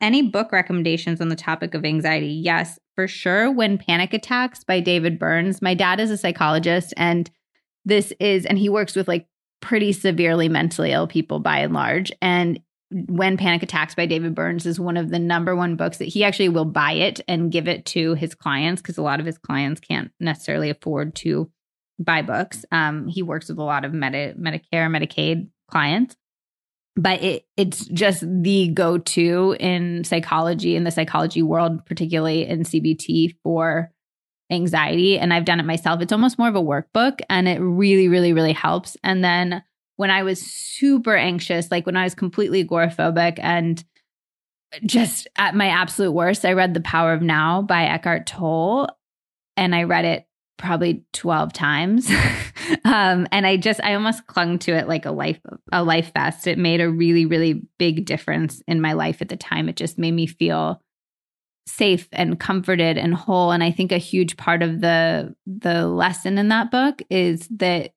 Any 0.00 0.22
book 0.22 0.52
recommendations 0.52 1.20
on 1.20 1.28
the 1.28 1.36
topic 1.36 1.74
of 1.74 1.84
anxiety? 1.84 2.28
Yes, 2.28 2.78
for 2.94 3.06
sure. 3.06 3.50
When 3.50 3.78
Panic 3.78 4.14
Attacks 4.14 4.64
by 4.64 4.80
David 4.80 5.18
Burns. 5.18 5.60
My 5.60 5.74
dad 5.74 6.00
is 6.00 6.10
a 6.10 6.16
psychologist, 6.16 6.94
and 6.96 7.30
this 7.84 8.12
is, 8.18 8.46
and 8.46 8.58
he 8.58 8.68
works 8.68 8.96
with 8.96 9.08
like 9.08 9.26
pretty 9.64 9.92
severely 9.92 10.46
mentally 10.46 10.92
ill 10.92 11.06
people 11.06 11.40
by 11.40 11.60
and 11.60 11.72
large. 11.72 12.12
And 12.20 12.60
when 12.90 13.38
Panic 13.38 13.62
Attacks 13.62 13.94
by 13.94 14.04
David 14.04 14.34
Burns 14.34 14.66
is 14.66 14.78
one 14.78 14.98
of 14.98 15.08
the 15.08 15.18
number 15.18 15.56
one 15.56 15.74
books 15.74 15.96
that 15.96 16.04
he 16.04 16.22
actually 16.22 16.50
will 16.50 16.66
buy 16.66 16.92
it 16.92 17.20
and 17.26 17.50
give 17.50 17.66
it 17.66 17.86
to 17.86 18.12
his 18.12 18.34
clients 18.34 18.82
because 18.82 18.98
a 18.98 19.02
lot 19.02 19.20
of 19.20 19.26
his 19.26 19.38
clients 19.38 19.80
can't 19.80 20.12
necessarily 20.20 20.68
afford 20.68 21.14
to 21.16 21.50
buy 21.98 22.20
books. 22.20 22.66
Um, 22.70 23.08
he 23.08 23.22
works 23.22 23.48
with 23.48 23.58
a 23.58 23.62
lot 23.62 23.86
of 23.86 23.94
Medi- 23.94 24.34
Medicare, 24.38 24.90
Medicaid 24.90 25.48
clients, 25.70 26.14
but 26.94 27.22
it 27.22 27.46
it's 27.56 27.86
just 27.86 28.22
the 28.26 28.68
go 28.68 28.98
to 28.98 29.56
in 29.58 30.04
psychology 30.04 30.76
in 30.76 30.84
the 30.84 30.90
psychology 30.90 31.42
world, 31.42 31.86
particularly 31.86 32.46
in 32.46 32.64
CBT 32.64 33.36
for 33.42 33.90
anxiety 34.50 35.18
and 35.18 35.32
I've 35.32 35.44
done 35.44 35.60
it 35.60 35.66
myself. 35.66 36.00
It's 36.00 36.12
almost 36.12 36.38
more 36.38 36.48
of 36.48 36.56
a 36.56 36.62
workbook 36.62 37.20
and 37.28 37.48
it 37.48 37.58
really, 37.58 38.08
really, 38.08 38.32
really 38.32 38.52
helps. 38.52 38.96
And 39.02 39.24
then 39.24 39.62
when 39.96 40.10
I 40.10 40.22
was 40.22 40.40
super 40.40 41.16
anxious, 41.16 41.70
like 41.70 41.86
when 41.86 41.96
I 41.96 42.04
was 42.04 42.14
completely 42.14 42.64
agoraphobic 42.64 43.38
and 43.40 43.82
just 44.84 45.28
at 45.36 45.54
my 45.54 45.68
absolute 45.68 46.12
worst, 46.12 46.44
I 46.44 46.52
read 46.52 46.74
The 46.74 46.80
Power 46.80 47.12
of 47.12 47.22
Now 47.22 47.62
by 47.62 47.84
Eckhart 47.84 48.26
Tolle 48.26 48.88
and 49.56 49.74
I 49.74 49.84
read 49.84 50.04
it 50.04 50.26
probably 50.56 51.04
12 51.12 51.52
times. 51.52 52.10
um, 52.84 53.26
and 53.30 53.46
I 53.46 53.56
just, 53.56 53.80
I 53.82 53.94
almost 53.94 54.26
clung 54.26 54.58
to 54.60 54.72
it 54.72 54.88
like 54.88 55.06
a 55.06 55.10
life, 55.10 55.40
a 55.72 55.82
life 55.82 56.12
vest. 56.12 56.46
It 56.46 56.58
made 56.58 56.80
a 56.80 56.90
really, 56.90 57.26
really 57.26 57.62
big 57.78 58.04
difference 58.04 58.62
in 58.66 58.80
my 58.80 58.92
life 58.92 59.22
at 59.22 59.28
the 59.28 59.36
time. 59.36 59.68
It 59.68 59.76
just 59.76 59.98
made 59.98 60.12
me 60.12 60.26
feel 60.26 60.80
safe 61.66 62.08
and 62.12 62.38
comforted 62.38 62.98
and 62.98 63.14
whole. 63.14 63.50
And 63.50 63.62
i 63.62 63.70
think 63.70 63.92
a 63.92 63.98
huge 63.98 64.36
part 64.36 64.62
of 64.62 64.80
the 64.80 65.34
the 65.46 65.86
lesson 65.86 66.38
in 66.38 66.48
that 66.48 66.70
book 66.70 67.02
is 67.10 67.48
that 67.48 67.92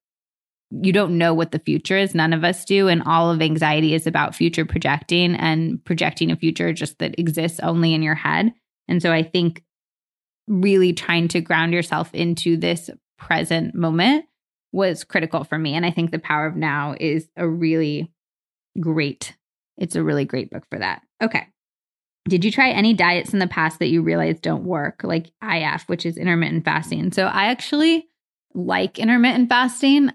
you 0.69 0.91
don't 0.91 1.17
know 1.17 1.33
what 1.33 1.51
the 1.51 1.59
future 1.59 1.97
is. 1.97 2.13
None 2.13 2.33
of 2.33 2.43
us 2.43 2.65
do. 2.65 2.89
And 2.89 3.01
all 3.05 3.31
of 3.31 3.41
anxiety 3.41 3.93
is 3.93 4.05
about 4.05 4.35
future 4.35 4.65
projecting 4.65 5.33
and 5.33 5.83
projecting 5.85 6.29
a 6.29 6.35
future 6.35 6.73
just 6.73 6.99
that 6.99 7.17
exists 7.17 7.61
only 7.61 7.93
in 7.93 8.03
your 8.03 8.15
head. 8.15 8.53
And 8.87 9.01
so 9.01 9.11
i 9.11 9.23
think 9.23 9.63
really 10.47 10.93
trying 10.93 11.27
to 11.27 11.41
ground 11.41 11.73
yourself 11.73 12.13
into 12.13 12.55
this 12.55 12.89
present 13.17 13.75
moment 13.75 14.25
was 14.71 15.03
critical 15.03 15.43
for 15.43 15.57
me. 15.57 15.73
And 15.73 15.85
i 15.85 15.91
think 15.91 16.11
the 16.11 16.19
power 16.19 16.47
of 16.47 16.55
now 16.55 16.95
is 16.99 17.27
a 17.35 17.47
really 17.47 18.11
great 18.79 19.35
it's 19.77 19.95
a 19.95 20.03
really 20.03 20.25
great 20.25 20.49
book 20.49 20.63
for 20.71 20.79
that. 20.79 21.01
Okay 21.21 21.47
did 22.27 22.43
you 22.43 22.51
try 22.51 22.69
any 22.69 22.93
diets 22.93 23.33
in 23.33 23.39
the 23.39 23.47
past 23.47 23.79
that 23.79 23.87
you 23.87 24.01
realized 24.01 24.41
don't 24.41 24.63
work, 24.63 25.01
like 25.03 25.31
IF, 25.43 25.83
which 25.87 26.05
is 26.05 26.17
intermittent 26.17 26.65
fasting? 26.65 27.11
So 27.11 27.25
I 27.25 27.45
actually 27.45 28.07
like 28.53 28.99
intermittent 28.99 29.49
fasting. 29.49 30.11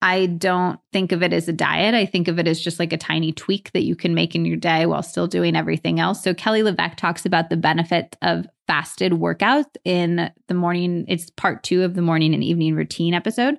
I 0.00 0.26
don't 0.26 0.78
think 0.92 1.10
of 1.10 1.22
it 1.22 1.32
as 1.32 1.48
a 1.48 1.52
diet. 1.52 1.94
I 1.94 2.06
think 2.06 2.28
of 2.28 2.38
it 2.38 2.46
as 2.46 2.60
just 2.60 2.78
like 2.78 2.92
a 2.92 2.96
tiny 2.96 3.32
tweak 3.32 3.72
that 3.72 3.82
you 3.82 3.96
can 3.96 4.14
make 4.14 4.34
in 4.36 4.44
your 4.44 4.56
day 4.56 4.86
while 4.86 5.02
still 5.02 5.26
doing 5.26 5.56
everything 5.56 5.98
else. 5.98 6.22
So 6.22 6.34
Kelly 6.34 6.62
LeVeque 6.62 6.96
talks 6.96 7.26
about 7.26 7.50
the 7.50 7.56
benefit 7.56 8.16
of 8.22 8.46
fasted 8.68 9.12
workouts 9.12 9.76
in 9.84 10.30
the 10.46 10.54
morning. 10.54 11.04
It's 11.08 11.30
part 11.30 11.64
two 11.64 11.82
of 11.82 11.94
the 11.94 12.02
morning 12.02 12.32
and 12.32 12.44
evening 12.44 12.76
routine 12.76 13.14
episode. 13.14 13.58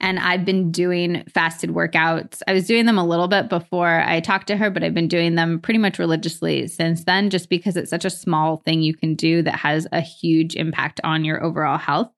And 0.00 0.18
I've 0.18 0.44
been 0.44 0.70
doing 0.70 1.24
fasted 1.32 1.70
workouts. 1.70 2.40
I 2.48 2.52
was 2.54 2.66
doing 2.66 2.86
them 2.86 2.98
a 2.98 3.06
little 3.06 3.28
bit 3.28 3.48
before 3.48 4.00
I 4.00 4.20
talked 4.20 4.46
to 4.46 4.56
her, 4.56 4.70
but 4.70 4.82
I've 4.82 4.94
been 4.94 5.08
doing 5.08 5.34
them 5.34 5.60
pretty 5.60 5.78
much 5.78 5.98
religiously 5.98 6.66
since 6.68 7.04
then, 7.04 7.28
just 7.28 7.50
because 7.50 7.76
it's 7.76 7.90
such 7.90 8.06
a 8.06 8.10
small 8.10 8.58
thing 8.64 8.80
you 8.80 8.94
can 8.94 9.14
do 9.14 9.42
that 9.42 9.56
has 9.56 9.86
a 9.92 10.00
huge 10.00 10.56
impact 10.56 11.00
on 11.04 11.24
your 11.24 11.44
overall 11.44 11.78
health. 11.78 12.10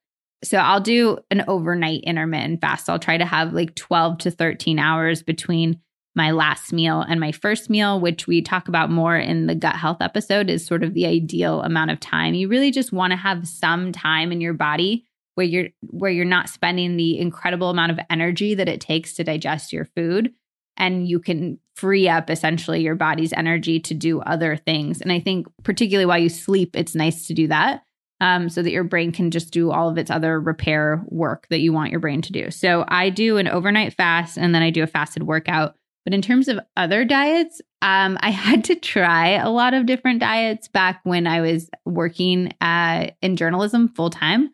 So 0.45 0.59
I'll 0.59 0.81
do 0.81 1.19
an 1.31 1.45
overnight 1.49 2.03
intermittent 2.05 2.61
fast. 2.61 2.89
I'll 2.89 2.99
try 2.99 3.19
to 3.19 3.25
have 3.25 3.53
like 3.53 3.75
12 3.75 4.19
to 4.19 4.31
13 4.31 4.79
hours 4.79 5.23
between 5.23 5.81
my 6.15 6.31
last 6.33 6.73
meal 6.73 7.01
and 7.01 7.19
my 7.19 7.33
first 7.33 7.71
meal, 7.71 7.99
which 8.01 8.27
we 8.27 8.43
talk 8.43 8.69
about 8.69 8.91
more 8.91 9.17
in 9.17 9.47
the 9.47 9.55
gut 9.55 9.77
health 9.77 9.99
episode, 10.01 10.51
is 10.51 10.67
sort 10.67 10.83
of 10.83 10.95
the 10.95 11.07
ideal 11.07 11.63
amount 11.63 11.91
of 11.91 12.01
time. 12.01 12.35
You 12.35 12.49
really 12.49 12.71
just 12.71 12.93
want 12.93 13.13
to 13.13 13.17
have 13.17 13.49
some 13.49 13.93
time 13.93 14.31
in 14.31 14.41
your 14.41 14.53
body 14.53 15.07
where 15.35 15.47
you're 15.47 15.69
where 15.83 16.11
you're 16.11 16.25
not 16.25 16.49
spending 16.49 16.97
the 16.97 17.19
incredible 17.19 17.71
amount 17.71 17.93
of 17.93 18.01
energy 18.11 18.55
that 18.55 18.69
it 18.69 18.81
takes 18.81 19.15
to 19.15 19.25
digest 19.25 19.73
your 19.73 19.85
food 19.85 20.33
and 20.77 21.07
you 21.07 21.21
can 21.21 21.59
free 21.77 22.09
up 22.09 22.31
essentially 22.31 22.83
your 22.83 22.95
body's 22.95 23.33
energy 23.33 23.79
to 23.81 23.95
do 23.95 24.21
other 24.21 24.57
things. 24.57 25.01
And 25.01 25.13
I 25.13 25.21
think 25.21 25.47
particularly 25.63 26.07
while 26.07 26.19
you 26.19 26.29
sleep, 26.29 26.77
it's 26.77 26.95
nice 26.95 27.27
to 27.27 27.35
do 27.35 27.49
that. 27.49 27.83
Um, 28.21 28.49
so 28.49 28.63
that 28.63 28.71
your 28.71 28.85
brain 28.85 29.11
can 29.11 29.33
just 29.33 29.51
do 29.51 29.73
all 29.73 29.89
of 29.89 29.99
its 29.99 30.09
other 30.09 30.39
repair 30.39 31.03
work 31.09 31.49
that 31.51 31.59
you 31.59 31.73
want 31.73 31.91
your 31.91 31.99
brain 31.99 32.23
to 32.23 32.31
do. 32.31 32.53
So 32.53 32.85
I 32.87 33.11
do 33.11 33.37
an 33.37 33.49
overnight 33.49 33.95
fast 33.95 34.39
and 34.39 34.55
then 34.55 34.63
I 34.63 34.71
do 34.71 34.85
a 34.85 34.87
fasted 34.87 35.25
workout 35.25 35.75
but 36.05 36.15
in 36.15 36.23
terms 36.23 36.49
of 36.49 36.59
other 36.77 37.05
diets, 37.05 37.61
um, 37.81 38.19
I 38.21 38.31
had 38.31 38.65
to 38.65 38.75
try 38.75 39.31
a 39.31 39.51
lot 39.51 39.75
of 39.75 39.87
different 39.87 40.21
diets 40.21 40.69
back 40.69 41.01
when 41.05 41.27
I 41.27 41.41
was 41.41 41.71
working 41.85 42.53
uh, 42.61 43.09
in 43.21 43.37
journalism 43.37 43.89
full 43.89 44.11
time, 44.11 44.51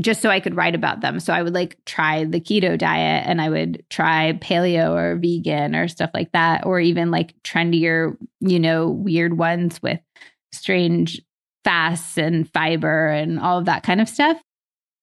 just 0.00 0.20
so 0.20 0.30
I 0.30 0.40
could 0.40 0.56
write 0.56 0.74
about 0.74 1.00
them. 1.00 1.18
So 1.20 1.32
I 1.32 1.42
would 1.42 1.54
like 1.54 1.78
try 1.86 2.24
the 2.24 2.40
keto 2.40 2.76
diet 2.76 3.24
and 3.26 3.40
I 3.40 3.48
would 3.48 3.84
try 3.90 4.32
paleo 4.34 4.90
or 4.90 5.16
vegan 5.16 5.74
or 5.74 5.88
stuff 5.88 6.10
like 6.14 6.32
that, 6.32 6.66
or 6.66 6.80
even 6.80 7.10
like 7.10 7.34
trendier, 7.42 8.16
you 8.40 8.60
know, 8.60 8.88
weird 8.90 9.38
ones 9.38 9.82
with 9.82 10.00
strange 10.52 11.20
fasts 11.64 12.16
and 12.16 12.50
fiber 12.52 13.08
and 13.08 13.40
all 13.40 13.58
of 13.58 13.64
that 13.66 13.82
kind 13.82 14.00
of 14.00 14.08
stuff 14.08 14.40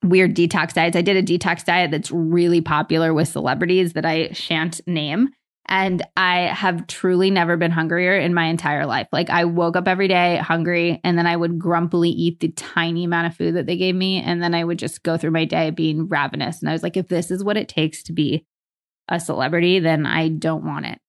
weird 0.05 0.35
detox 0.35 0.73
diets. 0.73 0.95
I 0.95 1.01
did 1.01 1.17
a 1.17 1.23
detox 1.23 1.65
diet 1.65 1.91
that's 1.91 2.11
really 2.11 2.61
popular 2.61 3.13
with 3.13 3.27
celebrities 3.27 3.93
that 3.93 4.05
I 4.05 4.31
shan't 4.31 4.81
name. 4.87 5.29
And 5.67 6.03
I 6.15 6.41
have 6.41 6.87
truly 6.87 7.31
never 7.31 7.57
been 7.57 7.71
hungrier 7.71 8.17
in 8.17 8.33
my 8.33 8.45
entire 8.45 8.85
life. 8.85 9.07
Like 9.11 9.29
I 9.29 9.45
woke 9.45 9.75
up 9.75 9.87
every 9.87 10.07
day 10.07 10.37
hungry 10.37 11.01
and 11.03 11.17
then 11.17 11.25
I 11.25 11.35
would 11.35 11.57
grumpily 11.57 12.11
eat 12.11 12.39
the 12.39 12.49
tiny 12.49 13.05
amount 13.05 13.27
of 13.27 13.35
food 13.35 13.55
that 13.55 13.65
they 13.65 13.75
gave 13.75 13.95
me. 13.95 14.21
And 14.21 14.43
then 14.43 14.53
I 14.53 14.63
would 14.63 14.77
just 14.77 15.03
go 15.03 15.17
through 15.17 15.31
my 15.31 15.45
day 15.45 15.71
being 15.71 16.07
ravenous. 16.07 16.59
And 16.59 16.69
I 16.69 16.73
was 16.73 16.83
like, 16.83 16.97
if 16.97 17.07
this 17.07 17.31
is 17.31 17.43
what 17.43 17.57
it 17.57 17.67
takes 17.67 18.03
to 18.03 18.13
be 18.13 18.45
a 19.09 19.19
celebrity, 19.19 19.79
then 19.79 20.05
I 20.05 20.29
don't 20.29 20.65
want 20.65 20.85
it 20.85 20.99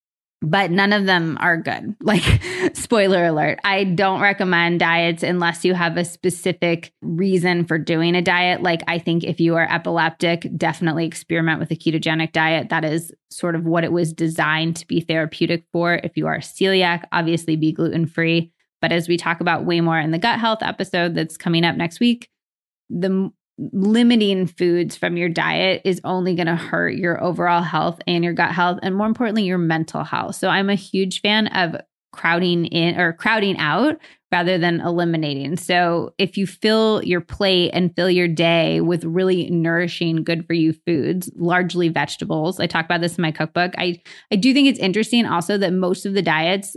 but 0.42 0.70
none 0.70 0.92
of 0.92 1.06
them 1.06 1.36
are 1.40 1.56
good. 1.56 1.94
Like, 2.06 2.40
spoiler 2.74 3.26
alert, 3.26 3.58
I 3.64 3.82
don't 3.82 4.20
recommend 4.20 4.78
diets 4.78 5.24
unless 5.24 5.64
you 5.64 5.74
have 5.74 5.96
a 5.96 6.04
specific 6.04 6.92
reason 7.02 7.64
for 7.64 7.78
doing 7.78 8.14
a 8.14 8.22
diet. 8.22 8.62
Like, 8.62 8.82
I 8.86 8.98
think 8.98 9.24
if 9.24 9.40
you 9.40 9.56
are 9.56 9.68
epileptic, 9.68 10.46
definitely 10.56 11.04
experiment 11.04 11.58
with 11.58 11.72
a 11.72 11.76
ketogenic 11.76 12.30
diet. 12.30 12.68
That 12.68 12.84
is 12.84 13.12
sort 13.30 13.56
of 13.56 13.64
what 13.64 13.82
it 13.82 13.90
was 13.90 14.12
designed 14.12 14.76
to 14.76 14.86
be 14.86 15.00
therapeutic 15.00 15.64
for. 15.72 15.94
If 16.04 16.16
you 16.16 16.26
are 16.28 16.38
celiac, 16.38 17.04
obviously 17.10 17.56
be 17.56 17.72
gluten 17.72 18.06
free. 18.06 18.52
But 18.80 18.92
as 18.92 19.08
we 19.08 19.16
talk 19.16 19.40
about 19.40 19.64
way 19.64 19.80
more 19.80 19.98
in 19.98 20.12
the 20.12 20.18
gut 20.18 20.38
health 20.38 20.62
episode 20.62 21.14
that's 21.14 21.36
coming 21.36 21.64
up 21.64 21.76
next 21.76 21.98
week, 21.98 22.30
the 22.88 23.32
limiting 23.58 24.46
foods 24.46 24.96
from 24.96 25.16
your 25.16 25.28
diet 25.28 25.82
is 25.84 26.00
only 26.04 26.34
going 26.34 26.46
to 26.46 26.56
hurt 26.56 26.94
your 26.96 27.22
overall 27.22 27.62
health 27.62 28.00
and 28.06 28.22
your 28.22 28.34
gut 28.34 28.52
health 28.52 28.78
and 28.82 28.94
more 28.94 29.06
importantly 29.06 29.44
your 29.44 29.58
mental 29.58 30.04
health. 30.04 30.36
So 30.36 30.48
I'm 30.48 30.68
a 30.68 30.74
huge 30.74 31.22
fan 31.22 31.46
of 31.48 31.76
crowding 32.12 32.66
in 32.66 32.98
or 32.98 33.12
crowding 33.12 33.58
out 33.58 33.98
rather 34.32 34.58
than 34.58 34.80
eliminating. 34.80 35.56
So 35.56 36.14
if 36.18 36.36
you 36.36 36.46
fill 36.46 37.02
your 37.04 37.20
plate 37.20 37.70
and 37.72 37.94
fill 37.94 38.10
your 38.10 38.28
day 38.28 38.80
with 38.80 39.04
really 39.04 39.48
nourishing 39.50 40.24
good 40.24 40.46
for 40.46 40.52
you 40.52 40.72
foods, 40.72 41.30
largely 41.36 41.88
vegetables. 41.88 42.58
I 42.58 42.66
talk 42.66 42.84
about 42.84 43.00
this 43.00 43.16
in 43.16 43.22
my 43.22 43.30
cookbook. 43.30 43.72
I 43.78 44.02
I 44.32 44.36
do 44.36 44.52
think 44.52 44.68
it's 44.68 44.80
interesting 44.80 45.26
also 45.26 45.56
that 45.58 45.72
most 45.72 46.06
of 46.06 46.14
the 46.14 46.22
diets 46.22 46.76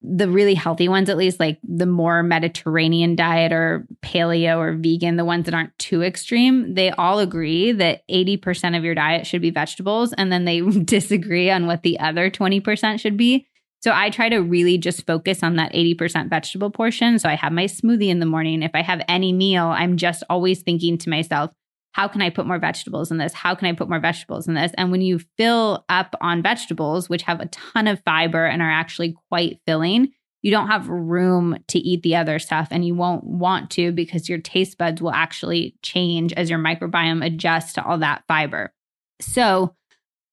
the 0.00 0.28
really 0.28 0.54
healthy 0.54 0.88
ones, 0.88 1.08
at 1.08 1.16
least 1.16 1.40
like 1.40 1.58
the 1.62 1.86
more 1.86 2.22
Mediterranean 2.22 3.16
diet 3.16 3.52
or 3.52 3.86
paleo 4.02 4.58
or 4.58 4.76
vegan, 4.76 5.16
the 5.16 5.24
ones 5.24 5.46
that 5.46 5.54
aren't 5.54 5.76
too 5.78 6.02
extreme, 6.02 6.74
they 6.74 6.90
all 6.90 7.18
agree 7.18 7.72
that 7.72 8.06
80% 8.08 8.76
of 8.76 8.84
your 8.84 8.94
diet 8.94 9.26
should 9.26 9.42
be 9.42 9.50
vegetables. 9.50 10.12
And 10.12 10.30
then 10.30 10.44
they 10.44 10.60
disagree 10.84 11.50
on 11.50 11.66
what 11.66 11.82
the 11.82 11.98
other 11.98 12.30
20% 12.30 13.00
should 13.00 13.16
be. 13.16 13.46
So 13.80 13.92
I 13.94 14.10
try 14.10 14.28
to 14.28 14.38
really 14.38 14.76
just 14.76 15.06
focus 15.06 15.42
on 15.42 15.56
that 15.56 15.72
80% 15.72 16.30
vegetable 16.30 16.70
portion. 16.70 17.18
So 17.18 17.28
I 17.28 17.36
have 17.36 17.52
my 17.52 17.64
smoothie 17.64 18.08
in 18.08 18.18
the 18.18 18.26
morning. 18.26 18.62
If 18.62 18.72
I 18.74 18.82
have 18.82 19.02
any 19.08 19.32
meal, 19.32 19.66
I'm 19.66 19.96
just 19.96 20.24
always 20.28 20.62
thinking 20.62 20.98
to 20.98 21.10
myself, 21.10 21.50
how 21.92 22.08
can 22.08 22.22
I 22.22 22.30
put 22.30 22.46
more 22.46 22.58
vegetables 22.58 23.10
in 23.10 23.18
this? 23.18 23.32
How 23.32 23.54
can 23.54 23.66
I 23.66 23.72
put 23.72 23.88
more 23.88 24.00
vegetables 24.00 24.46
in 24.46 24.54
this? 24.54 24.72
And 24.76 24.90
when 24.90 25.00
you 25.00 25.20
fill 25.36 25.84
up 25.88 26.14
on 26.20 26.42
vegetables, 26.42 27.08
which 27.08 27.22
have 27.22 27.40
a 27.40 27.46
ton 27.46 27.86
of 27.88 28.02
fiber 28.04 28.46
and 28.46 28.62
are 28.62 28.70
actually 28.70 29.16
quite 29.28 29.60
filling, 29.66 30.12
you 30.42 30.50
don't 30.50 30.68
have 30.68 30.88
room 30.88 31.56
to 31.68 31.78
eat 31.78 32.02
the 32.02 32.14
other 32.14 32.38
stuff 32.38 32.68
and 32.70 32.84
you 32.84 32.94
won't 32.94 33.24
want 33.24 33.70
to 33.70 33.90
because 33.90 34.28
your 34.28 34.38
taste 34.38 34.78
buds 34.78 35.02
will 35.02 35.10
actually 35.10 35.76
change 35.82 36.32
as 36.34 36.48
your 36.48 36.58
microbiome 36.58 37.24
adjusts 37.24 37.72
to 37.72 37.84
all 37.84 37.98
that 37.98 38.22
fiber. 38.28 38.72
So, 39.20 39.74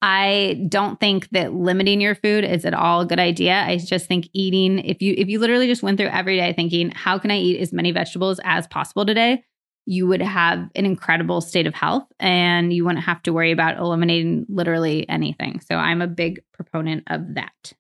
I 0.02 0.64
don't 0.70 1.00
think 1.00 1.30
that 1.30 1.54
limiting 1.54 2.00
your 2.00 2.14
food 2.14 2.44
is 2.44 2.64
at 2.64 2.76
all 2.76 3.02
a 3.02 3.06
good 3.08 3.20
idea. 3.20 3.64
I 3.64 3.78
just 3.78 4.08
think 4.08 4.30
eating 4.34 4.78
if 4.80 5.02
you 5.02 5.16
if 5.18 5.30
you 5.30 5.40
literally 5.40 5.66
just 5.66 5.82
went 5.82 5.98
through 5.98 6.10
every 6.10 6.38
day 6.38 6.54
thinking 6.54 6.92
how 6.92 7.18
can 7.18 7.32
I 7.32 7.38
eat 7.38 7.60
as 7.60 7.74
many 7.74 7.92
vegetables 7.92 8.40
as 8.44 8.68
possible 8.68 9.06
today, 9.06 9.44
you 9.86 10.08
would 10.08 10.22
have 10.22 10.70
an 10.76 10.86
incredible 10.86 11.42
state 11.42 11.68
of 11.68 11.74
health 11.74 12.08
and 12.20 12.74
you 12.74 12.86
wouldn't 12.86 13.06
have 13.06 13.22
to 13.24 13.34
worry 13.34 13.52
about 13.52 13.78
eliminating 13.78 14.46
literally 14.50 15.08
anything. 15.08 15.60
So 15.60 15.76
I'm 15.76 16.02
a 16.02 16.08
big 16.08 16.42
proponent 16.54 17.04
of 17.08 17.36
that. 17.36 17.74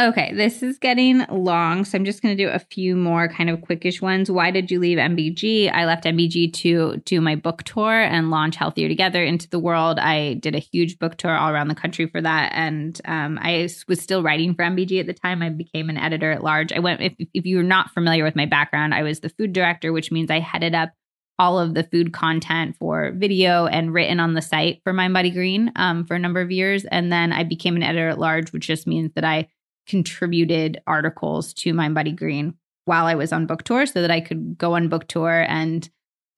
Okay, 0.00 0.32
this 0.32 0.62
is 0.62 0.78
getting 0.78 1.26
long, 1.28 1.84
so 1.84 1.98
I'm 1.98 2.04
just 2.04 2.22
going 2.22 2.36
to 2.36 2.40
do 2.40 2.48
a 2.48 2.60
few 2.60 2.94
more 2.94 3.26
kind 3.26 3.50
of 3.50 3.58
quickish 3.58 4.00
ones. 4.00 4.30
Why 4.30 4.52
did 4.52 4.70
you 4.70 4.78
leave 4.78 4.96
MBG? 4.96 5.72
I 5.72 5.86
left 5.86 6.04
MBG 6.04 6.52
to 6.52 6.98
do 6.98 7.20
my 7.20 7.34
book 7.34 7.64
tour 7.64 8.02
and 8.02 8.30
launch 8.30 8.54
Healthier 8.54 8.86
Together 8.86 9.24
into 9.24 9.48
the 9.48 9.58
world. 9.58 9.98
I 9.98 10.34
did 10.34 10.54
a 10.54 10.60
huge 10.60 11.00
book 11.00 11.16
tour 11.16 11.36
all 11.36 11.50
around 11.50 11.66
the 11.66 11.74
country 11.74 12.06
for 12.06 12.20
that, 12.20 12.52
and 12.54 13.00
um, 13.06 13.40
I 13.42 13.68
was 13.88 14.00
still 14.00 14.22
writing 14.22 14.54
for 14.54 14.62
MBG 14.62 15.00
at 15.00 15.06
the 15.06 15.14
time. 15.14 15.42
I 15.42 15.48
became 15.48 15.90
an 15.90 15.98
editor 15.98 16.30
at 16.30 16.44
large. 16.44 16.72
I 16.72 16.78
went. 16.78 17.00
If, 17.00 17.14
if 17.34 17.44
you're 17.44 17.64
not 17.64 17.90
familiar 17.90 18.22
with 18.22 18.36
my 18.36 18.46
background, 18.46 18.94
I 18.94 19.02
was 19.02 19.18
the 19.18 19.30
food 19.30 19.52
director, 19.52 19.92
which 19.92 20.12
means 20.12 20.30
I 20.30 20.38
headed 20.38 20.76
up 20.76 20.90
all 21.38 21.58
of 21.58 21.74
the 21.74 21.84
food 21.84 22.12
content 22.12 22.76
for 22.78 23.12
video 23.14 23.66
and 23.66 23.94
written 23.94 24.18
on 24.18 24.34
the 24.34 24.42
site 24.42 24.80
for 24.82 24.92
Mindbody 24.92 25.32
Green 25.32 25.70
um, 25.76 26.04
for 26.04 26.14
a 26.14 26.18
number 26.18 26.40
of 26.40 26.50
years. 26.50 26.84
And 26.86 27.12
then 27.12 27.32
I 27.32 27.44
became 27.44 27.76
an 27.76 27.82
editor 27.82 28.08
at 28.08 28.18
large, 28.18 28.52
which 28.52 28.66
just 28.66 28.86
means 28.86 29.12
that 29.14 29.24
I 29.24 29.48
contributed 29.86 30.80
articles 30.86 31.54
to 31.54 31.72
My 31.72 31.88
Mindbody 31.88 32.16
Green 32.16 32.54
while 32.84 33.06
I 33.06 33.14
was 33.14 33.32
on 33.32 33.46
book 33.46 33.62
tour 33.62 33.86
so 33.86 34.02
that 34.02 34.10
I 34.10 34.20
could 34.20 34.58
go 34.58 34.74
on 34.74 34.88
book 34.88 35.06
tour 35.06 35.44
and 35.48 35.88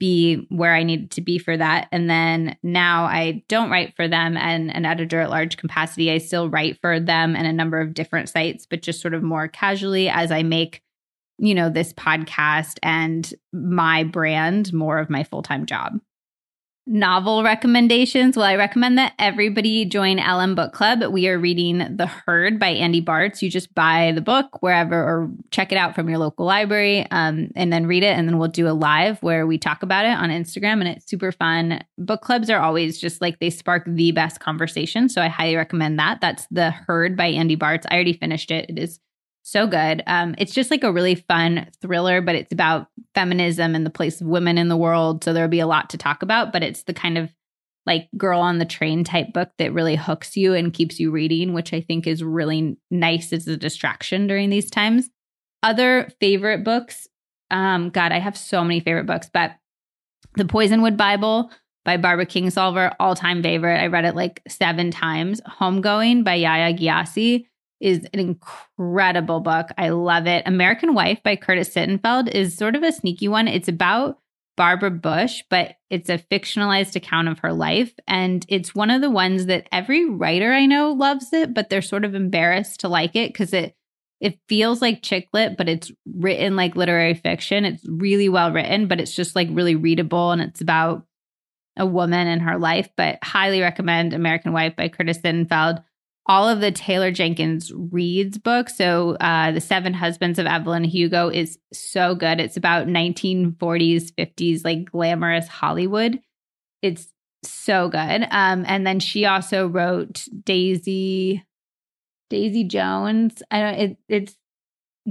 be 0.00 0.46
where 0.48 0.74
I 0.74 0.82
needed 0.82 1.10
to 1.12 1.20
be 1.20 1.38
for 1.38 1.56
that. 1.56 1.86
And 1.92 2.08
then 2.08 2.56
now 2.62 3.04
I 3.04 3.44
don't 3.48 3.70
write 3.70 3.94
for 3.94 4.08
them 4.08 4.36
and 4.36 4.74
an 4.74 4.86
editor 4.86 5.20
at 5.20 5.30
large 5.30 5.58
capacity. 5.58 6.10
I 6.10 6.18
still 6.18 6.48
write 6.48 6.78
for 6.80 6.98
them 6.98 7.36
and 7.36 7.46
a 7.46 7.52
number 7.52 7.80
of 7.80 7.94
different 7.94 8.28
sites, 8.28 8.66
but 8.66 8.82
just 8.82 9.00
sort 9.00 9.14
of 9.14 9.22
more 9.22 9.46
casually 9.46 10.08
as 10.08 10.32
I 10.32 10.42
make 10.42 10.82
you 11.40 11.54
know, 11.54 11.70
this 11.70 11.92
podcast 11.94 12.78
and 12.82 13.32
my 13.52 14.04
brand 14.04 14.72
more 14.72 14.98
of 14.98 15.10
my 15.10 15.24
full 15.24 15.42
time 15.42 15.66
job. 15.66 15.98
Novel 16.86 17.44
recommendations. 17.44 18.36
Well, 18.36 18.46
I 18.46 18.56
recommend 18.56 18.98
that 18.98 19.12
everybody 19.18 19.84
join 19.84 20.16
LM 20.16 20.56
Book 20.56 20.72
Club. 20.72 21.04
We 21.04 21.28
are 21.28 21.38
reading 21.38 21.78
The 21.96 22.06
Herd 22.06 22.58
by 22.58 22.70
Andy 22.70 23.00
Bartz. 23.00 23.42
You 23.42 23.50
just 23.50 23.72
buy 23.74 24.12
the 24.12 24.20
book 24.20 24.60
wherever 24.60 24.96
or 24.96 25.30
check 25.52 25.70
it 25.70 25.78
out 25.78 25.94
from 25.94 26.08
your 26.08 26.18
local 26.18 26.46
library 26.46 27.06
um, 27.12 27.50
and 27.54 27.72
then 27.72 27.86
read 27.86 28.02
it. 28.02 28.16
And 28.16 28.26
then 28.26 28.38
we'll 28.38 28.48
do 28.48 28.66
a 28.66 28.72
live 28.72 29.22
where 29.22 29.46
we 29.46 29.56
talk 29.56 29.84
about 29.84 30.04
it 30.04 30.18
on 30.18 30.30
Instagram 30.30 30.80
and 30.80 30.88
it's 30.88 31.08
super 31.08 31.30
fun. 31.30 31.84
Book 31.96 32.22
clubs 32.22 32.50
are 32.50 32.60
always 32.60 33.00
just 33.00 33.20
like 33.20 33.38
they 33.38 33.50
spark 33.50 33.84
the 33.86 34.10
best 34.10 34.40
conversation. 34.40 35.08
So 35.08 35.22
I 35.22 35.28
highly 35.28 35.56
recommend 35.56 35.98
that. 36.00 36.20
That's 36.20 36.46
The 36.50 36.72
Herd 36.72 37.16
by 37.16 37.26
Andy 37.26 37.56
Bartz. 37.56 37.84
I 37.88 37.94
already 37.94 38.14
finished 38.14 38.50
it. 38.50 38.68
It 38.68 38.78
is 38.78 38.98
so 39.42 39.66
good. 39.66 40.02
Um, 40.06 40.34
it's 40.38 40.54
just 40.54 40.70
like 40.70 40.84
a 40.84 40.92
really 40.92 41.14
fun 41.14 41.68
thriller, 41.80 42.20
but 42.20 42.34
it's 42.34 42.52
about 42.52 42.88
feminism 43.14 43.74
and 43.74 43.84
the 43.84 43.90
place 43.90 44.20
of 44.20 44.26
women 44.26 44.58
in 44.58 44.68
the 44.68 44.76
world. 44.76 45.24
So 45.24 45.32
there'll 45.32 45.48
be 45.48 45.60
a 45.60 45.66
lot 45.66 45.90
to 45.90 45.98
talk 45.98 46.22
about, 46.22 46.52
but 46.52 46.62
it's 46.62 46.84
the 46.84 46.94
kind 46.94 47.18
of 47.18 47.32
like 47.86 48.08
girl 48.16 48.40
on 48.40 48.58
the 48.58 48.64
train 48.64 49.04
type 49.04 49.32
book 49.32 49.50
that 49.58 49.72
really 49.72 49.96
hooks 49.96 50.36
you 50.36 50.54
and 50.54 50.72
keeps 50.72 51.00
you 51.00 51.10
reading, 51.10 51.52
which 51.54 51.72
I 51.72 51.80
think 51.80 52.06
is 52.06 52.22
really 52.22 52.76
nice 52.90 53.32
as 53.32 53.48
a 53.48 53.56
distraction 53.56 54.26
during 54.26 54.50
these 54.50 54.70
times. 54.70 55.08
Other 55.62 56.08
favorite 56.20 56.62
books, 56.62 57.08
um, 57.50 57.90
God, 57.90 58.12
I 58.12 58.18
have 58.18 58.36
so 58.36 58.62
many 58.62 58.80
favorite 58.80 59.06
books, 59.06 59.30
but 59.32 59.52
the 60.36 60.44
Poisonwood 60.44 60.96
Bible 60.96 61.50
by 61.84 61.96
Barbara 61.96 62.26
Kingsolver, 62.26 62.94
all 63.00 63.14
time 63.14 63.42
favorite. 63.42 63.80
I 63.80 63.86
read 63.86 64.04
it 64.04 64.14
like 64.14 64.42
seven 64.46 64.90
times. 64.90 65.40
Homegoing 65.40 66.24
by 66.24 66.38
Yaa 66.38 66.78
Gyasi 66.78 67.46
is 67.80 68.06
an 68.12 68.20
incredible 68.20 69.40
book. 69.40 69.68
I 69.78 69.88
love 69.90 70.26
it. 70.26 70.42
American 70.46 70.94
Wife 70.94 71.22
by 71.22 71.36
Curtis 71.36 71.74
Sittenfeld 71.74 72.28
is 72.34 72.56
sort 72.56 72.76
of 72.76 72.82
a 72.82 72.92
sneaky 72.92 73.28
one. 73.28 73.48
It's 73.48 73.68
about 73.68 74.18
Barbara 74.56 74.90
Bush, 74.90 75.42
but 75.48 75.76
it's 75.88 76.10
a 76.10 76.18
fictionalized 76.18 76.94
account 76.94 77.28
of 77.28 77.38
her 77.38 77.52
life. 77.52 77.94
And 78.06 78.44
it's 78.48 78.74
one 78.74 78.90
of 78.90 79.00
the 79.00 79.10
ones 79.10 79.46
that 79.46 79.68
every 79.72 80.08
writer 80.08 80.52
I 80.52 80.66
know 80.66 80.92
loves 80.92 81.32
it, 81.32 81.54
but 81.54 81.70
they're 81.70 81.80
sort 81.80 82.04
of 82.04 82.14
embarrassed 82.14 82.80
to 82.80 82.88
like 82.88 83.16
it 83.16 83.32
because 83.32 83.54
it 83.54 83.74
it 84.20 84.38
feels 84.48 84.82
like 84.82 85.02
chick 85.02 85.28
lit, 85.32 85.56
but 85.56 85.66
it's 85.66 85.90
written 86.14 86.54
like 86.54 86.76
literary 86.76 87.14
fiction. 87.14 87.64
It's 87.64 87.82
really 87.88 88.28
well 88.28 88.52
written, 88.52 88.86
but 88.86 89.00
it's 89.00 89.14
just 89.14 89.34
like 89.34 89.48
really 89.50 89.76
readable 89.76 90.30
and 90.30 90.42
it's 90.42 90.60
about 90.60 91.06
a 91.78 91.86
woman 91.86 92.26
and 92.26 92.42
her 92.42 92.58
life. 92.58 92.90
But 92.98 93.18
highly 93.22 93.62
recommend 93.62 94.12
American 94.12 94.52
Wife 94.52 94.76
by 94.76 94.88
Curtis 94.88 95.18
Sittenfeld 95.18 95.82
all 96.26 96.48
of 96.48 96.60
the 96.60 96.70
Taylor 96.70 97.10
Jenkins 97.10 97.72
Reid's 97.74 98.38
books. 98.38 98.76
So, 98.76 99.16
uh, 99.20 99.52
The 99.52 99.60
Seven 99.60 99.94
Husbands 99.94 100.38
of 100.38 100.46
Evelyn 100.46 100.84
Hugo 100.84 101.28
is 101.28 101.58
so 101.72 102.14
good. 102.14 102.40
It's 102.40 102.56
about 102.56 102.86
1940s, 102.86 104.12
50s, 104.12 104.64
like 104.64 104.90
glamorous 104.90 105.48
Hollywood. 105.48 106.20
It's 106.82 107.08
so 107.42 107.88
good. 107.88 108.26
Um, 108.30 108.64
and 108.66 108.86
then 108.86 109.00
she 109.00 109.24
also 109.24 109.66
wrote 109.66 110.26
Daisy, 110.44 111.44
Daisy 112.28 112.64
Jones. 112.64 113.42
I 113.50 113.60
don't, 113.60 113.74
it, 113.74 113.96
it's 114.08 114.36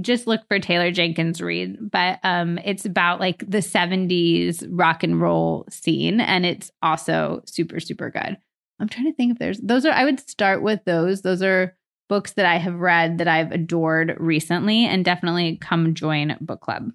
just 0.00 0.26
look 0.26 0.46
for 0.48 0.58
Taylor 0.58 0.90
Jenkins 0.90 1.40
Reid, 1.40 1.90
but 1.90 2.20
um, 2.22 2.58
it's 2.64 2.84
about 2.84 3.20
like 3.20 3.38
the 3.48 3.58
70s 3.58 4.66
rock 4.70 5.02
and 5.02 5.20
roll 5.20 5.66
scene. 5.68 6.20
And 6.20 6.46
it's 6.46 6.70
also 6.82 7.42
super, 7.46 7.80
super 7.80 8.10
good. 8.10 8.38
I'm 8.80 8.88
trying 8.88 9.06
to 9.06 9.14
think 9.14 9.32
if 9.32 9.38
there's 9.38 9.60
those 9.60 9.84
are 9.84 9.92
I 9.92 10.04
would 10.04 10.20
start 10.20 10.62
with 10.62 10.84
those. 10.84 11.22
Those 11.22 11.42
are 11.42 11.76
books 12.08 12.32
that 12.32 12.46
I 12.46 12.56
have 12.56 12.74
read 12.74 13.18
that 13.18 13.28
I've 13.28 13.52
adored 13.52 14.16
recently 14.18 14.84
and 14.84 15.04
definitely 15.04 15.58
come 15.60 15.94
join 15.94 16.36
book 16.40 16.60
club. 16.60 16.90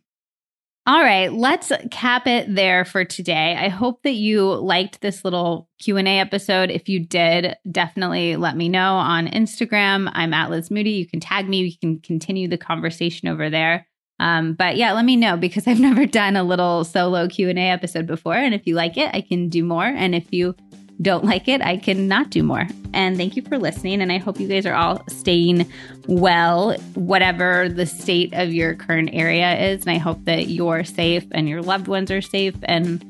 All 0.88 1.02
right, 1.02 1.34
let's 1.34 1.72
cap 1.90 2.28
it 2.28 2.54
there 2.54 2.86
for 2.86 3.04
today. 3.04 3.56
I 3.58 3.70
hope 3.70 4.04
that 4.04 4.14
you 4.14 4.54
liked 4.54 5.02
this 5.02 5.26
little 5.26 5.68
Q&A 5.80 6.20
episode. 6.20 6.70
If 6.70 6.88
you 6.88 7.00
did, 7.00 7.56
definitely 7.72 8.36
let 8.36 8.56
me 8.56 8.70
know 8.70 8.94
on 8.98 9.26
Instagram. 9.28 10.12
I'm 10.14 10.32
at 10.32 10.52
Liz 10.52 10.70
Moody. 10.70 10.92
You 10.92 11.08
can 11.08 11.20
tag 11.20 11.50
me. 11.50 11.64
We 11.64 11.76
can 11.76 12.02
continue 12.02 12.48
the 12.48 12.60
conversation 12.60 13.28
over 13.28 13.50
there. 13.50 13.88
Um, 14.20 14.54
but 14.54 14.78
yeah, 14.78 14.94
let 14.94 15.06
me 15.06 15.16
know 15.16 15.38
because 15.38 15.68
I've 15.68 15.80
never 15.80 16.06
done 16.06 16.36
a 16.36 16.44
little 16.44 16.84
solo 16.84 17.28
Q&A 17.28 17.54
episode 17.56 18.06
before. 18.06 18.36
And 18.36 18.54
if 18.54 18.68
you 18.68 18.76
like 18.76 18.96
it, 18.96 19.10
I 19.12 19.22
can 19.22 19.50
do 19.50 19.64
more. 19.64 19.86
And 19.86 20.14
if 20.14 20.32
you 20.32 20.56
don't 21.02 21.26
like 21.26 21.48
it, 21.48 21.62
I 21.62 21.78
can 21.78 22.08
not 22.08 22.30
do 22.30 22.44
more. 22.44 22.68
And 22.94 23.18
thank 23.18 23.36
you 23.36 23.42
for 23.42 23.58
listening. 23.58 24.02
And 24.02 24.12
I 24.12 24.18
hope 24.18 24.40
you 24.40 24.48
guys 24.48 24.66
are 24.66 24.74
all 24.74 25.04
staying 25.10 25.70
well, 26.08 26.78
whatever 26.94 27.68
the 27.68 27.86
state 27.86 28.34
of 28.34 28.54
your 28.54 28.76
current 28.76 29.10
area 29.12 29.58
is. 29.72 29.82
And 29.82 29.92
I 29.92 29.98
hope 29.98 30.24
that 30.26 30.48
you're 30.48 30.84
safe 30.84 31.26
and 31.32 31.50
your 31.50 31.62
loved 31.62 31.88
ones 31.88 32.10
are 32.12 32.22
safe. 32.22 32.56
And 32.64 33.04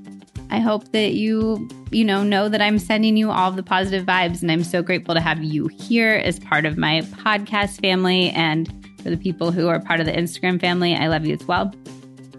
I 0.50 0.60
hope 0.60 0.92
that 0.92 1.14
you, 1.14 1.68
you 1.92 2.04
know, 2.04 2.24
know 2.24 2.50
that 2.50 2.62
I'm 2.62 2.80
sending 2.80 3.18
you 3.18 3.30
all 3.30 3.52
the 3.52 3.64
positive 3.64 4.06
vibes. 4.06 4.42
And 4.42 4.52
I'm 4.52 4.64
so 4.64 4.82
grateful 4.82 5.14
to 5.14 5.22
have 5.22 5.44
you 5.44 5.68
here 5.68 6.14
as 6.24 6.40
part 6.40 6.66
of 6.66 6.78
my 6.78 7.02
podcast 7.02 7.82
family. 7.82 8.32
And 8.32 8.68
for 9.04 9.12
the 9.12 9.18
people 9.18 9.52
who 9.52 9.68
are 9.68 9.80
part 9.80 10.00
of 10.00 10.08
the 10.08 10.14
Instagram 10.14 10.60
family, 10.60 10.96
I 10.96 11.08
love 11.08 11.26
you 11.26 11.36
as 11.36 11.46
well. 11.46 11.72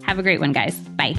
Have 0.03 0.19
a 0.19 0.23
great 0.23 0.39
one, 0.39 0.51
guys. 0.51 0.75
Bye. 0.79 1.15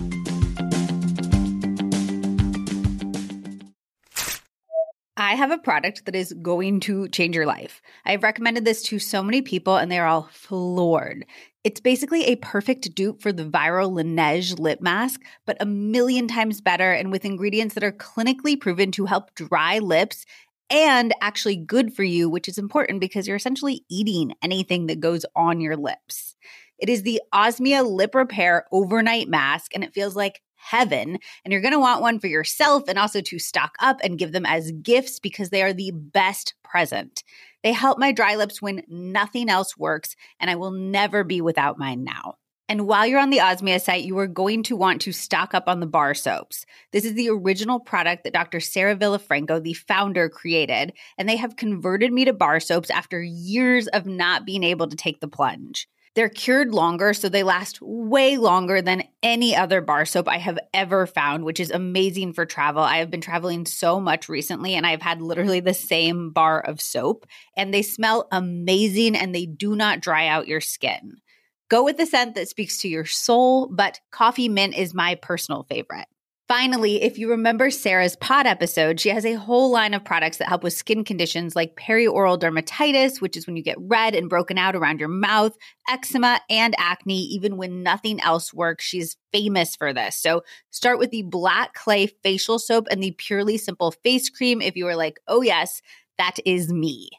I 5.20 5.34
have 5.34 5.50
a 5.50 5.58
product 5.58 6.04
that 6.04 6.14
is 6.14 6.32
going 6.32 6.78
to 6.80 7.08
change 7.08 7.34
your 7.34 7.44
life. 7.44 7.82
I've 8.06 8.22
recommended 8.22 8.64
this 8.64 8.82
to 8.84 9.00
so 9.00 9.20
many 9.20 9.42
people 9.42 9.76
and 9.76 9.90
they're 9.90 10.06
all 10.06 10.28
floored. 10.30 11.26
It's 11.64 11.80
basically 11.80 12.26
a 12.26 12.36
perfect 12.36 12.94
dupe 12.94 13.20
for 13.20 13.32
the 13.32 13.44
viral 13.44 13.90
Laneige 13.92 14.60
lip 14.60 14.80
mask, 14.80 15.20
but 15.44 15.56
a 15.58 15.66
million 15.66 16.28
times 16.28 16.60
better 16.60 16.92
and 16.92 17.10
with 17.10 17.24
ingredients 17.24 17.74
that 17.74 17.82
are 17.82 17.90
clinically 17.90 18.58
proven 18.58 18.92
to 18.92 19.06
help 19.06 19.34
dry 19.34 19.80
lips 19.80 20.24
and 20.70 21.12
actually 21.20 21.56
good 21.56 21.92
for 21.92 22.04
you, 22.04 22.30
which 22.30 22.46
is 22.46 22.56
important 22.56 23.00
because 23.00 23.26
you're 23.26 23.36
essentially 23.36 23.84
eating 23.90 24.34
anything 24.40 24.86
that 24.86 25.00
goes 25.00 25.26
on 25.34 25.60
your 25.60 25.76
lips. 25.76 26.36
It 26.78 26.88
is 26.88 27.02
the 27.02 27.20
Osmia 27.34 27.84
Lip 27.84 28.14
Repair 28.14 28.66
Overnight 28.70 29.28
Mask, 29.28 29.72
and 29.74 29.82
it 29.82 29.94
feels 29.94 30.14
like 30.14 30.42
heaven. 30.58 31.18
And 31.44 31.52
you're 31.52 31.62
going 31.62 31.72
to 31.72 31.80
want 31.80 32.02
one 32.02 32.18
for 32.18 32.26
yourself 32.26 32.84
and 32.88 32.98
also 32.98 33.20
to 33.22 33.38
stock 33.38 33.74
up 33.80 33.98
and 34.02 34.18
give 34.18 34.32
them 34.32 34.44
as 34.44 34.72
gifts 34.82 35.18
because 35.18 35.50
they 35.50 35.62
are 35.62 35.72
the 35.72 35.92
best 35.92 36.54
present. 36.62 37.24
They 37.62 37.72
help 37.72 37.98
my 37.98 38.12
dry 38.12 38.36
lips 38.36 38.60
when 38.60 38.82
nothing 38.88 39.48
else 39.48 39.76
works, 39.76 40.14
and 40.38 40.50
I 40.50 40.56
will 40.56 40.70
never 40.70 41.24
be 41.24 41.40
without 41.40 41.78
mine 41.78 42.04
now. 42.04 42.34
And 42.70 42.86
while 42.86 43.06
you're 43.06 43.18
on 43.18 43.30
the 43.30 43.38
Osmia 43.38 43.80
site, 43.80 44.04
you 44.04 44.18
are 44.18 44.26
going 44.26 44.62
to 44.64 44.76
want 44.76 45.00
to 45.02 45.12
stock 45.12 45.54
up 45.54 45.64
on 45.68 45.80
the 45.80 45.86
bar 45.86 46.12
soaps. 46.12 46.66
This 46.92 47.06
is 47.06 47.14
the 47.14 47.30
original 47.30 47.80
product 47.80 48.24
that 48.24 48.34
Dr. 48.34 48.60
Sarah 48.60 48.94
Villafranco, 48.94 49.62
the 49.62 49.72
founder, 49.72 50.28
created, 50.28 50.92
and 51.16 51.26
they 51.26 51.36
have 51.36 51.56
converted 51.56 52.12
me 52.12 52.26
to 52.26 52.34
bar 52.34 52.60
soaps 52.60 52.90
after 52.90 53.22
years 53.22 53.86
of 53.88 54.04
not 54.04 54.44
being 54.44 54.64
able 54.64 54.86
to 54.86 54.96
take 54.96 55.20
the 55.20 55.28
plunge. 55.28 55.88
They're 56.18 56.28
cured 56.28 56.74
longer, 56.74 57.14
so 57.14 57.28
they 57.28 57.44
last 57.44 57.80
way 57.80 58.38
longer 58.38 58.82
than 58.82 59.04
any 59.22 59.54
other 59.54 59.80
bar 59.80 60.04
soap 60.04 60.26
I 60.26 60.38
have 60.38 60.58
ever 60.74 61.06
found, 61.06 61.44
which 61.44 61.60
is 61.60 61.70
amazing 61.70 62.32
for 62.32 62.44
travel. 62.44 62.82
I 62.82 62.96
have 62.96 63.08
been 63.08 63.20
traveling 63.20 63.66
so 63.66 64.00
much 64.00 64.28
recently 64.28 64.74
and 64.74 64.84
I've 64.84 65.00
had 65.00 65.22
literally 65.22 65.60
the 65.60 65.74
same 65.74 66.32
bar 66.32 66.60
of 66.60 66.80
soap, 66.80 67.24
and 67.56 67.72
they 67.72 67.82
smell 67.82 68.26
amazing 68.32 69.14
and 69.14 69.32
they 69.32 69.46
do 69.46 69.76
not 69.76 70.00
dry 70.00 70.26
out 70.26 70.48
your 70.48 70.60
skin. 70.60 71.18
Go 71.68 71.84
with 71.84 71.98
the 71.98 72.04
scent 72.04 72.34
that 72.34 72.48
speaks 72.48 72.80
to 72.80 72.88
your 72.88 73.04
soul, 73.04 73.68
but 73.68 74.00
coffee 74.10 74.48
mint 74.48 74.76
is 74.76 74.92
my 74.92 75.14
personal 75.14 75.66
favorite. 75.70 76.08
Finally, 76.48 77.02
if 77.02 77.18
you 77.18 77.28
remember 77.28 77.70
Sarah's 77.70 78.16
pod 78.16 78.46
episode, 78.46 78.98
she 78.98 79.10
has 79.10 79.26
a 79.26 79.34
whole 79.34 79.70
line 79.70 79.92
of 79.92 80.02
products 80.02 80.38
that 80.38 80.48
help 80.48 80.62
with 80.62 80.72
skin 80.72 81.04
conditions 81.04 81.54
like 81.54 81.76
perioral 81.76 82.40
dermatitis, 82.40 83.20
which 83.20 83.36
is 83.36 83.46
when 83.46 83.54
you 83.54 83.62
get 83.62 83.76
red 83.78 84.14
and 84.14 84.30
broken 84.30 84.56
out 84.56 84.74
around 84.74 84.98
your 84.98 85.10
mouth, 85.10 85.54
eczema, 85.90 86.40
and 86.48 86.74
acne, 86.78 87.20
even 87.20 87.58
when 87.58 87.82
nothing 87.82 88.18
else 88.22 88.54
works. 88.54 88.82
She's 88.82 89.18
famous 89.30 89.76
for 89.76 89.92
this. 89.92 90.16
So 90.16 90.42
start 90.70 90.98
with 90.98 91.10
the 91.10 91.20
black 91.20 91.74
clay 91.74 92.06
facial 92.06 92.58
soap 92.58 92.86
and 92.90 93.02
the 93.02 93.10
purely 93.10 93.58
simple 93.58 93.90
face 93.90 94.30
cream 94.30 94.62
if 94.62 94.74
you 94.74 94.86
are 94.86 94.96
like, 94.96 95.20
oh, 95.28 95.42
yes, 95.42 95.82
that 96.16 96.36
is 96.46 96.72
me. 96.72 97.10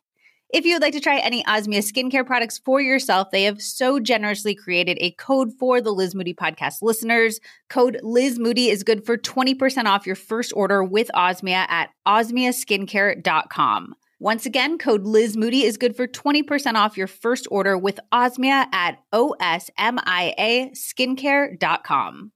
If 0.52 0.66
you 0.66 0.74
would 0.74 0.82
like 0.82 0.94
to 0.94 1.00
try 1.00 1.20
any 1.20 1.44
Osmia 1.44 1.78
skincare 1.78 2.26
products 2.26 2.58
for 2.58 2.82
yourself, 2.82 3.30
they 3.30 3.44
have 3.44 3.62
so 3.62 4.00
generously 4.00 4.56
created 4.56 4.98
a 5.00 5.12
code 5.12 5.54
for 5.60 5.80
the 5.80 5.92
Liz 5.92 6.16
Moody 6.16 6.34
podcast 6.34 6.82
listeners. 6.82 7.40
Code 7.70 8.00
Liz 8.02 8.40
Moody 8.40 8.70
is 8.70 8.84
good 8.84 9.06
for 9.06 9.16
20% 9.16 9.86
off 9.86 10.08
your 10.08 10.16
first 10.16 10.52
order 10.56 10.84
with 10.84 11.12
Osmia 11.14 11.70
at 11.70 11.92
osmiaskincare.com. 12.08 13.96
Once 14.22 14.46
again, 14.48 14.80
code 14.80 15.04
Liz 15.04 15.38
Moody 15.38 15.64
is 15.64 15.78
good 15.78 15.96
for 15.96 16.08
20% 16.08 16.74
off 16.74 16.98
your 16.98 17.08
first 17.08 17.48
order 17.52 17.78
with 17.78 18.00
Osmia 18.12 18.66
at 18.74 18.98
osmia 19.14 20.72
skincare.com. 20.72 22.32